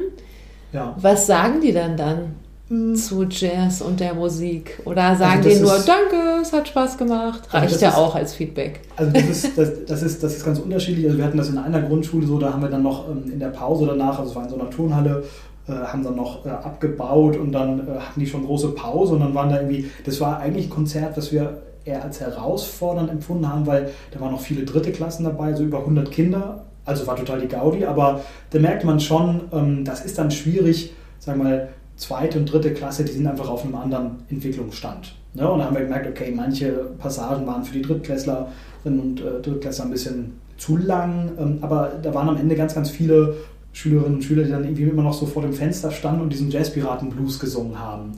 Ja. 0.72 0.96
Was 1.00 1.26
sagen 1.26 1.60
die 1.60 1.72
dann 1.72 1.96
dann? 1.96 2.36
Mhm. 2.70 2.94
zu 2.94 3.24
Jazz 3.28 3.82
und 3.82 3.98
der 3.98 4.14
Musik? 4.14 4.80
Oder 4.84 5.02
also 5.02 5.24
sagen 5.24 5.38
also 5.38 5.48
die 5.48 5.56
nur, 5.56 5.76
danke, 5.84 6.40
es 6.40 6.52
hat 6.52 6.68
Spaß 6.68 6.96
gemacht? 6.96 7.42
Also 7.50 7.66
Reicht 7.66 7.80
ja 7.82 7.88
ist, 7.88 7.96
auch 7.96 8.14
als 8.14 8.32
Feedback. 8.32 8.82
Also 8.96 9.12
das 9.12 9.24
ist, 9.24 9.58
das, 9.58 9.84
das, 9.86 10.02
ist, 10.02 10.22
das 10.22 10.36
ist 10.36 10.44
ganz 10.44 10.60
unterschiedlich. 10.60 11.06
Also 11.06 11.18
wir 11.18 11.24
hatten 11.24 11.36
das 11.36 11.48
in 11.48 11.58
einer 11.58 11.82
Grundschule 11.82 12.24
so, 12.28 12.38
da 12.38 12.52
haben 12.52 12.62
wir 12.62 12.68
dann 12.68 12.84
noch 12.84 13.08
ähm, 13.08 13.24
in 13.30 13.40
der 13.40 13.48
Pause 13.48 13.86
danach, 13.86 14.20
also 14.20 14.30
es 14.30 14.36
war 14.36 14.44
in 14.44 14.50
so 14.50 14.54
einer 14.54 14.70
Turnhalle, 14.70 15.24
äh, 15.66 15.72
haben 15.72 16.04
dann 16.04 16.14
noch 16.14 16.46
äh, 16.46 16.50
abgebaut 16.50 17.36
und 17.36 17.50
dann 17.50 17.80
äh, 17.80 17.98
hatten 17.98 18.20
die 18.20 18.26
schon 18.26 18.46
große 18.46 18.68
Pause 18.68 19.14
und 19.14 19.20
dann 19.20 19.34
waren 19.34 19.50
da 19.50 19.56
irgendwie, 19.56 19.90
das 20.06 20.20
war 20.20 20.38
eigentlich 20.38 20.66
ein 20.66 20.70
Konzert, 20.70 21.16
was 21.16 21.32
wir 21.32 21.62
eher 21.84 22.04
als 22.04 22.20
herausfordernd 22.20 23.10
empfunden 23.10 23.52
haben, 23.52 23.66
weil 23.66 23.90
da 24.12 24.20
waren 24.20 24.30
noch 24.30 24.40
viele 24.40 24.64
dritte 24.64 24.92
Klassen 24.92 25.24
dabei, 25.24 25.54
so 25.54 25.64
über 25.64 25.78
100 25.78 26.12
Kinder. 26.12 26.66
Also 26.84 27.06
war 27.08 27.16
total 27.16 27.40
die 27.40 27.48
Gaudi, 27.48 27.84
aber 27.84 28.20
da 28.50 28.58
merkt 28.60 28.84
man 28.84 29.00
schon, 29.00 29.42
ähm, 29.52 29.84
das 29.84 30.04
ist 30.04 30.18
dann 30.18 30.30
schwierig, 30.30 30.94
sagen 31.18 31.40
wir 31.40 31.44
mal, 31.44 31.68
zweite 32.00 32.38
und 32.38 32.50
dritte 32.50 32.72
Klasse, 32.72 33.04
die 33.04 33.12
sind 33.12 33.26
einfach 33.26 33.48
auf 33.48 33.62
einem 33.64 33.74
anderen 33.74 34.12
Entwicklungsstand. 34.30 35.14
Ne? 35.34 35.48
Und 35.48 35.58
da 35.58 35.66
haben 35.66 35.76
wir 35.76 35.82
gemerkt, 35.82 36.08
okay, 36.08 36.32
manche 36.34 36.70
Passagen 36.98 37.46
waren 37.46 37.62
für 37.62 37.74
die 37.74 37.82
Drittklässlerinnen 37.82 39.00
und 39.00 39.20
äh, 39.20 39.40
Drittklässler 39.42 39.84
ein 39.84 39.90
bisschen 39.90 40.32
zu 40.56 40.78
lang, 40.78 41.30
ähm, 41.38 41.58
aber 41.60 41.92
da 42.02 42.12
waren 42.14 42.30
am 42.30 42.36
Ende 42.38 42.56
ganz, 42.56 42.74
ganz 42.74 42.90
viele 42.90 43.36
Schülerinnen 43.72 44.16
und 44.16 44.24
Schüler, 44.24 44.44
die 44.44 44.50
dann 44.50 44.64
irgendwie 44.64 44.84
immer 44.84 45.02
noch 45.02 45.12
so 45.12 45.26
vor 45.26 45.42
dem 45.42 45.52
Fenster 45.52 45.90
standen 45.90 46.22
und 46.22 46.32
diesen 46.32 46.50
Jazzpiraten-Blues 46.50 47.38
gesungen 47.38 47.78
haben. 47.78 48.12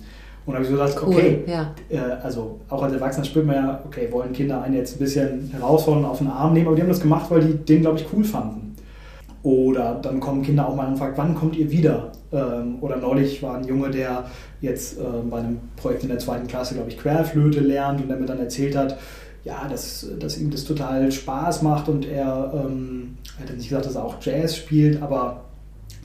Und 0.46 0.54
da 0.54 0.60
habe 0.60 0.64
ich 0.64 0.94
so 0.94 1.06
cool, 1.06 1.14
okay, 1.14 1.44
ja. 1.46 1.74
äh, 1.88 1.98
also 2.22 2.60
auch 2.68 2.82
als 2.82 2.92
Erwachsener 2.92 3.24
spürt 3.24 3.46
man 3.46 3.56
ja, 3.56 3.82
okay, 3.84 4.08
wollen 4.10 4.32
Kinder 4.32 4.62
einen 4.62 4.74
jetzt 4.74 4.96
ein 4.96 4.98
bisschen 5.00 5.50
herausfordern, 5.52 6.04
auf 6.04 6.18
den 6.18 6.28
Arm 6.28 6.52
nehmen, 6.52 6.68
aber 6.68 6.76
die 6.76 6.82
haben 6.82 6.88
das 6.88 7.00
gemacht, 7.00 7.26
weil 7.30 7.42
die 7.42 7.54
den, 7.54 7.80
glaube 7.80 7.98
ich, 7.98 8.06
cool 8.12 8.24
fanden. 8.24 8.76
Oder 9.42 9.98
dann 10.00 10.20
kommen 10.20 10.42
Kinder 10.42 10.68
auch 10.68 10.76
mal 10.76 10.86
und 10.86 10.96
fragen, 10.96 11.14
wann 11.16 11.34
kommt 11.34 11.56
ihr 11.56 11.70
wieder? 11.70 12.12
Ähm, 12.32 12.78
oder 12.80 12.96
neulich 12.96 13.42
war 13.42 13.56
ein 13.56 13.64
Junge, 13.64 13.90
der 13.90 14.30
jetzt 14.60 14.98
ähm, 14.98 15.30
bei 15.30 15.38
einem 15.38 15.58
Projekt 15.76 16.02
in 16.02 16.08
der 16.08 16.18
zweiten 16.18 16.46
Klasse, 16.46 16.74
glaube 16.74 16.90
ich, 16.90 16.98
Querflöte 16.98 17.60
lernt 17.60 18.00
und 18.00 18.08
der 18.08 18.16
mir 18.16 18.26
dann 18.26 18.38
erzählt 18.38 18.76
hat, 18.76 18.98
ja, 19.44 19.66
dass, 19.68 20.06
dass 20.18 20.38
ihm 20.38 20.50
das 20.50 20.64
total 20.64 21.10
Spaß 21.10 21.62
macht 21.62 21.88
und 21.88 22.06
er, 22.06 22.52
ähm, 22.54 23.16
er 23.38 23.48
hat 23.48 23.56
nicht 23.56 23.68
gesagt, 23.68 23.86
dass 23.86 23.96
er 23.96 24.04
auch 24.04 24.16
Jazz 24.20 24.56
spielt, 24.56 25.02
aber 25.02 25.44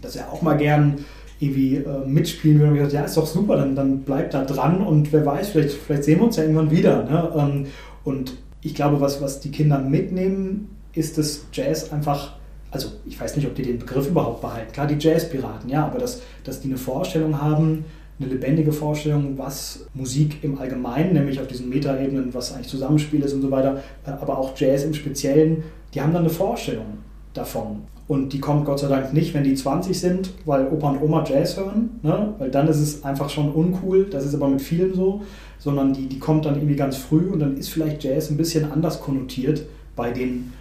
dass 0.01 0.15
er 0.15 0.31
auch 0.31 0.41
mal 0.41 0.57
gern 0.57 1.05
irgendwie 1.39 1.75
äh, 1.75 2.05
mitspielen 2.05 2.59
würde. 2.59 2.71
Und 2.71 2.77
ich 2.77 2.83
gesagt, 2.83 2.93
ja, 2.93 3.05
ist 3.05 3.17
doch 3.17 3.27
super, 3.27 3.57
dann, 3.57 3.75
dann 3.75 3.99
bleibt 3.99 4.33
da 4.33 4.43
dran 4.43 4.81
und 4.81 5.13
wer 5.13 5.25
weiß, 5.25 5.49
vielleicht, 5.49 5.73
vielleicht 5.73 6.03
sehen 6.03 6.19
wir 6.19 6.25
uns 6.25 6.37
ja 6.37 6.43
irgendwann 6.43 6.71
wieder. 6.71 7.03
Ne? 7.03 7.31
Ähm, 7.37 7.65
und 8.03 8.37
ich 8.61 8.73
glaube, 8.73 8.99
was, 8.99 9.21
was 9.21 9.39
die 9.39 9.51
Kinder 9.51 9.79
mitnehmen, 9.79 10.69
ist, 10.93 11.17
dass 11.17 11.45
Jazz 11.53 11.91
einfach 11.93 12.36
also 12.77 12.91
ich 13.07 13.19
weiß 13.19 13.35
nicht, 13.35 13.47
ob 13.47 13.55
die 13.55 13.63
den 13.63 13.79
Begriff 13.79 14.07
überhaupt 14.07 14.41
behalten. 14.41 14.71
Klar, 14.71 14.85
die 14.85 14.95
Jazzpiraten, 14.99 15.67
ja, 15.67 15.85
aber 15.85 15.97
dass, 15.97 16.21
dass 16.43 16.61
die 16.61 16.67
eine 16.67 16.77
Vorstellung 16.77 17.41
haben, 17.41 17.85
eine 18.19 18.29
lebendige 18.29 18.71
Vorstellung, 18.71 19.35
was 19.37 19.87
Musik 19.95 20.43
im 20.43 20.59
Allgemeinen, 20.59 21.13
nämlich 21.13 21.39
auf 21.39 21.47
diesen 21.47 21.69
Metaebenen, 21.69 22.33
was 22.35 22.53
eigentlich 22.53 22.67
Zusammenspiel 22.67 23.21
ist 23.21 23.33
und 23.33 23.41
so 23.41 23.49
weiter, 23.49 23.81
äh, 24.05 24.11
aber 24.11 24.37
auch 24.37 24.55
Jazz 24.55 24.83
im 24.83 24.93
Speziellen, 24.93 25.63
die 25.93 26.01
haben 26.01 26.13
dann 26.13 26.23
eine 26.23 26.29
Vorstellung 26.29 26.99
davon. 27.33 27.83
Und 28.07 28.31
die 28.31 28.39
kommt 28.39 28.65
Gott 28.65 28.79
sei 28.79 28.87
Dank 28.87 29.11
nicht, 29.11 29.33
wenn 29.33 29.43
die 29.43 29.55
20 29.55 29.99
sind, 29.99 30.29
weil 30.45 30.67
Opa 30.67 30.91
und 30.91 31.01
Oma 31.01 31.25
Jazz 31.27 31.57
hören, 31.57 31.99
ne? 32.03 32.33
weil 32.37 32.51
dann 32.51 32.67
ist 32.67 32.79
es 32.79 33.03
einfach 33.03 33.29
schon 33.29 33.51
uncool, 33.51 34.05
das 34.05 34.23
ist 34.23 34.35
aber 34.35 34.47
mit 34.47 34.61
vielen 34.61 34.93
so, 34.93 35.23
sondern 35.57 35.93
die, 35.93 36.07
die 36.07 36.19
kommt 36.19 36.45
dann 36.45 36.55
irgendwie 36.55 36.75
ganz 36.75 36.95
früh 36.95 37.27
und 37.27 37.39
dann 37.39 37.57
ist 37.57 37.69
vielleicht 37.69 38.03
Jazz 38.03 38.29
ein 38.29 38.37
bisschen 38.37 38.71
anders 38.71 39.01
konnotiert 39.01 39.63
bei 39.95 40.11
den 40.11 40.53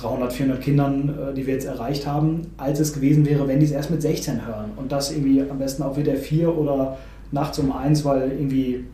300, 0.00 0.32
400 0.32 0.62
Kindern, 0.62 1.08
äh, 1.08 1.34
die 1.34 1.46
wir 1.46 1.54
jetzt 1.54 1.66
erreicht 1.66 2.06
haben, 2.06 2.42
als 2.56 2.80
es 2.80 2.92
gewesen 2.92 3.26
wäre, 3.26 3.48
wenn 3.48 3.60
die 3.60 3.66
es 3.66 3.72
erst 3.72 3.90
mit 3.90 4.02
16 4.02 4.46
hören. 4.46 4.70
Und 4.76 4.92
das 4.92 5.10
irgendwie 5.10 5.42
am 5.42 5.58
besten 5.58 5.82
auf 5.82 5.96
WDR 5.96 6.16
4 6.16 6.56
oder 6.56 6.96
nachts 7.32 7.58
um 7.58 7.72
1, 7.72 8.04
weil 8.04 8.32
irgendwie 8.32 8.84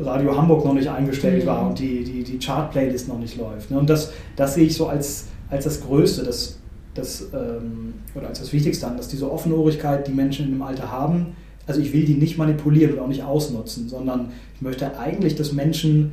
Radio 0.00 0.36
Hamburg 0.36 0.64
noch 0.64 0.74
nicht 0.74 0.88
eingestellt 0.88 1.44
mhm. 1.44 1.48
war 1.48 1.68
und 1.68 1.78
die, 1.78 2.04
die, 2.04 2.22
die 2.22 2.38
Chart-Playlist 2.38 3.08
noch 3.08 3.18
nicht 3.18 3.36
läuft. 3.36 3.70
Ne? 3.70 3.78
Und 3.78 3.90
das, 3.90 4.12
das 4.36 4.54
sehe 4.54 4.66
ich 4.66 4.74
so 4.74 4.88
als, 4.88 5.26
als 5.50 5.64
das 5.64 5.80
Größte, 5.82 6.22
das, 6.24 6.58
das, 6.94 7.28
ähm, 7.32 7.94
oder 8.14 8.28
als 8.28 8.40
das 8.40 8.52
Wichtigste 8.52 8.86
an, 8.86 8.96
dass 8.96 9.08
diese 9.08 9.30
Offenohrigkeit, 9.30 10.06
die 10.06 10.12
Menschen 10.12 10.52
im 10.52 10.62
Alter 10.62 10.90
haben, 10.90 11.36
also 11.66 11.80
ich 11.80 11.92
will 11.92 12.04
die 12.04 12.14
nicht 12.14 12.36
manipulieren 12.36 12.94
und 12.94 13.00
auch 13.00 13.08
nicht 13.08 13.22
ausnutzen, 13.22 13.88
sondern 13.88 14.32
ich 14.54 14.62
möchte 14.62 14.98
eigentlich, 14.98 15.34
dass 15.34 15.52
Menschen 15.52 16.12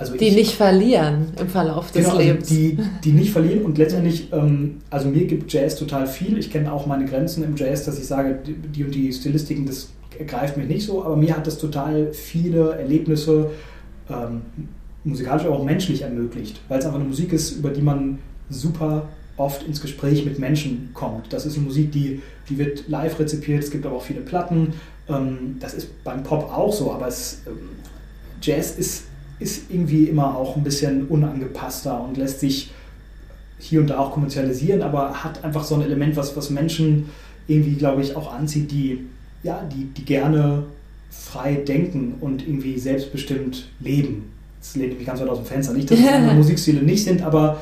also 0.00 0.16
die 0.16 0.28
ich, 0.28 0.34
nicht 0.34 0.54
verlieren 0.54 1.26
im 1.38 1.48
Verlauf 1.48 1.92
des 1.92 2.04
genau, 2.04 2.16
also 2.16 2.26
Lebens. 2.26 2.50
Also 2.50 2.54
die, 2.54 2.78
die 3.04 3.12
nicht 3.12 3.32
verlieren 3.32 3.62
und 3.66 3.76
letztendlich, 3.76 4.32
ähm, 4.32 4.78
also 4.88 5.08
mir 5.08 5.26
gibt 5.26 5.52
Jazz 5.52 5.76
total 5.76 6.06
viel. 6.06 6.38
Ich 6.38 6.50
kenne 6.50 6.72
auch 6.72 6.86
meine 6.86 7.04
Grenzen 7.04 7.44
im 7.44 7.54
Jazz, 7.54 7.84
dass 7.84 7.98
ich 7.98 8.06
sage, 8.06 8.38
die 8.44 8.82
und 8.82 8.94
die 8.94 9.12
Stilistiken, 9.12 9.66
das 9.66 9.90
greift 10.26 10.56
mich 10.56 10.68
nicht 10.68 10.86
so, 10.86 11.04
aber 11.04 11.16
mir 11.16 11.36
hat 11.36 11.46
das 11.46 11.58
total 11.58 12.14
viele 12.14 12.72
Erlebnisse 12.72 13.50
ähm, 14.08 14.40
musikalisch, 15.04 15.44
aber 15.44 15.56
auch 15.56 15.64
menschlich 15.64 16.00
ermöglicht, 16.00 16.62
weil 16.68 16.78
es 16.78 16.86
einfach 16.86 16.98
eine 16.98 17.08
Musik 17.08 17.34
ist, 17.34 17.52
über 17.52 17.68
die 17.68 17.82
man 17.82 18.20
super 18.48 19.06
oft 19.36 19.62
ins 19.64 19.82
Gespräch 19.82 20.24
mit 20.24 20.38
Menschen 20.38 20.90
kommt. 20.94 21.30
Das 21.32 21.44
ist 21.44 21.56
eine 21.56 21.66
Musik, 21.66 21.92
die, 21.92 22.22
die 22.48 22.56
wird 22.56 22.88
live 22.88 23.18
rezipiert, 23.18 23.64
es 23.64 23.70
gibt 23.70 23.84
aber 23.84 23.96
auch 23.96 24.02
viele 24.02 24.20
Platten. 24.20 24.72
Ähm, 25.10 25.56
das 25.60 25.74
ist 25.74 26.02
beim 26.04 26.22
Pop 26.22 26.50
auch 26.50 26.72
so, 26.72 26.90
aber 26.90 27.08
es, 27.08 27.42
ähm, 27.46 27.68
Jazz 28.40 28.78
ist 28.78 29.09
ist 29.40 29.70
irgendwie 29.70 30.04
immer 30.04 30.36
auch 30.36 30.56
ein 30.56 30.62
bisschen 30.62 31.06
unangepasster 31.06 32.00
und 32.02 32.16
lässt 32.16 32.40
sich 32.40 32.70
hier 33.58 33.80
und 33.80 33.90
da 33.90 33.98
auch 33.98 34.12
kommerzialisieren, 34.12 34.82
aber 34.82 35.24
hat 35.24 35.44
einfach 35.44 35.64
so 35.64 35.74
ein 35.74 35.82
Element, 35.82 36.16
was, 36.16 36.36
was 36.36 36.50
Menschen 36.50 37.10
irgendwie, 37.46 37.74
glaube 37.74 38.02
ich, 38.02 38.16
auch 38.16 38.32
anzieht, 38.32 38.70
die, 38.70 39.06
ja, 39.42 39.62
die, 39.72 39.84
die 39.86 40.04
gerne 40.04 40.64
frei 41.10 41.54
denken 41.54 42.14
und 42.20 42.46
irgendwie 42.46 42.78
selbstbestimmt 42.78 43.68
leben. 43.80 44.30
Das 44.60 44.76
lehnt 44.76 44.96
mich 44.96 45.06
ganz 45.06 45.20
weit 45.20 45.28
aus 45.28 45.38
dem 45.38 45.46
Fenster. 45.46 45.72
Nicht, 45.72 45.90
dass 45.90 45.98
es 45.98 46.06
andere 46.06 46.34
Musikstile 46.36 46.82
nicht 46.82 47.04
sind, 47.04 47.22
aber 47.22 47.60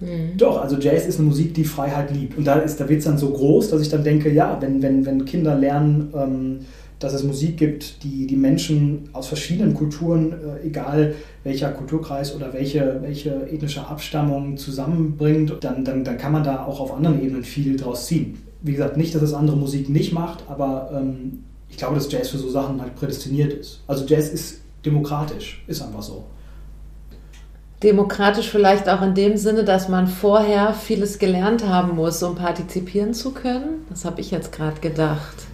mhm. 0.00 0.36
doch, 0.36 0.60
also 0.60 0.78
Jazz 0.78 1.06
ist 1.06 1.18
eine 1.18 1.28
Musik, 1.28 1.54
die 1.54 1.64
Freiheit 1.64 2.14
liebt. 2.14 2.38
Und 2.38 2.46
da 2.46 2.56
ist 2.56 2.78
der 2.78 2.88
Witz 2.88 3.04
dann 3.04 3.18
so 3.18 3.30
groß, 3.30 3.70
dass 3.70 3.82
ich 3.82 3.88
dann 3.88 4.04
denke, 4.04 4.30
ja, 4.30 4.56
wenn, 4.60 4.82
wenn, 4.82 5.04
wenn 5.04 5.24
Kinder 5.24 5.56
lernen, 5.56 6.12
ähm, 6.14 6.60
dass 7.00 7.14
es 7.14 7.24
Musik 7.24 7.56
gibt, 7.56 8.04
die 8.04 8.26
die 8.26 8.36
Menschen 8.36 9.08
aus 9.14 9.26
verschiedenen 9.26 9.74
Kulturen, 9.74 10.32
äh, 10.32 10.66
egal 10.66 11.14
welcher 11.42 11.70
Kulturkreis 11.70 12.36
oder 12.36 12.52
welche, 12.52 12.98
welche 13.00 13.48
ethnische 13.50 13.86
Abstammung 13.86 14.58
zusammenbringt, 14.58 15.52
dann, 15.62 15.84
dann, 15.84 16.04
dann 16.04 16.18
kann 16.18 16.30
man 16.30 16.44
da 16.44 16.64
auch 16.64 16.78
auf 16.78 16.92
anderen 16.92 17.22
Ebenen 17.22 17.42
viel 17.42 17.76
draus 17.76 18.06
ziehen. 18.06 18.38
Wie 18.62 18.72
gesagt, 18.72 18.98
nicht, 18.98 19.14
dass 19.14 19.22
es 19.22 19.32
andere 19.32 19.56
Musik 19.56 19.88
nicht 19.88 20.12
macht, 20.12 20.44
aber 20.48 20.90
ähm, 20.94 21.42
ich 21.70 21.78
glaube, 21.78 21.94
dass 21.94 22.12
Jazz 22.12 22.28
für 22.28 22.38
so 22.38 22.50
Sachen 22.50 22.80
halt 22.80 22.94
prädestiniert 22.94 23.54
ist. 23.54 23.80
Also 23.86 24.04
Jazz 24.04 24.28
ist 24.28 24.60
demokratisch, 24.84 25.64
ist 25.66 25.80
einfach 25.80 26.02
so. 26.02 26.24
Demokratisch 27.82 28.50
vielleicht 28.50 28.90
auch 28.90 29.00
in 29.00 29.14
dem 29.14 29.38
Sinne, 29.38 29.64
dass 29.64 29.88
man 29.88 30.06
vorher 30.06 30.74
vieles 30.74 31.18
gelernt 31.18 31.66
haben 31.66 31.96
muss, 31.96 32.22
um 32.22 32.34
partizipieren 32.34 33.14
zu 33.14 33.30
können. 33.30 33.86
Das 33.88 34.04
habe 34.04 34.20
ich 34.20 34.30
jetzt 34.30 34.52
gerade 34.52 34.78
gedacht. 34.82 35.49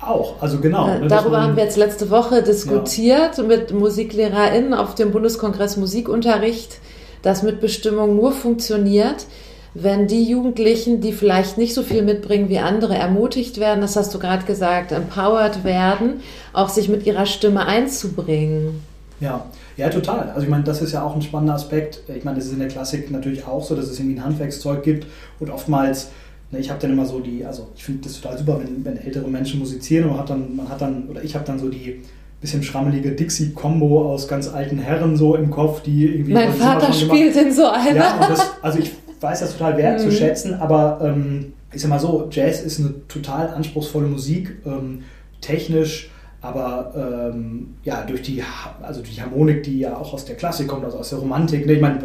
Auch, 0.00 0.40
also 0.40 0.58
genau. 0.60 0.88
Äh, 0.88 1.00
ne, 1.00 1.08
darüber 1.08 1.42
haben 1.42 1.56
wir 1.56 1.64
jetzt 1.64 1.76
letzte 1.76 2.10
Woche 2.10 2.42
diskutiert 2.42 3.36
ja. 3.38 3.44
mit 3.44 3.72
MusiklehrerInnen 3.72 4.74
auf 4.74 4.94
dem 4.94 5.10
Bundeskongress 5.12 5.76
Musikunterricht, 5.76 6.78
dass 7.22 7.42
Mitbestimmung 7.42 8.16
nur 8.16 8.32
funktioniert, 8.32 9.26
wenn 9.74 10.08
die 10.08 10.24
Jugendlichen, 10.24 11.00
die 11.00 11.12
vielleicht 11.12 11.58
nicht 11.58 11.74
so 11.74 11.82
viel 11.82 12.02
mitbringen 12.02 12.48
wie 12.48 12.58
andere, 12.58 12.96
ermutigt 12.96 13.60
werden, 13.60 13.82
das 13.82 13.94
hast 13.94 14.12
du 14.14 14.18
gerade 14.18 14.44
gesagt, 14.44 14.90
empowered 14.90 15.64
werden, 15.64 16.20
auch 16.52 16.70
sich 16.70 16.88
mit 16.88 17.06
ihrer 17.06 17.26
Stimme 17.26 17.66
einzubringen. 17.66 18.82
Ja, 19.20 19.44
ja, 19.76 19.88
total. 19.90 20.30
Also 20.30 20.42
ich 20.42 20.48
meine, 20.48 20.64
das 20.64 20.82
ist 20.82 20.92
ja 20.92 21.02
auch 21.02 21.14
ein 21.14 21.22
spannender 21.22 21.54
Aspekt. 21.54 22.00
Ich 22.08 22.24
meine, 22.24 22.38
das 22.38 22.46
ist 22.46 22.54
in 22.54 22.58
der 22.58 22.68
Klassik 22.68 23.10
natürlich 23.10 23.46
auch 23.46 23.62
so, 23.62 23.76
dass 23.76 23.86
es 23.86 23.98
irgendwie 23.98 24.18
ein 24.18 24.24
Handwerkszeug 24.24 24.82
gibt 24.82 25.06
und 25.38 25.50
oftmals, 25.50 26.10
ich 26.58 26.70
habe 26.70 26.80
dann 26.80 26.90
immer 26.90 27.06
so 27.06 27.20
die, 27.20 27.44
also 27.44 27.68
ich 27.76 27.84
finde 27.84 28.02
das 28.04 28.20
total 28.20 28.36
super, 28.36 28.60
wenn, 28.62 28.84
wenn 28.84 28.96
ältere 28.96 29.28
Menschen 29.28 29.60
musizieren 29.60 30.10
und 30.10 30.18
hat 30.18 30.30
dann, 30.30 30.56
man 30.56 30.68
hat 30.68 30.80
dann, 30.80 31.08
oder 31.08 31.22
ich 31.22 31.34
habe 31.34 31.44
dann 31.44 31.58
so 31.58 31.68
die 31.68 32.00
bisschen 32.40 32.62
schrammelige 32.62 33.12
Dixie-Kombo 33.12 34.10
aus 34.10 34.26
ganz 34.26 34.48
alten 34.48 34.78
Herren 34.78 35.16
so 35.16 35.36
im 35.36 35.50
Kopf, 35.50 35.82
die 35.82 36.06
irgendwie. 36.06 36.32
Mein 36.32 36.52
Vater 36.52 36.92
spielt 36.92 37.36
in 37.36 37.52
so 37.52 37.68
einer. 37.68 37.94
Ja, 37.94 38.26
das, 38.28 38.50
also 38.62 38.78
ich 38.78 38.92
weiß 39.20 39.40
das 39.40 39.52
total 39.52 39.76
wertzuschätzen, 39.76 40.52
mhm. 40.52 40.62
aber 40.62 41.00
ähm, 41.02 41.52
ich 41.72 41.82
sag 41.82 41.90
mal 41.90 42.00
so, 42.00 42.28
Jazz 42.30 42.62
ist 42.62 42.80
eine 42.80 43.06
total 43.06 43.48
anspruchsvolle 43.48 44.06
Musik, 44.06 44.56
ähm, 44.64 45.02
technisch, 45.42 46.10
aber 46.40 47.30
ähm, 47.32 47.74
ja, 47.84 48.02
durch 48.02 48.22
die, 48.22 48.42
also 48.80 49.02
die 49.02 49.20
Harmonik, 49.20 49.62
die 49.62 49.80
ja 49.80 49.96
auch 49.96 50.14
aus 50.14 50.24
der 50.24 50.36
Klassik 50.36 50.68
kommt, 50.68 50.84
also 50.84 50.98
aus 50.98 51.10
der 51.10 51.18
Romantik. 51.18 51.66
Ne? 51.66 51.74
Ich 51.74 51.80
meine, 51.80 51.98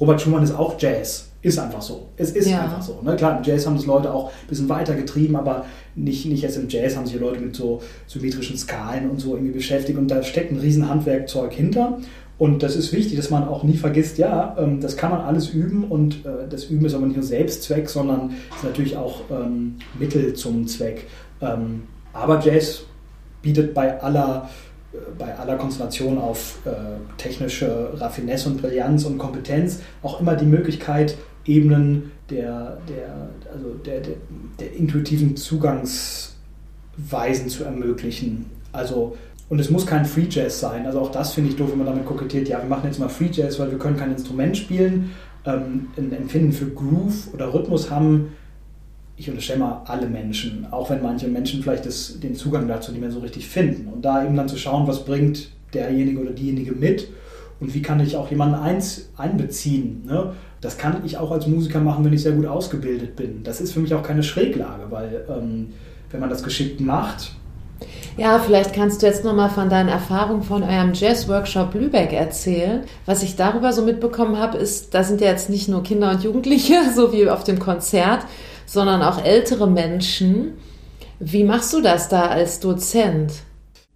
Robert 0.00 0.20
Schumann 0.20 0.42
ist 0.42 0.52
auch 0.52 0.74
Jazz. 0.78 1.28
Ist 1.42 1.58
einfach 1.58 1.82
so. 1.82 2.08
Es 2.16 2.30
ist 2.30 2.48
ja. 2.48 2.62
einfach 2.62 2.82
so. 2.82 3.00
Ne? 3.02 3.16
Klar, 3.16 3.38
im 3.38 3.42
Jazz 3.42 3.66
haben 3.66 3.74
das 3.74 3.84
Leute 3.84 4.14
auch 4.14 4.28
ein 4.28 4.48
bisschen 4.48 4.68
weiter 4.68 4.94
getrieben, 4.94 5.34
aber 5.34 5.66
nicht, 5.96 6.24
nicht 6.26 6.44
erst 6.44 6.56
im 6.56 6.68
Jazz 6.68 6.96
haben 6.96 7.06
sich 7.06 7.18
Leute 7.18 7.40
mit 7.40 7.56
so 7.56 7.82
symmetrischen 8.06 8.56
Skalen 8.56 9.10
und 9.10 9.20
so 9.20 9.34
irgendwie 9.34 9.52
beschäftigt 9.52 9.98
und 9.98 10.06
da 10.08 10.22
steckt 10.22 10.52
ein 10.52 10.60
riesen 10.60 10.88
Handwerkzeug 10.88 11.52
hinter. 11.52 11.98
Und 12.38 12.62
das 12.62 12.76
ist 12.76 12.92
wichtig, 12.92 13.16
dass 13.16 13.30
man 13.30 13.46
auch 13.46 13.62
nie 13.64 13.76
vergisst, 13.76 14.18
ja, 14.18 14.56
ähm, 14.58 14.80
das 14.80 14.96
kann 14.96 15.10
man 15.10 15.20
alles 15.20 15.50
üben 15.50 15.84
und 15.84 16.24
äh, 16.24 16.48
das 16.48 16.64
Üben 16.64 16.86
ist 16.86 16.94
aber 16.94 17.06
nicht 17.06 17.16
nur 17.16 17.24
Selbstzweck, 17.24 17.88
sondern 17.88 18.34
ist 18.54 18.64
natürlich 18.64 18.96
auch 18.96 19.22
ähm, 19.30 19.76
Mittel 19.98 20.34
zum 20.34 20.66
Zweck. 20.66 21.06
Ähm, 21.40 21.84
aber 22.12 22.40
Jazz 22.40 22.84
bietet 23.42 23.74
bei 23.74 24.00
aller, 24.00 24.48
äh, 24.92 24.96
bei 25.18 25.36
aller 25.36 25.56
Konzentration 25.56 26.18
auf 26.18 26.58
äh, 26.64 26.70
technische 27.16 27.90
Raffinesse 27.94 28.48
und 28.48 28.62
Brillanz 28.62 29.04
und 29.04 29.18
Kompetenz 29.18 29.80
auch 30.02 30.20
immer 30.20 30.34
die 30.34 30.46
Möglichkeit, 30.46 31.16
Ebenen 31.44 32.12
der, 32.30 32.78
der, 32.88 33.28
also 33.52 33.74
der, 33.84 34.00
der, 34.00 34.14
der 34.60 34.72
intuitiven 34.74 35.36
Zugangsweisen 35.36 37.48
zu 37.48 37.64
ermöglichen. 37.64 38.46
Also 38.72 39.16
und 39.52 39.58
es 39.58 39.68
muss 39.68 39.86
kein 39.86 40.06
Free 40.06 40.28
Jazz 40.30 40.60
sein. 40.60 40.86
Also 40.86 41.00
auch 41.00 41.10
das 41.10 41.34
finde 41.34 41.50
ich 41.50 41.56
doof, 41.56 41.72
wenn 41.72 41.78
man 41.78 41.86
damit 41.86 42.06
kokettiert. 42.06 42.48
Ja, 42.48 42.62
wir 42.62 42.68
machen 42.70 42.86
jetzt 42.86 42.98
mal 42.98 43.10
Free 43.10 43.28
Jazz, 43.30 43.58
weil 43.58 43.70
wir 43.70 43.78
können 43.78 43.98
kein 43.98 44.10
Instrument 44.10 44.56
spielen. 44.56 45.10
Ähm, 45.44 45.88
ein 45.98 46.10
Empfinden 46.10 46.52
für 46.52 46.68
Groove 46.68 47.34
oder 47.34 47.52
Rhythmus 47.52 47.90
haben, 47.90 48.32
ich 49.16 49.28
unterstelle 49.28 49.58
mal 49.58 49.82
alle 49.84 50.08
Menschen, 50.08 50.66
auch 50.70 50.88
wenn 50.88 51.02
manche 51.02 51.28
Menschen 51.28 51.62
vielleicht 51.62 51.84
das, 51.84 52.18
den 52.18 52.34
Zugang 52.34 52.66
dazu 52.66 52.92
nicht 52.92 53.02
mehr 53.02 53.10
so 53.10 53.18
richtig 53.18 53.46
finden. 53.46 53.92
Und 53.92 54.04
da 54.04 54.24
eben 54.24 54.36
dann 54.36 54.48
zu 54.48 54.56
schauen, 54.56 54.86
was 54.86 55.04
bringt 55.04 55.50
derjenige 55.74 56.20
oder 56.20 56.30
diejenige 56.30 56.72
mit 56.72 57.08
und 57.60 57.74
wie 57.74 57.82
kann 57.82 58.00
ich 58.00 58.16
auch 58.16 58.30
jemanden 58.30 58.54
eins, 58.54 59.10
einbeziehen. 59.18 60.04
Ne? 60.06 60.32
Das 60.62 60.78
kann 60.78 61.02
ich 61.04 61.18
auch 61.18 61.30
als 61.30 61.46
Musiker 61.46 61.80
machen, 61.80 62.04
wenn 62.04 62.12
ich 62.12 62.22
sehr 62.22 62.32
gut 62.32 62.46
ausgebildet 62.46 63.16
bin. 63.16 63.42
Das 63.42 63.60
ist 63.60 63.72
für 63.72 63.80
mich 63.80 63.92
auch 63.94 64.02
keine 64.02 64.22
Schräglage, 64.22 64.84
weil 64.90 65.24
ähm, 65.28 65.74
wenn 66.10 66.20
man 66.20 66.30
das 66.30 66.42
geschickt 66.42 66.80
macht, 66.80 67.32
ja, 68.16 68.38
vielleicht 68.38 68.74
kannst 68.74 69.02
du 69.02 69.06
jetzt 69.06 69.24
nochmal 69.24 69.50
von 69.50 69.68
deinen 69.68 69.88
Erfahrungen 69.88 70.42
von 70.42 70.62
eurem 70.62 70.92
Jazz-Workshop 70.92 71.74
Lübeck 71.74 72.12
erzählen. 72.12 72.82
Was 73.06 73.22
ich 73.24 73.34
darüber 73.34 73.72
so 73.72 73.82
mitbekommen 73.82 74.38
habe, 74.38 74.58
ist, 74.58 74.94
da 74.94 75.02
sind 75.02 75.20
ja 75.20 75.28
jetzt 75.28 75.50
nicht 75.50 75.68
nur 75.68 75.82
Kinder 75.82 76.10
und 76.10 76.22
Jugendliche, 76.22 76.74
so 76.94 77.12
wie 77.12 77.28
auf 77.28 77.42
dem 77.42 77.58
Konzert, 77.58 78.20
sondern 78.66 79.02
auch 79.02 79.24
ältere 79.24 79.68
Menschen. 79.68 80.52
Wie 81.18 81.42
machst 81.42 81.72
du 81.72 81.80
das 81.80 82.08
da 82.08 82.26
als 82.26 82.60
Dozent? 82.60 83.32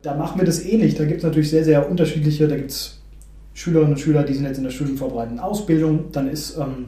Da 0.02 0.14
machen 0.14 0.40
wir 0.40 0.46
das 0.46 0.64
ähnlich. 0.64 0.94
Da 0.94 1.04
gibt 1.04 1.18
es 1.18 1.24
natürlich 1.24 1.50
sehr, 1.50 1.64
sehr 1.64 1.88
unterschiedliche, 1.88 2.48
da 2.48 2.56
gibt 2.56 2.70
es 2.70 2.95
Schülerinnen 3.56 3.94
und 3.94 3.98
Schüler, 3.98 4.22
die 4.22 4.34
sind 4.34 4.44
jetzt 4.44 4.58
in 4.58 4.64
der 4.64 4.70
studienvorbereitenden 4.70 5.40
Ausbildung. 5.40 6.12
Dann 6.12 6.28
ist, 6.28 6.58
ähm, 6.58 6.84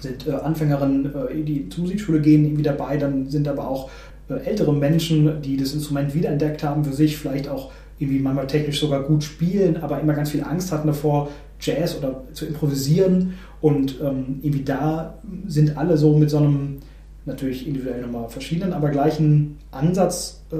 sind 0.00 0.28
äh, 0.28 0.32
Anfängerinnen, 0.32 1.06
äh, 1.06 1.42
die 1.42 1.70
zur 1.70 1.84
Musikschule 1.84 2.20
gehen, 2.20 2.44
irgendwie 2.44 2.62
dabei. 2.62 2.98
Dann 2.98 3.30
sind 3.30 3.48
aber 3.48 3.66
auch 3.66 3.88
äh, 4.28 4.34
ältere 4.34 4.74
Menschen, 4.74 5.40
die 5.40 5.56
das 5.56 5.72
Instrument 5.72 6.14
wiederentdeckt 6.14 6.62
haben 6.62 6.84
für 6.84 6.92
sich, 6.92 7.16
vielleicht 7.16 7.48
auch 7.48 7.72
irgendwie 7.98 8.18
manchmal 8.18 8.46
technisch 8.46 8.80
sogar 8.80 9.02
gut 9.02 9.24
spielen, 9.24 9.78
aber 9.78 9.98
immer 9.98 10.12
ganz 10.12 10.28
viel 10.28 10.44
Angst 10.44 10.72
hatten 10.72 10.88
davor, 10.88 11.30
Jazz 11.58 11.96
oder 11.96 12.22
zu 12.34 12.44
improvisieren. 12.44 13.34
Und 13.62 13.98
ähm, 14.02 14.40
irgendwie 14.42 14.64
da 14.64 15.18
sind 15.46 15.78
alle 15.78 15.96
so 15.96 16.18
mit 16.18 16.28
so 16.28 16.36
einem, 16.36 16.80
natürlich 17.30 17.66
individuell 17.66 18.02
nochmal 18.02 18.28
verschiedenen, 18.28 18.72
aber 18.72 18.90
gleichen 18.90 19.58
Ansatz 19.70 20.42
äh, 20.52 20.56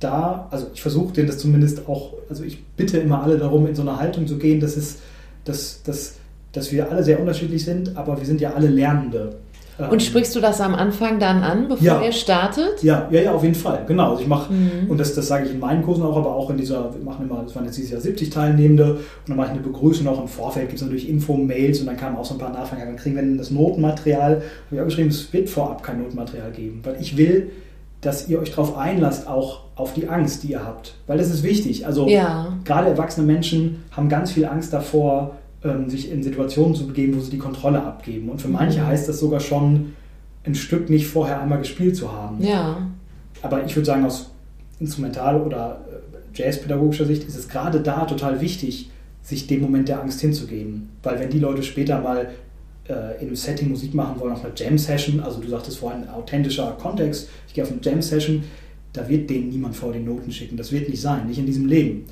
da. 0.00 0.48
Also 0.50 0.68
ich 0.72 0.82
versuche 0.82 1.12
denen 1.12 1.26
das 1.28 1.38
zumindest 1.38 1.88
auch, 1.88 2.14
also 2.28 2.44
ich 2.44 2.64
bitte 2.76 2.98
immer 2.98 3.22
alle 3.22 3.38
darum, 3.38 3.66
in 3.66 3.74
so 3.74 3.82
eine 3.82 3.98
Haltung 3.98 4.26
zu 4.26 4.38
gehen, 4.38 4.60
dass 4.60 4.76
es, 4.76 4.98
dass, 5.44 5.82
dass, 5.82 6.14
dass 6.52 6.72
wir 6.72 6.90
alle 6.90 7.04
sehr 7.04 7.20
unterschiedlich 7.20 7.64
sind, 7.64 7.96
aber 7.96 8.18
wir 8.18 8.26
sind 8.26 8.40
ja 8.40 8.54
alle 8.54 8.68
Lernende. 8.68 9.36
Und 9.90 10.02
sprichst 10.02 10.34
du 10.34 10.40
das 10.40 10.60
am 10.60 10.74
Anfang 10.74 11.18
dann 11.18 11.42
an, 11.42 11.68
bevor 11.68 11.84
ja. 11.84 12.02
ihr 12.02 12.12
startet? 12.12 12.82
Ja, 12.82 13.08
ja, 13.10 13.20
ja, 13.20 13.32
auf 13.32 13.42
jeden 13.42 13.54
Fall. 13.54 13.84
Genau. 13.86 14.10
Also 14.10 14.22
ich 14.22 14.28
mache, 14.28 14.52
mhm. 14.52 14.90
und 14.90 14.98
das, 14.98 15.14
das 15.14 15.28
sage 15.28 15.46
ich 15.46 15.52
in 15.52 15.60
meinen 15.60 15.82
Kursen 15.82 16.04
auch, 16.04 16.16
aber 16.16 16.34
auch 16.34 16.50
in 16.50 16.56
dieser, 16.56 16.94
wir 16.94 17.02
machen 17.04 17.28
immer, 17.28 17.42
das 17.42 17.54
waren 17.54 17.64
jetzt 17.64 17.76
dieses 17.76 17.90
Jahr 17.90 18.00
70 18.00 18.30
Teilnehmende, 18.30 18.94
und 18.94 19.00
dann 19.28 19.36
mache 19.36 19.48
ich 19.48 19.52
eine 19.54 19.62
Begrüßung 19.62 20.06
auch 20.06 20.20
im 20.20 20.28
Vorfeld, 20.28 20.68
gibt 20.68 20.80
es 20.80 20.82
natürlich 20.82 21.08
Info-Mails 21.08 21.80
und 21.80 21.86
dann 21.86 21.96
kamen 21.96 22.16
auch 22.16 22.24
so 22.24 22.34
ein 22.34 22.38
paar 22.38 22.52
Nachfragen, 22.52 22.82
dann 22.84 22.96
kriegen 22.96 23.16
wir 23.16 23.38
das 23.38 23.50
Notenmaterial. 23.50 24.36
Habe 24.36 24.42
ich 24.72 24.80
auch 24.80 24.84
geschrieben, 24.84 25.08
es 25.08 25.32
wird 25.32 25.48
vorab 25.48 25.82
kein 25.82 26.02
Notenmaterial 26.02 26.50
geben, 26.52 26.80
weil 26.84 26.96
ich 27.00 27.16
will, 27.16 27.50
dass 28.02 28.28
ihr 28.28 28.40
euch 28.40 28.50
darauf 28.50 28.76
einlasst, 28.76 29.28
auch 29.28 29.60
auf 29.76 29.94
die 29.94 30.08
Angst, 30.08 30.42
die 30.42 30.48
ihr 30.48 30.64
habt. 30.64 30.96
Weil 31.06 31.18
das 31.18 31.30
ist 31.30 31.42
wichtig. 31.42 31.86
Also 31.86 32.08
ja. 32.08 32.52
gerade 32.64 32.88
erwachsene 32.88 33.26
Menschen 33.26 33.84
haben 33.92 34.08
ganz 34.08 34.32
viel 34.32 34.44
Angst 34.44 34.72
davor, 34.72 35.36
ähm, 35.64 35.88
sich 35.88 36.10
in 36.10 36.22
Situationen 36.22 36.74
zu 36.74 36.86
begeben, 36.86 37.16
wo 37.16 37.20
sie 37.20 37.30
die 37.30 37.38
Kontrolle 37.38 37.82
abgeben. 37.82 38.28
Und 38.28 38.40
für 38.40 38.48
manche 38.48 38.80
mhm. 38.80 38.86
heißt 38.86 39.08
das 39.08 39.20
sogar 39.20 39.40
schon, 39.40 39.94
ein 40.44 40.54
Stück 40.54 40.90
nicht 40.90 41.06
vorher 41.06 41.40
einmal 41.40 41.58
gespielt 41.58 41.96
zu 41.96 42.10
haben. 42.12 42.42
Ja. 42.42 42.90
Aber 43.42 43.64
ich 43.64 43.76
würde 43.76 43.86
sagen, 43.86 44.04
aus 44.04 44.30
instrumental- 44.80 45.40
oder 45.40 45.84
äh, 45.88 46.38
jazzpädagogischer 46.38 47.06
Sicht 47.06 47.24
ist 47.24 47.36
es 47.36 47.48
gerade 47.48 47.80
da 47.80 48.04
total 48.04 48.40
wichtig, 48.40 48.90
sich 49.22 49.46
dem 49.46 49.60
Moment 49.60 49.88
der 49.88 50.00
Angst 50.00 50.20
hinzugeben. 50.20 50.90
Weil 51.02 51.20
wenn 51.20 51.30
die 51.30 51.38
Leute 51.38 51.62
später 51.62 52.00
mal 52.00 52.30
äh, 52.88 53.20
in 53.20 53.28
einem 53.28 53.36
Setting 53.36 53.68
Musik 53.68 53.94
machen 53.94 54.18
wollen, 54.18 54.32
auf 54.32 54.44
einer 54.44 54.54
Jam-Session, 54.54 55.20
also 55.20 55.40
du 55.40 55.48
sagtest 55.48 55.78
vorhin 55.78 56.08
authentischer 56.08 56.76
Kontext, 56.80 57.28
ich 57.46 57.54
gehe 57.54 57.62
auf 57.62 57.70
eine 57.70 57.80
Jam-Session, 57.80 58.42
da 58.92 59.08
wird 59.08 59.30
denen 59.30 59.48
niemand 59.48 59.76
vor 59.76 59.92
den 59.92 60.04
Noten 60.04 60.32
schicken. 60.32 60.56
Das 60.56 60.72
wird 60.72 60.88
nicht 60.88 61.00
sein, 61.00 61.28
nicht 61.28 61.38
in 61.38 61.46
diesem 61.46 61.66
Leben. 61.66 62.04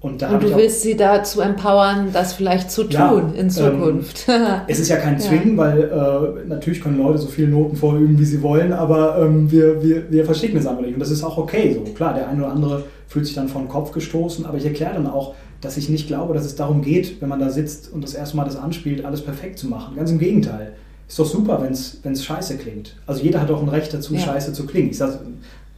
Und, 0.00 0.22
und 0.22 0.42
du 0.42 0.56
willst 0.56 0.80
sie 0.80 0.96
dazu 0.96 1.42
empowern, 1.42 2.08
das 2.10 2.32
vielleicht 2.32 2.70
zu 2.70 2.84
tun 2.84 2.92
ja, 2.92 3.18
in 3.34 3.40
ähm, 3.40 3.50
Zukunft. 3.50 4.24
Ähm, 4.28 4.42
es 4.66 4.80
ist 4.80 4.88
ja 4.88 4.96
kein 4.96 5.18
Zwingen, 5.18 5.58
ja. 5.58 5.58
weil 5.58 5.82
äh, 5.82 6.48
natürlich 6.48 6.80
können 6.80 6.96
Leute 6.96 7.18
so 7.18 7.28
viele 7.28 7.48
Noten 7.48 7.76
vorüben, 7.76 8.18
wie 8.18 8.24
sie 8.24 8.40
wollen, 8.40 8.72
aber 8.72 9.18
ähm, 9.18 9.50
wir, 9.50 9.82
wir, 9.82 10.10
wir 10.10 10.24
verschicken 10.24 10.58
es 10.58 10.66
einfach 10.66 10.80
nicht. 10.80 10.94
Und 10.94 11.00
das 11.00 11.10
ist 11.10 11.22
auch 11.22 11.36
okay 11.36 11.74
so. 11.74 11.92
Klar, 11.92 12.14
der 12.14 12.28
eine 12.28 12.42
oder 12.44 12.52
andere 12.52 12.84
fühlt 13.08 13.26
sich 13.26 13.34
dann 13.34 13.48
vor 13.48 13.60
den 13.60 13.68
Kopf 13.68 13.92
gestoßen, 13.92 14.46
aber 14.46 14.56
ich 14.56 14.64
erkläre 14.64 14.94
dann 14.94 15.06
auch, 15.06 15.34
dass 15.60 15.76
ich 15.76 15.90
nicht 15.90 16.06
glaube, 16.06 16.32
dass 16.32 16.46
es 16.46 16.56
darum 16.56 16.80
geht, 16.80 17.20
wenn 17.20 17.28
man 17.28 17.38
da 17.38 17.50
sitzt 17.50 17.92
und 17.92 18.02
das 18.02 18.14
erste 18.14 18.38
Mal 18.38 18.44
das 18.44 18.56
anspielt, 18.56 19.04
alles 19.04 19.20
perfekt 19.20 19.58
zu 19.58 19.68
machen. 19.68 19.96
Ganz 19.96 20.10
im 20.10 20.18
Gegenteil. 20.18 20.72
Ist 21.06 21.18
doch 21.18 21.26
super, 21.26 21.60
wenn 21.60 21.72
es 22.12 22.24
scheiße 22.24 22.56
klingt. 22.56 22.96
Also 23.06 23.22
jeder 23.22 23.42
hat 23.42 23.50
doch 23.50 23.60
ein 23.60 23.68
Recht 23.68 23.92
dazu, 23.92 24.14
ja. 24.14 24.20
scheiße 24.20 24.54
zu 24.54 24.64
klingen. 24.64 24.90
Ich 24.90 24.98
sag, 24.98 25.18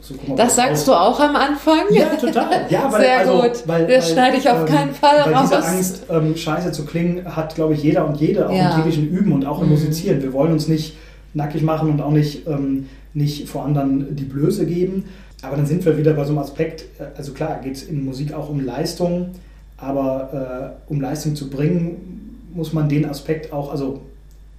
so, 0.03 0.15
mal, 0.27 0.37
das 0.37 0.57
sagst 0.57 0.89
du 0.89 0.93
auch 0.93 1.19
am 1.21 1.37
Anfang? 1.37 1.83
Ja, 1.91 2.17
total. 2.17 2.67
Ja, 2.69 2.89
weil, 2.93 3.03
Sehr 3.03 3.19
also, 3.21 3.41
gut. 3.41 3.63
Weil, 3.67 3.87
das 3.87 4.11
schneide 4.11 4.37
ich 4.37 4.51
auf 4.51 4.61
ähm, 4.61 4.67
keinen 4.67 4.95
Fall 4.95 5.25
weil 5.25 5.33
raus. 5.33 5.51
Diese 5.51 5.65
Angst, 5.65 6.03
ähm, 6.11 6.37
scheiße 6.37 6.73
zu 6.73 6.85
klingen, 6.85 7.37
hat, 7.37 7.55
glaube 7.55 7.75
ich, 7.75 7.85
jeder 7.85 8.07
und 8.09 8.21
jede, 8.21 8.49
auch 8.49 8.53
ja. 8.53 8.71
im 8.71 8.77
täglichen 8.77 9.09
Üben 9.09 9.33
und 9.33 9.47
auch 9.47 9.61
im 9.61 9.67
mhm. 9.67 9.75
Musizieren. 9.75 10.21
Wir 10.21 10.33
wollen 10.33 10.53
uns 10.53 10.67
nicht 10.67 10.97
nackig 11.35 11.63
machen 11.63 11.89
und 11.89 12.03
auch 12.03 12.11
nicht, 12.11 12.49
ähm, 12.49 12.89
nicht 13.15 13.49
vor 13.49 13.65
anderen 13.65 14.17
die 14.17 14.25
Blöße 14.25 14.67
geben. 14.67 15.05
Aber 15.43 15.57
dann 15.57 15.67
sind 15.67 15.85
wir 15.85 15.97
wieder 15.97 16.15
bei 16.15 16.25
so 16.25 16.31
einem 16.31 16.39
Aspekt, 16.39 16.83
äh, 16.99 17.05
also 17.17 17.33
klar, 17.33 17.61
geht 17.63 17.77
es 17.77 17.85
in 17.85 18.05
Musik 18.05 18.35
auch 18.35 18.49
um 18.49 18.65
Leistung, 18.65 19.31
aber 19.77 20.75
äh, 20.89 20.93
um 20.93 21.01
Leistung 21.01 21.37
zu 21.37 21.49
bringen, 21.49 22.49
muss 22.53 22.73
man 22.73 22.89
den 22.89 23.09
Aspekt 23.09 23.53
auch, 23.53 23.71
also 23.71 24.01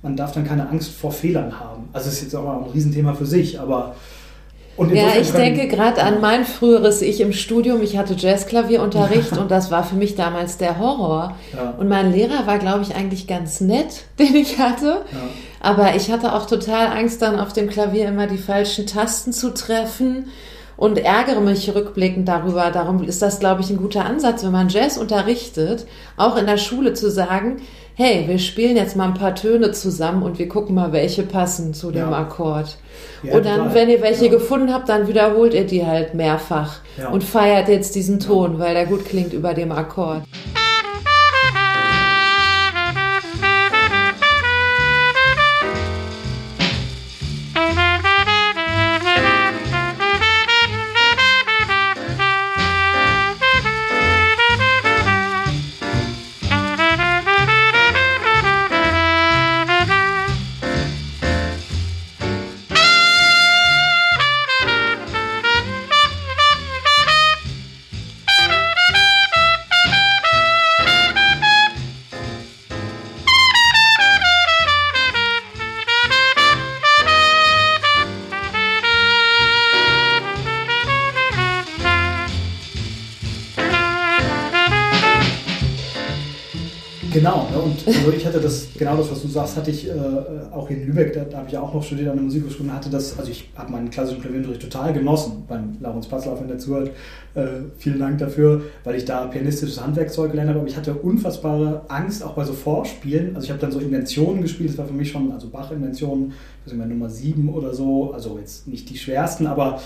man 0.01 0.15
darf 0.15 0.33
dann 0.33 0.45
keine 0.45 0.69
Angst 0.69 0.91
vor 0.91 1.11
Fehlern 1.11 1.59
haben. 1.59 1.89
Also 1.93 2.07
das 2.07 2.15
ist 2.15 2.23
jetzt 2.23 2.35
auch 2.35 2.43
mal 2.43 2.57
ein 2.57 2.71
Riesenthema 2.71 3.13
für 3.13 3.25
sich, 3.25 3.59
aber 3.59 3.95
ja, 4.77 5.15
ich 5.19 5.31
denke 5.31 5.67
gerade 5.67 6.01
an 6.01 6.19
mein 6.19 6.45
früheres 6.45 7.01
Ich 7.01 7.21
im 7.21 7.31
Studium. 7.31 7.81
Ich 7.81 7.97
hatte 7.97 8.15
Jazzklavierunterricht 8.15 9.37
und 9.37 9.51
das 9.51 9.69
war 9.69 9.83
für 9.83 9.95
mich 9.95 10.15
damals 10.15 10.57
der 10.57 10.79
Horror. 10.79 11.35
Ja. 11.53 11.75
Und 11.77 11.89
mein 11.89 12.11
Lehrer 12.11 12.47
war, 12.47 12.57
glaube 12.57 12.81
ich, 12.81 12.95
eigentlich 12.95 13.27
ganz 13.27 13.61
nett, 13.61 14.05
den 14.19 14.35
ich 14.35 14.57
hatte. 14.57 15.05
Ja. 15.11 15.19
Aber 15.59 15.95
ich 15.95 16.11
hatte 16.11 16.33
auch 16.33 16.45
total 16.45 16.87
Angst, 16.87 17.21
dann 17.21 17.39
auf 17.39 17.53
dem 17.53 17.69
Klavier 17.69 18.07
immer 18.07 18.27
die 18.27 18.37
falschen 18.37 18.85
Tasten 18.85 19.31
zu 19.31 19.53
treffen 19.53 20.25
und 20.83 20.97
ärgere 20.97 21.39
mich 21.39 21.73
rückblickend 21.73 22.27
darüber. 22.27 22.69
Darum 22.69 23.01
ist 23.05 23.21
das, 23.21 23.39
glaube 23.39 23.61
ich, 23.61 23.69
ein 23.69 23.77
guter 23.77 24.03
Ansatz, 24.03 24.43
wenn 24.43 24.51
man 24.51 24.67
Jazz 24.67 24.97
unterrichtet, 24.97 25.85
auch 26.17 26.35
in 26.35 26.45
der 26.45 26.57
Schule 26.57 26.91
zu 26.91 27.09
sagen, 27.09 27.61
hey, 27.95 28.25
wir 28.27 28.37
spielen 28.37 28.75
jetzt 28.75 28.97
mal 28.97 29.05
ein 29.05 29.13
paar 29.13 29.33
Töne 29.33 29.71
zusammen 29.71 30.23
und 30.23 30.39
wir 30.39 30.49
gucken 30.49 30.75
mal, 30.75 30.91
welche 30.91 31.23
passen 31.23 31.73
zu 31.73 31.89
dem 31.89 32.11
ja. 32.11 32.17
Akkord. 32.17 32.75
Ja, 33.23 33.33
und 33.33 33.45
dann, 33.45 33.59
total. 33.59 33.75
wenn 33.75 33.89
ihr 33.91 34.01
welche 34.01 34.25
ja. 34.25 34.31
gefunden 34.31 34.73
habt, 34.73 34.89
dann 34.89 35.07
wiederholt 35.07 35.53
ihr 35.53 35.65
die 35.65 35.85
halt 35.85 36.15
mehrfach 36.15 36.81
und 37.13 37.23
feiert 37.23 37.69
jetzt 37.69 37.95
diesen 37.95 38.19
Ton, 38.19 38.59
weil 38.59 38.73
der 38.73 38.85
gut 38.85 39.05
klingt 39.05 39.31
über 39.31 39.53
dem 39.53 39.71
Akkord. 39.71 40.23
Genau, 87.13 87.47
ne? 87.51 87.59
und 87.59 87.87
also 87.87 88.11
ich 88.11 88.25
hatte 88.25 88.39
das, 88.39 88.67
genau 88.77 88.97
das, 88.97 89.11
was 89.11 89.21
du 89.21 89.27
sagst, 89.27 89.55
hatte 89.55 89.69
ich 89.69 89.87
äh, 89.87 89.93
auch 90.51 90.69
in 90.69 90.87
Lübeck, 90.87 91.13
da, 91.13 91.23
da 91.23 91.37
habe 91.37 91.47
ich 91.47 91.53
ja 91.53 91.61
auch 91.61 91.73
noch 91.73 91.83
studiert 91.83 92.09
an 92.09 92.15
der 92.15 92.23
Musikhochschule, 92.23 92.73
hatte 92.73 92.89
das, 92.89 93.17
also 93.19 93.29
ich 93.29 93.49
habe 93.55 93.71
meinen 93.71 93.89
klassischen 93.89 94.21
Klavierunterricht 94.21 94.61
total 94.61 94.93
genossen 94.93 95.43
beim 95.47 95.77
Laurens 95.79 96.07
Passlauf, 96.07 96.41
wenn 96.41 96.47
der 96.47 96.57
zuhört. 96.57 96.91
Äh, 97.35 97.47
vielen 97.77 97.99
Dank 97.99 98.17
dafür, 98.17 98.61
weil 98.83 98.95
ich 98.95 99.05
da 99.05 99.25
pianistisches 99.25 99.81
Handwerkzeug 99.81 100.31
gelernt 100.31 100.49
habe, 100.49 100.59
aber 100.59 100.67
ich 100.67 100.75
hatte 100.75 100.93
unfassbare 100.95 101.81
Angst, 101.87 102.23
auch 102.23 102.33
bei 102.33 102.43
so 102.45 102.53
Vorspielen. 102.53 103.35
Also 103.35 103.45
ich 103.45 103.51
habe 103.51 103.61
dann 103.61 103.71
so 103.71 103.79
Inventionen 103.79 104.41
gespielt, 104.41 104.71
das 104.71 104.77
war 104.79 104.87
für 104.87 104.93
mich 104.93 105.11
schon, 105.11 105.31
also 105.31 105.49
Bach-Inventionen, 105.49 106.33
das 106.63 106.73
ist 106.73 106.79
immer 106.79 106.87
Nummer 106.87 107.09
7 107.09 107.49
oder 107.49 107.73
so, 107.73 108.11
also 108.13 108.39
jetzt 108.39 108.67
nicht 108.67 108.89
die 108.89 108.97
schwersten, 108.97 109.47
aber 109.47 109.79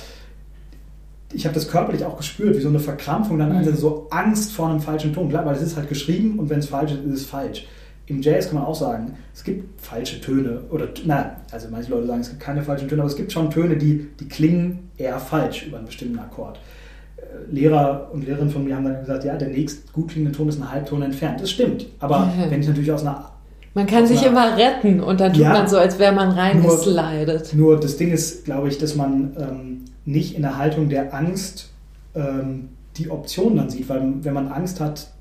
ich 1.33 1.45
habe 1.45 1.53
das 1.53 1.67
körperlich 1.67 2.05
auch 2.05 2.17
gespürt, 2.17 2.55
wie 2.55 2.61
so 2.61 2.69
eine 2.69 2.79
Verkrampfung, 2.79 3.37
dann 3.37 3.51
also 3.51 3.73
so 3.75 4.07
Angst 4.11 4.53
vor 4.53 4.69
einem 4.69 4.79
falschen 4.79 5.13
Ton. 5.13 5.29
Klar, 5.29 5.45
weil 5.45 5.55
es 5.55 5.61
ist 5.61 5.75
halt 5.75 5.89
geschrieben 5.89 6.39
und 6.39 6.49
wenn 6.49 6.59
es 6.59 6.67
falsch 6.67 6.91
ist, 6.91 7.03
ist 7.03 7.21
es 7.21 7.25
falsch. 7.25 7.67
Im 8.05 8.21
Jazz 8.21 8.47
kann 8.47 8.59
man 8.59 8.65
auch 8.65 8.75
sagen, 8.75 9.15
es 9.33 9.43
gibt 9.43 9.81
falsche 9.81 10.21
Töne 10.21 10.61
oder, 10.69 10.87
na, 11.05 11.35
also 11.51 11.67
manche 11.69 11.91
Leute 11.91 12.07
sagen, 12.07 12.21
es 12.21 12.29
gibt 12.29 12.41
keine 12.41 12.63
falschen 12.63 12.87
Töne, 12.87 13.01
aber 13.01 13.09
es 13.09 13.17
gibt 13.17 13.33
schon 13.33 13.49
Töne, 13.49 13.75
die, 13.75 14.07
die 14.17 14.29
klingen 14.29 14.89
eher 14.95 15.19
falsch 15.19 15.67
über 15.67 15.77
einen 15.77 15.87
bestimmten 15.87 16.17
Akkord. 16.17 16.57
Äh, 17.17 17.53
Lehrer 17.53 18.09
und 18.13 18.25
Lehrerinnen 18.25 18.49
von 18.49 18.63
mir 18.63 18.77
haben 18.77 18.85
dann 18.85 19.01
gesagt, 19.01 19.25
ja, 19.25 19.35
der 19.35 19.49
nächst 19.49 19.91
gut 19.91 20.11
klingende 20.11 20.37
Ton 20.37 20.47
ist 20.47 20.61
ein 20.61 20.71
Halbton 20.71 21.01
entfernt. 21.01 21.41
Das 21.41 21.51
stimmt. 21.51 21.87
Aber 21.99 22.27
mhm. 22.27 22.31
wenn 22.49 22.61
ich 22.61 22.67
natürlich 22.67 22.91
aus 22.91 23.01
einer 23.01 23.31
man 23.73 23.85
kann 23.85 24.07
sich 24.07 24.25
immer 24.25 24.57
retten 24.57 25.01
und 25.01 25.19
dann 25.19 25.33
tut 25.33 25.43
ja, 25.43 25.53
man 25.53 25.67
so, 25.67 25.77
als 25.77 25.99
wäre 25.99 26.11
man 26.11 26.31
reingeslidet. 26.31 27.53
Nur, 27.53 27.73
nur 27.73 27.79
das 27.79 27.95
Ding 27.95 28.11
ist, 28.11 28.45
glaube 28.45 28.69
ich, 28.69 28.79
dass 28.79 28.95
man 28.95 29.35
ähm, 29.37 29.85
nicht 30.07 30.35
in 30.35 30.41
der 30.41 30.57
Haltung 30.57 30.87
der 30.87 31.13
Angst 31.13 31.69
ähm, 32.15 32.69
die 32.95 33.09
Option 33.09 33.57
dann 33.57 33.69
sieht, 33.69 33.89
weil 33.89 34.01
wenn 34.21 34.33
man 34.33 34.47
Angst 34.47 34.79
hat, 34.79 35.11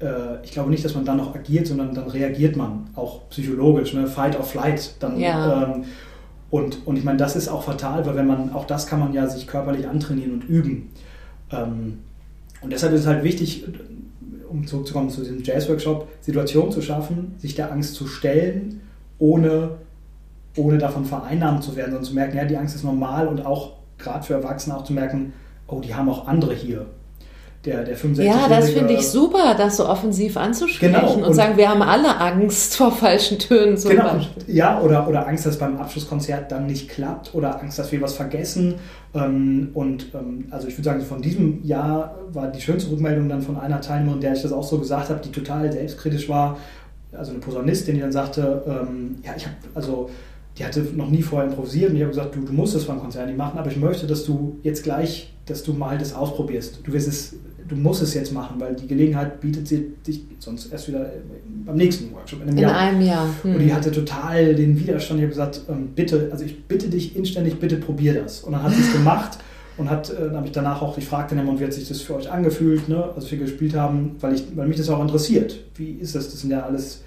äh, 0.00 0.44
ich 0.44 0.52
glaube 0.52 0.70
nicht, 0.70 0.84
dass 0.84 0.94
man 0.94 1.06
dann 1.06 1.16
noch 1.16 1.34
agiert, 1.34 1.66
sondern 1.66 1.94
dann 1.94 2.08
reagiert 2.08 2.54
man 2.54 2.90
auch 2.94 3.28
psychologisch, 3.30 3.94
ne? 3.94 4.06
Fight 4.06 4.38
or 4.38 4.44
Flight. 4.44 4.96
Dann, 5.00 5.18
ja. 5.18 5.74
ähm, 5.74 5.84
und, 6.50 6.86
und 6.86 6.96
ich 6.96 7.04
meine, 7.04 7.16
das 7.16 7.36
ist 7.36 7.48
auch 7.48 7.62
fatal, 7.62 8.04
weil 8.04 8.16
wenn 8.16 8.26
man, 8.26 8.52
auch 8.52 8.66
das 8.66 8.86
kann 8.86 9.00
man 9.00 9.14
ja 9.14 9.26
sich 9.26 9.46
körperlich 9.46 9.88
antrainieren 9.88 10.34
und 10.34 10.44
üben. 10.44 10.90
Ähm, 11.50 12.00
und 12.60 12.70
deshalb 12.70 12.92
ist 12.92 13.00
es 13.00 13.06
halt 13.06 13.24
wichtig, 13.24 13.64
um 14.48 14.66
zurückzukommen 14.66 15.08
zu 15.08 15.22
diesem 15.22 15.42
Jazz-Workshop, 15.42 16.06
Situationen 16.20 16.70
zu 16.70 16.82
schaffen, 16.82 17.34
sich 17.38 17.54
der 17.54 17.72
Angst 17.72 17.94
zu 17.94 18.06
stellen, 18.06 18.82
ohne, 19.18 19.70
ohne 20.54 20.76
davon 20.76 21.06
vereinnahmt 21.06 21.64
zu 21.64 21.76
werden, 21.76 21.92
sondern 21.92 22.04
zu 22.04 22.14
merken, 22.14 22.36
ja, 22.36 22.44
die 22.44 22.58
Angst 22.58 22.76
ist 22.76 22.84
normal 22.84 23.26
und 23.26 23.44
auch 23.44 23.83
gerade 24.04 24.24
für 24.24 24.34
Erwachsene 24.34 24.76
auch 24.76 24.84
zu 24.84 24.92
merken, 24.92 25.32
oh, 25.66 25.80
die 25.80 25.94
haben 25.94 26.08
auch 26.08 26.28
andere 26.28 26.54
hier. 26.54 26.86
Der, 27.64 27.82
der 27.82 27.96
65 27.96 28.26
ja, 28.26 28.46
das 28.46 28.68
finde 28.68 28.92
ich 28.92 29.08
super, 29.08 29.54
das 29.56 29.78
so 29.78 29.88
offensiv 29.88 30.36
anzusprechen 30.36 30.92
genau, 30.92 31.14
und, 31.14 31.22
und, 31.22 31.32
sagen, 31.32 31.56
wir 31.56 31.70
haben 31.70 31.80
alle 31.80 32.18
Angst 32.18 32.76
vor 32.76 32.92
falschen 32.92 33.38
Tönen 33.38 33.78
zum 33.78 33.92
genau, 33.92 34.12
Beispiel. 34.12 34.54
Ja, 34.54 34.82
oder, 34.82 35.08
oder 35.08 35.26
Angst, 35.26 35.46
dass 35.46 35.58
beim 35.58 35.78
Abschlusskonzert 35.78 36.52
dann 36.52 36.66
nicht 36.66 36.90
klappt 36.90 37.34
oder 37.34 37.58
Angst, 37.62 37.78
dass 37.78 37.90
wir 37.90 38.02
was 38.02 38.12
vergessen. 38.12 38.74
Ähm, 39.14 39.70
und 39.72 40.08
ähm, 40.14 40.48
also 40.50 40.68
ich 40.68 40.74
würde 40.74 40.84
sagen, 40.84 41.00
von 41.00 41.22
diesem 41.22 41.64
Jahr 41.64 42.16
war 42.34 42.48
die 42.48 42.60
schönste 42.60 42.90
Rückmeldung 42.90 43.30
dann 43.30 43.40
von 43.40 43.58
einer 43.58 43.80
Teilnehmerin, 43.80 44.20
der 44.20 44.34
ich 44.34 44.42
das 44.42 44.52
auch 44.52 44.64
so 44.64 44.78
gesagt 44.78 45.08
habe, 45.08 45.20
die 45.20 45.32
total 45.32 45.72
selbstkritisch 45.72 46.28
war, 46.28 46.58
also 47.16 47.30
eine 47.30 47.40
Posaunistin, 47.40 47.94
die 47.94 48.02
dann 48.02 48.12
sagte, 48.12 48.62
ähm, 48.66 49.16
ja, 49.22 49.32
ich 49.34 49.46
habe 49.46 49.56
also 49.74 50.10
die 50.58 50.64
hatte 50.64 50.82
noch 50.94 51.10
nie 51.10 51.22
vorher 51.22 51.48
improvisiert 51.48 51.90
und 51.90 51.96
ich 51.96 52.02
habe 52.02 52.10
gesagt, 52.10 52.36
du, 52.36 52.40
du 52.40 52.52
musst 52.52 52.74
es 52.74 52.84
beim 52.84 53.00
Konzert 53.00 53.26
nicht 53.26 53.36
machen, 53.36 53.58
aber 53.58 53.70
ich 53.70 53.76
möchte, 53.76 54.06
dass 54.06 54.24
du 54.24 54.58
jetzt 54.62 54.84
gleich, 54.84 55.32
dass 55.46 55.64
du 55.64 55.72
mal 55.72 55.98
das 55.98 56.14
ausprobierst. 56.14 56.80
Du 56.84 56.92
wirst 56.92 57.08
es, 57.08 57.36
du 57.66 57.74
musst 57.74 58.02
es 58.02 58.14
jetzt 58.14 58.32
machen, 58.32 58.60
weil 58.60 58.76
die 58.76 58.86
Gelegenheit 58.86 59.40
bietet 59.40 59.66
sich 59.66 59.82
sonst 60.38 60.70
erst 60.70 60.88
wieder 60.88 61.10
beim 61.66 61.76
nächsten 61.76 62.12
Workshop 62.14 62.42
in 62.42 62.48
einem 62.48 62.58
in 62.58 62.62
Jahr. 62.62 62.70
In 62.70 62.76
einem 62.76 63.06
Jahr. 63.06 63.28
Hm. 63.42 63.54
Und 63.54 63.60
die 63.60 63.74
hatte 63.74 63.90
total 63.90 64.54
den 64.54 64.78
Widerstand. 64.78 65.18
Ich 65.18 65.24
habe 65.24 65.30
gesagt, 65.30 65.62
ähm, 65.68 65.88
bitte, 65.94 66.28
also 66.30 66.44
ich 66.44 66.64
bitte 66.64 66.88
dich 66.88 67.16
inständig, 67.16 67.58
bitte 67.58 67.76
probier 67.76 68.14
das. 68.14 68.42
Und 68.42 68.52
dann 68.52 68.62
hat 68.62 68.72
sie 68.74 68.82
es 68.82 68.92
gemacht 68.92 69.38
und 69.76 69.90
hat, 69.90 70.10
äh, 70.10 70.26
dann 70.26 70.36
habe 70.36 70.46
ich 70.46 70.52
danach 70.52 70.82
auch, 70.82 70.96
ich 70.96 71.06
fragte 71.06 71.34
dann, 71.34 71.48
und 71.48 71.58
wie 71.58 71.64
hat 71.64 71.72
sich 71.72 71.88
das 71.88 72.00
für 72.00 72.14
euch 72.14 72.30
angefühlt, 72.30 72.88
ne, 72.88 73.10
als 73.16 73.28
wir 73.28 73.38
gespielt 73.38 73.74
haben, 73.74 74.16
weil, 74.20 74.34
ich, 74.34 74.44
weil 74.54 74.68
mich 74.68 74.76
das 74.76 74.88
auch 74.88 75.00
interessiert. 75.00 75.58
Wie 75.74 75.92
ist 75.92 76.14
das? 76.14 76.30
Das 76.30 76.40
sind 76.42 76.50
ja 76.50 76.62
alles 76.62 77.02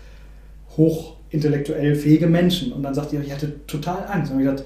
hoch 0.75 1.16
intellektuell 1.29 1.95
fähige 1.95 2.27
Menschen. 2.27 2.71
Und 2.71 2.83
dann 2.83 2.93
sagt 2.93 3.13
ihr, 3.13 3.21
ich 3.21 3.31
hatte 3.31 3.65
total 3.67 4.05
Angst. 4.07 4.31
Und 4.31 4.39
ich 4.39 4.45
gesagt, 4.45 4.63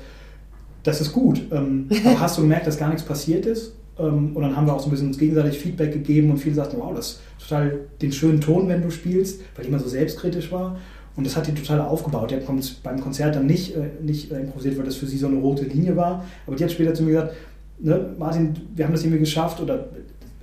das 0.84 1.02
ist 1.02 1.12
gut. 1.12 1.42
Ähm, 1.52 1.88
aber 2.06 2.20
hast 2.20 2.38
du 2.38 2.42
gemerkt, 2.42 2.68
dass 2.68 2.78
gar 2.78 2.90
nichts 2.90 3.04
passiert 3.04 3.46
ist? 3.46 3.74
Ähm, 4.00 4.36
und 4.36 4.42
dann 4.42 4.56
haben 4.56 4.68
wir 4.68 4.74
auch 4.74 4.80
so 4.80 4.88
ein 4.88 4.92
bisschen 4.92 5.08
uns 5.08 5.18
gegenseitig 5.18 5.60
Feedback 5.60 5.94
gegeben 5.94 6.32
und 6.32 6.38
viele 6.38 6.56
sagten, 6.56 6.78
wow, 6.80 6.94
das 6.96 7.10
ist 7.10 7.22
total 7.40 7.80
den 8.02 8.12
schönen 8.12 8.42
Ton, 8.42 8.68
wenn 8.68 8.82
du 8.82 8.90
spielst, 8.90 9.42
weil 9.56 9.66
die 9.66 9.70
immer 9.70 9.80
so 9.80 9.90
selbstkritisch 9.90 10.52
war. 10.52 10.78
Und 11.16 11.26
das 11.26 11.36
hat 11.36 11.46
die 11.46 11.54
total 11.54 11.82
aufgebaut. 11.82 12.32
Die 12.32 12.36
hat 12.36 12.44
beim 12.84 13.02
Konzert 13.02 13.36
dann 13.36 13.46
nicht, 13.46 13.76
äh, 13.76 13.90
nicht 14.02 14.32
äh, 14.32 14.40
improvisiert, 14.40 14.78
weil 14.78 14.86
das 14.86 14.96
für 14.96 15.08
sie 15.08 15.18
so 15.18 15.28
eine 15.28 15.38
rote 15.38 15.66
Linie 15.66 15.96
war. 15.96 16.26
Aber 16.48 16.56
die 16.56 16.64
hat 16.64 16.72
später 16.72 16.94
zu 16.94 17.04
mir 17.04 17.12
gesagt, 17.12 17.34
ne, 17.80 18.16
Martin, 18.18 18.54
wir 18.76 18.86
haben 18.86 18.94
das 18.94 19.04
irgendwie 19.04 19.20
geschafft, 19.20 19.60
oder 19.60 19.90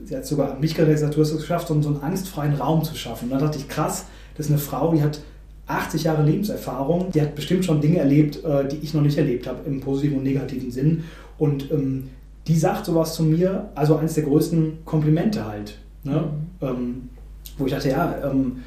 sie 0.05 0.15
hat 0.15 0.27
sogar 0.27 0.53
an 0.53 0.61
mich 0.61 0.75
gesagt, 0.75 1.17
du 1.17 1.21
hast 1.21 1.33
es 1.33 1.41
geschafft, 1.41 1.69
so 1.69 1.75
einen 1.75 2.03
angstfreien 2.03 2.55
Raum 2.55 2.85
zu 2.85 2.95
schaffen. 2.95 3.25
Und 3.25 3.31
dann 3.31 3.41
dachte 3.41 3.59
ich, 3.59 3.69
krass, 3.69 4.05
das 4.37 4.47
ist 4.47 4.53
eine 4.53 4.61
Frau, 4.61 4.93
die 4.95 5.03
hat 5.03 5.21
80 5.69 6.05
Jahre 6.05 6.23
Lebenserfahrung, 6.25 7.13
die 7.13 7.21
hat 7.21 7.35
bestimmt 7.35 7.65
schon 7.65 7.81
Dinge 7.81 7.99
erlebt, 7.99 8.43
äh, 8.45 8.67
die 8.67 8.79
ich 8.83 8.95
noch 8.95 9.03
nicht 9.03 9.19
erlebt 9.19 9.47
habe, 9.47 9.59
im 9.67 9.81
positiven 9.81 10.19
und 10.19 10.25
negativen 10.25 10.71
Sinn. 10.71 11.05
Und 11.39 11.71
ähm, 11.71 12.09
die 12.47 12.57
sagt 12.57 12.87
sowas 12.87 13.15
zu 13.15 13.23
mir, 13.23 13.69
also 13.75 13.97
eines 13.97 14.15
der 14.15 14.25
größten 14.25 14.79
Komplimente 14.85 15.47
halt. 15.47 15.79
Ne? 16.05 16.25
Mhm. 16.61 16.67
Ähm, 16.67 17.09
wo 17.59 17.67
ich 17.67 17.73
dachte, 17.73 17.91
ja, 17.91 18.15
ähm, 18.25 18.65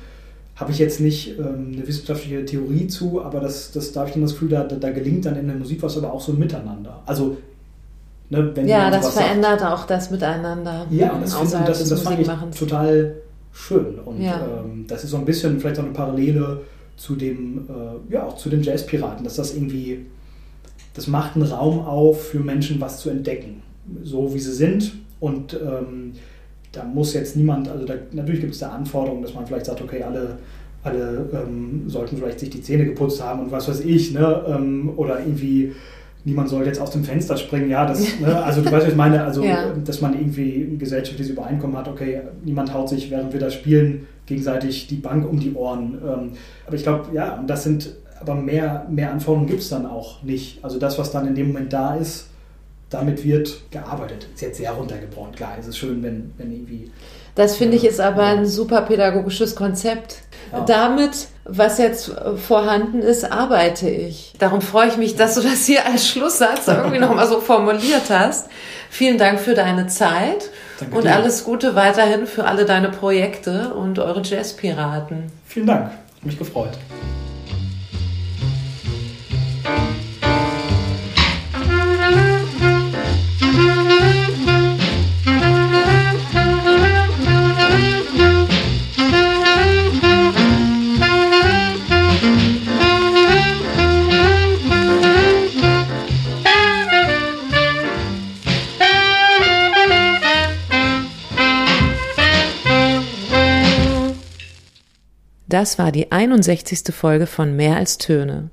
habe 0.56 0.72
ich 0.72 0.78
jetzt 0.78 1.00
nicht 1.00 1.40
ähm, 1.40 1.72
eine 1.74 1.88
wissenschaftliche 1.88 2.46
Theorie 2.46 2.88
zu, 2.88 3.24
aber 3.24 3.40
das, 3.40 3.72
das 3.72 3.92
da 3.92 4.02
habe 4.02 4.10
ich 4.10 4.14
dann 4.14 4.24
das 4.24 4.34
Gefühl, 4.34 4.50
da, 4.50 4.64
da, 4.64 4.92
gelingt 4.92 5.26
dann 5.26 5.36
in 5.36 5.48
der 5.48 5.56
Musik 5.56 5.82
was, 5.82 5.98
aber 5.98 6.14
auch 6.14 6.22
so 6.22 6.34
ein 6.34 6.40
Miteinander. 6.40 7.02
Also 7.06 7.38
Ne, 8.30 8.54
ja, 8.66 8.90
das 8.90 9.10
verändert 9.10 9.60
sagt. 9.60 9.74
auch 9.74 9.86
das 9.86 10.10
Miteinander. 10.10 10.88
Ja, 10.90 11.12
und 11.12 11.24
das, 11.24 11.36
find, 11.36 11.68
das, 11.68 11.90
das 11.90 12.02
fand 12.02 12.18
ich 12.18 12.30
total 12.58 13.16
schön. 13.52 14.00
Und 14.06 14.22
ja. 14.22 14.40
ähm, 14.64 14.86
das 14.88 15.04
ist 15.04 15.10
so 15.10 15.18
ein 15.18 15.26
bisschen 15.26 15.60
vielleicht 15.60 15.78
auch 15.80 15.84
eine 15.84 15.92
Parallele 15.92 16.62
zu 17.02 17.16
dem, 17.16 17.68
äh, 17.68 18.14
ja, 18.14 18.28
auch 18.28 18.38
zu 18.38 18.48
den 18.50 18.62
Jazzpiraten, 18.62 19.24
dass 19.24 19.36
das 19.36 19.56
irgendwie, 19.56 20.06
das 20.94 21.08
macht 21.08 21.36
einen 21.36 21.46
Raum 21.46 21.80
auf 21.80 22.28
für 22.28 22.40
Menschen, 22.40 22.80
was 22.80 23.00
zu 23.00 23.10
entdecken, 23.10 23.64
so 24.04 24.36
wie 24.36 24.40
sie 24.40 24.54
sind. 24.54 24.94
Und 25.20 25.54
ähm, 25.54 26.12
da 26.72 26.84
muss 26.84 27.16
jetzt 27.16 27.36
niemand, 27.36 27.70
also 27.70 27.86
da, 27.86 27.96
natürlich 28.12 28.42
gibt 28.42 28.54
es 28.54 28.60
da 28.60 28.70
Anforderungen, 28.70 29.24
dass 29.24 29.34
man 29.34 29.48
vielleicht 29.48 29.66
sagt, 29.66 29.82
okay, 29.82 30.04
alle, 30.04 30.38
alle 30.84 31.28
ähm, 31.34 31.86
sollten 31.88 32.18
vielleicht 32.18 32.40
sich 32.40 32.52
die 32.52 32.62
Zähne 32.62 32.86
geputzt 32.86 33.24
haben 33.24 33.42
und 33.42 33.52
was 33.52 33.68
weiß 33.68 33.80
ich, 33.80 34.14
ne? 34.14 34.46
Ähm, 34.48 34.92
oder 34.96 35.20
irgendwie 35.22 35.72
niemand 36.24 36.50
soll 36.50 36.68
jetzt 36.68 36.80
aus 36.80 36.92
dem 36.92 37.04
Fenster 37.04 37.36
springen. 37.36 37.72
Ja, 37.72 37.88
das, 37.88 38.20
ne, 38.20 38.44
also 38.44 38.62
du 38.62 38.72
weißt, 38.72 38.86
was 38.86 38.92
ich 38.92 38.96
meine, 38.96 39.24
also 39.24 39.44
ja. 39.44 39.74
dass 39.74 40.02
man 40.02 40.14
irgendwie 40.14 40.68
ein 40.70 40.78
gesellschaftliches 40.78 41.34
Übereinkommen 41.34 41.76
hat, 41.76 41.88
okay, 41.88 42.22
niemand 42.46 42.72
haut 42.76 42.90
sich, 42.90 43.10
während 43.10 43.34
wir 43.34 43.40
da 43.40 43.50
spielen, 43.50 44.06
gegenseitig 44.26 44.88
die 44.88 44.96
Bank 44.96 45.30
um 45.30 45.40
die 45.40 45.54
Ohren. 45.54 46.02
Ähm, 46.04 46.32
aber 46.66 46.76
ich 46.76 46.84
glaube, 46.84 47.14
ja, 47.14 47.44
das 47.46 47.64
sind, 47.64 47.94
aber 48.20 48.36
mehr, 48.36 48.86
mehr 48.90 49.12
Anforderungen 49.12 49.48
gibt 49.48 49.62
es 49.62 49.70
dann 49.70 49.86
auch 49.86 50.24
nicht. 50.24 50.64
Also 50.64 50.80
das, 50.80 50.98
was 50.98 51.12
dann 51.12 51.28
in 51.28 51.36
dem 51.36 51.48
Moment 51.48 51.74
da 51.74 51.96
ist, 51.96 52.28
damit 52.92 53.24
wird 53.24 53.72
gearbeitet. 53.72 54.28
Ist 54.34 54.42
jetzt 54.42 54.58
sehr 54.58 54.72
runtergebrochen. 54.72 55.34
Klar, 55.34 55.56
es 55.60 55.68
ist 55.68 55.78
schön, 55.78 56.04
wenn, 56.04 56.34
wenn 56.38 56.52
irgendwie. 56.52 56.92
Das 57.36 57.56
finde 57.56 57.78
ich 57.78 57.86
ist 57.86 58.02
aber 58.02 58.24
ein 58.24 58.46
super 58.46 58.82
pädagogisches 58.82 59.56
Konzept. 59.56 60.18
Ja. 60.52 60.66
Damit, 60.66 61.30
was 61.46 61.78
jetzt 61.78 62.12
vorhanden 62.36 63.00
ist, 63.00 63.32
arbeite 63.32 63.90
ich. 63.90 64.34
Darum 64.38 64.60
freue 64.60 64.90
ich 64.90 64.98
mich, 64.98 65.16
dass 65.16 65.36
du 65.36 65.42
das 65.42 65.66
hier 65.66 65.86
als 65.86 66.08
Schlusssatz 66.10 66.68
irgendwie 66.68 67.00
nochmal 67.00 67.28
so 67.28 67.40
formuliert 67.40 68.10
hast. 68.10 68.50
Vielen 68.90 69.18
Dank 69.18 69.40
für 69.40 69.54
deine 69.54 69.88
Zeit 69.88 70.50
Danke 70.82 70.98
und 70.98 71.04
dir. 71.06 71.16
alles 71.16 71.44
Gute 71.44 71.76
weiterhin 71.76 72.26
für 72.26 72.46
alle 72.46 72.66
deine 72.66 72.90
Projekte 72.90 73.74
und 73.74 74.00
eure 74.00 74.22
Jazzpiraten. 74.24 75.32
Vielen 75.46 75.68
Dank, 75.68 75.86
hat 75.92 76.26
mich 76.26 76.38
gefreut. 76.38 76.78
Das 105.62 105.78
war 105.78 105.92
die 105.92 106.12
61. 106.12 106.92
Folge 106.92 107.28
von 107.28 107.56
Mehr 107.56 107.76
als 107.76 108.00
Töne. 108.00 108.50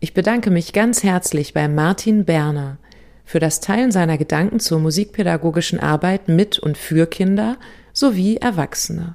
Ich 0.00 0.14
bedanke 0.14 0.50
mich 0.50 0.72
ganz 0.72 1.04
herzlich 1.04 1.54
bei 1.54 1.68
Martin 1.68 2.24
Berner 2.24 2.78
für 3.24 3.38
das 3.38 3.60
Teilen 3.60 3.92
seiner 3.92 4.18
Gedanken 4.18 4.58
zur 4.58 4.80
musikpädagogischen 4.80 5.78
Arbeit 5.78 6.26
mit 6.26 6.58
und 6.58 6.76
für 6.76 7.06
Kinder 7.06 7.56
sowie 7.92 8.38
Erwachsene. 8.38 9.14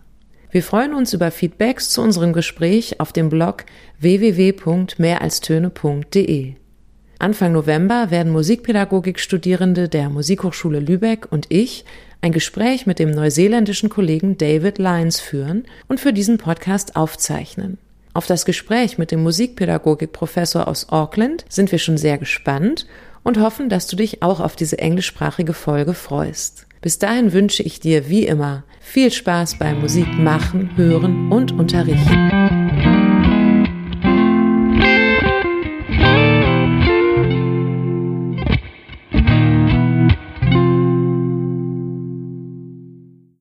Wir 0.49 0.63
freuen 0.63 0.93
uns 0.93 1.11
über 1.11 1.29
Feedbacks 1.29 1.89
zu 1.89 2.01
unserem 2.01 2.31
Gespräch 2.31 3.01
auf 3.01 3.11
dem 3.11 3.27
Blog 3.27 3.65
www.mehralstöne.de. 3.99 6.53
Anfang 7.19 7.51
November 7.51 8.11
werden 8.11 8.31
Musikpädagogikstudierende 8.31 9.89
der 9.89 10.09
Musikhochschule 10.09 10.79
Lübeck 10.79 11.27
und 11.29 11.47
ich 11.49 11.83
ein 12.25 12.31
Gespräch 12.31 12.87
mit 12.87 12.97
dem 12.97 13.11
neuseeländischen 13.11 13.89
Kollegen 13.89 14.35
David 14.35 14.79
Lyons 14.79 15.19
führen 15.19 15.65
und 15.87 15.99
für 15.99 16.11
diesen 16.11 16.39
Podcast 16.39 16.95
aufzeichnen. 16.95 17.77
Auf 18.15 18.25
das 18.25 18.45
Gespräch 18.45 18.97
mit 18.97 19.11
dem 19.11 19.21
Musikpädagogikprofessor 19.21 20.67
aus 20.67 20.89
Auckland 20.89 21.45
sind 21.49 21.71
wir 21.71 21.77
schon 21.77 21.97
sehr 21.97 22.17
gespannt 22.17 22.87
und 23.21 23.39
hoffen, 23.39 23.69
dass 23.69 23.85
du 23.85 23.95
dich 23.95 24.23
auch 24.23 24.39
auf 24.39 24.55
diese 24.55 24.79
englischsprachige 24.79 25.53
Folge 25.53 25.93
freust. 25.93 26.65
Bis 26.81 26.97
dahin 26.97 27.31
wünsche 27.31 27.61
ich 27.61 27.79
dir 27.79 28.09
wie 28.09 28.25
immer 28.25 28.63
viel 28.81 29.11
Spaß 29.11 29.59
beim 29.59 29.81
Musik 29.81 30.11
machen, 30.17 30.71
hören 30.75 31.31
und 31.31 31.51
unterrichten. 31.51 32.94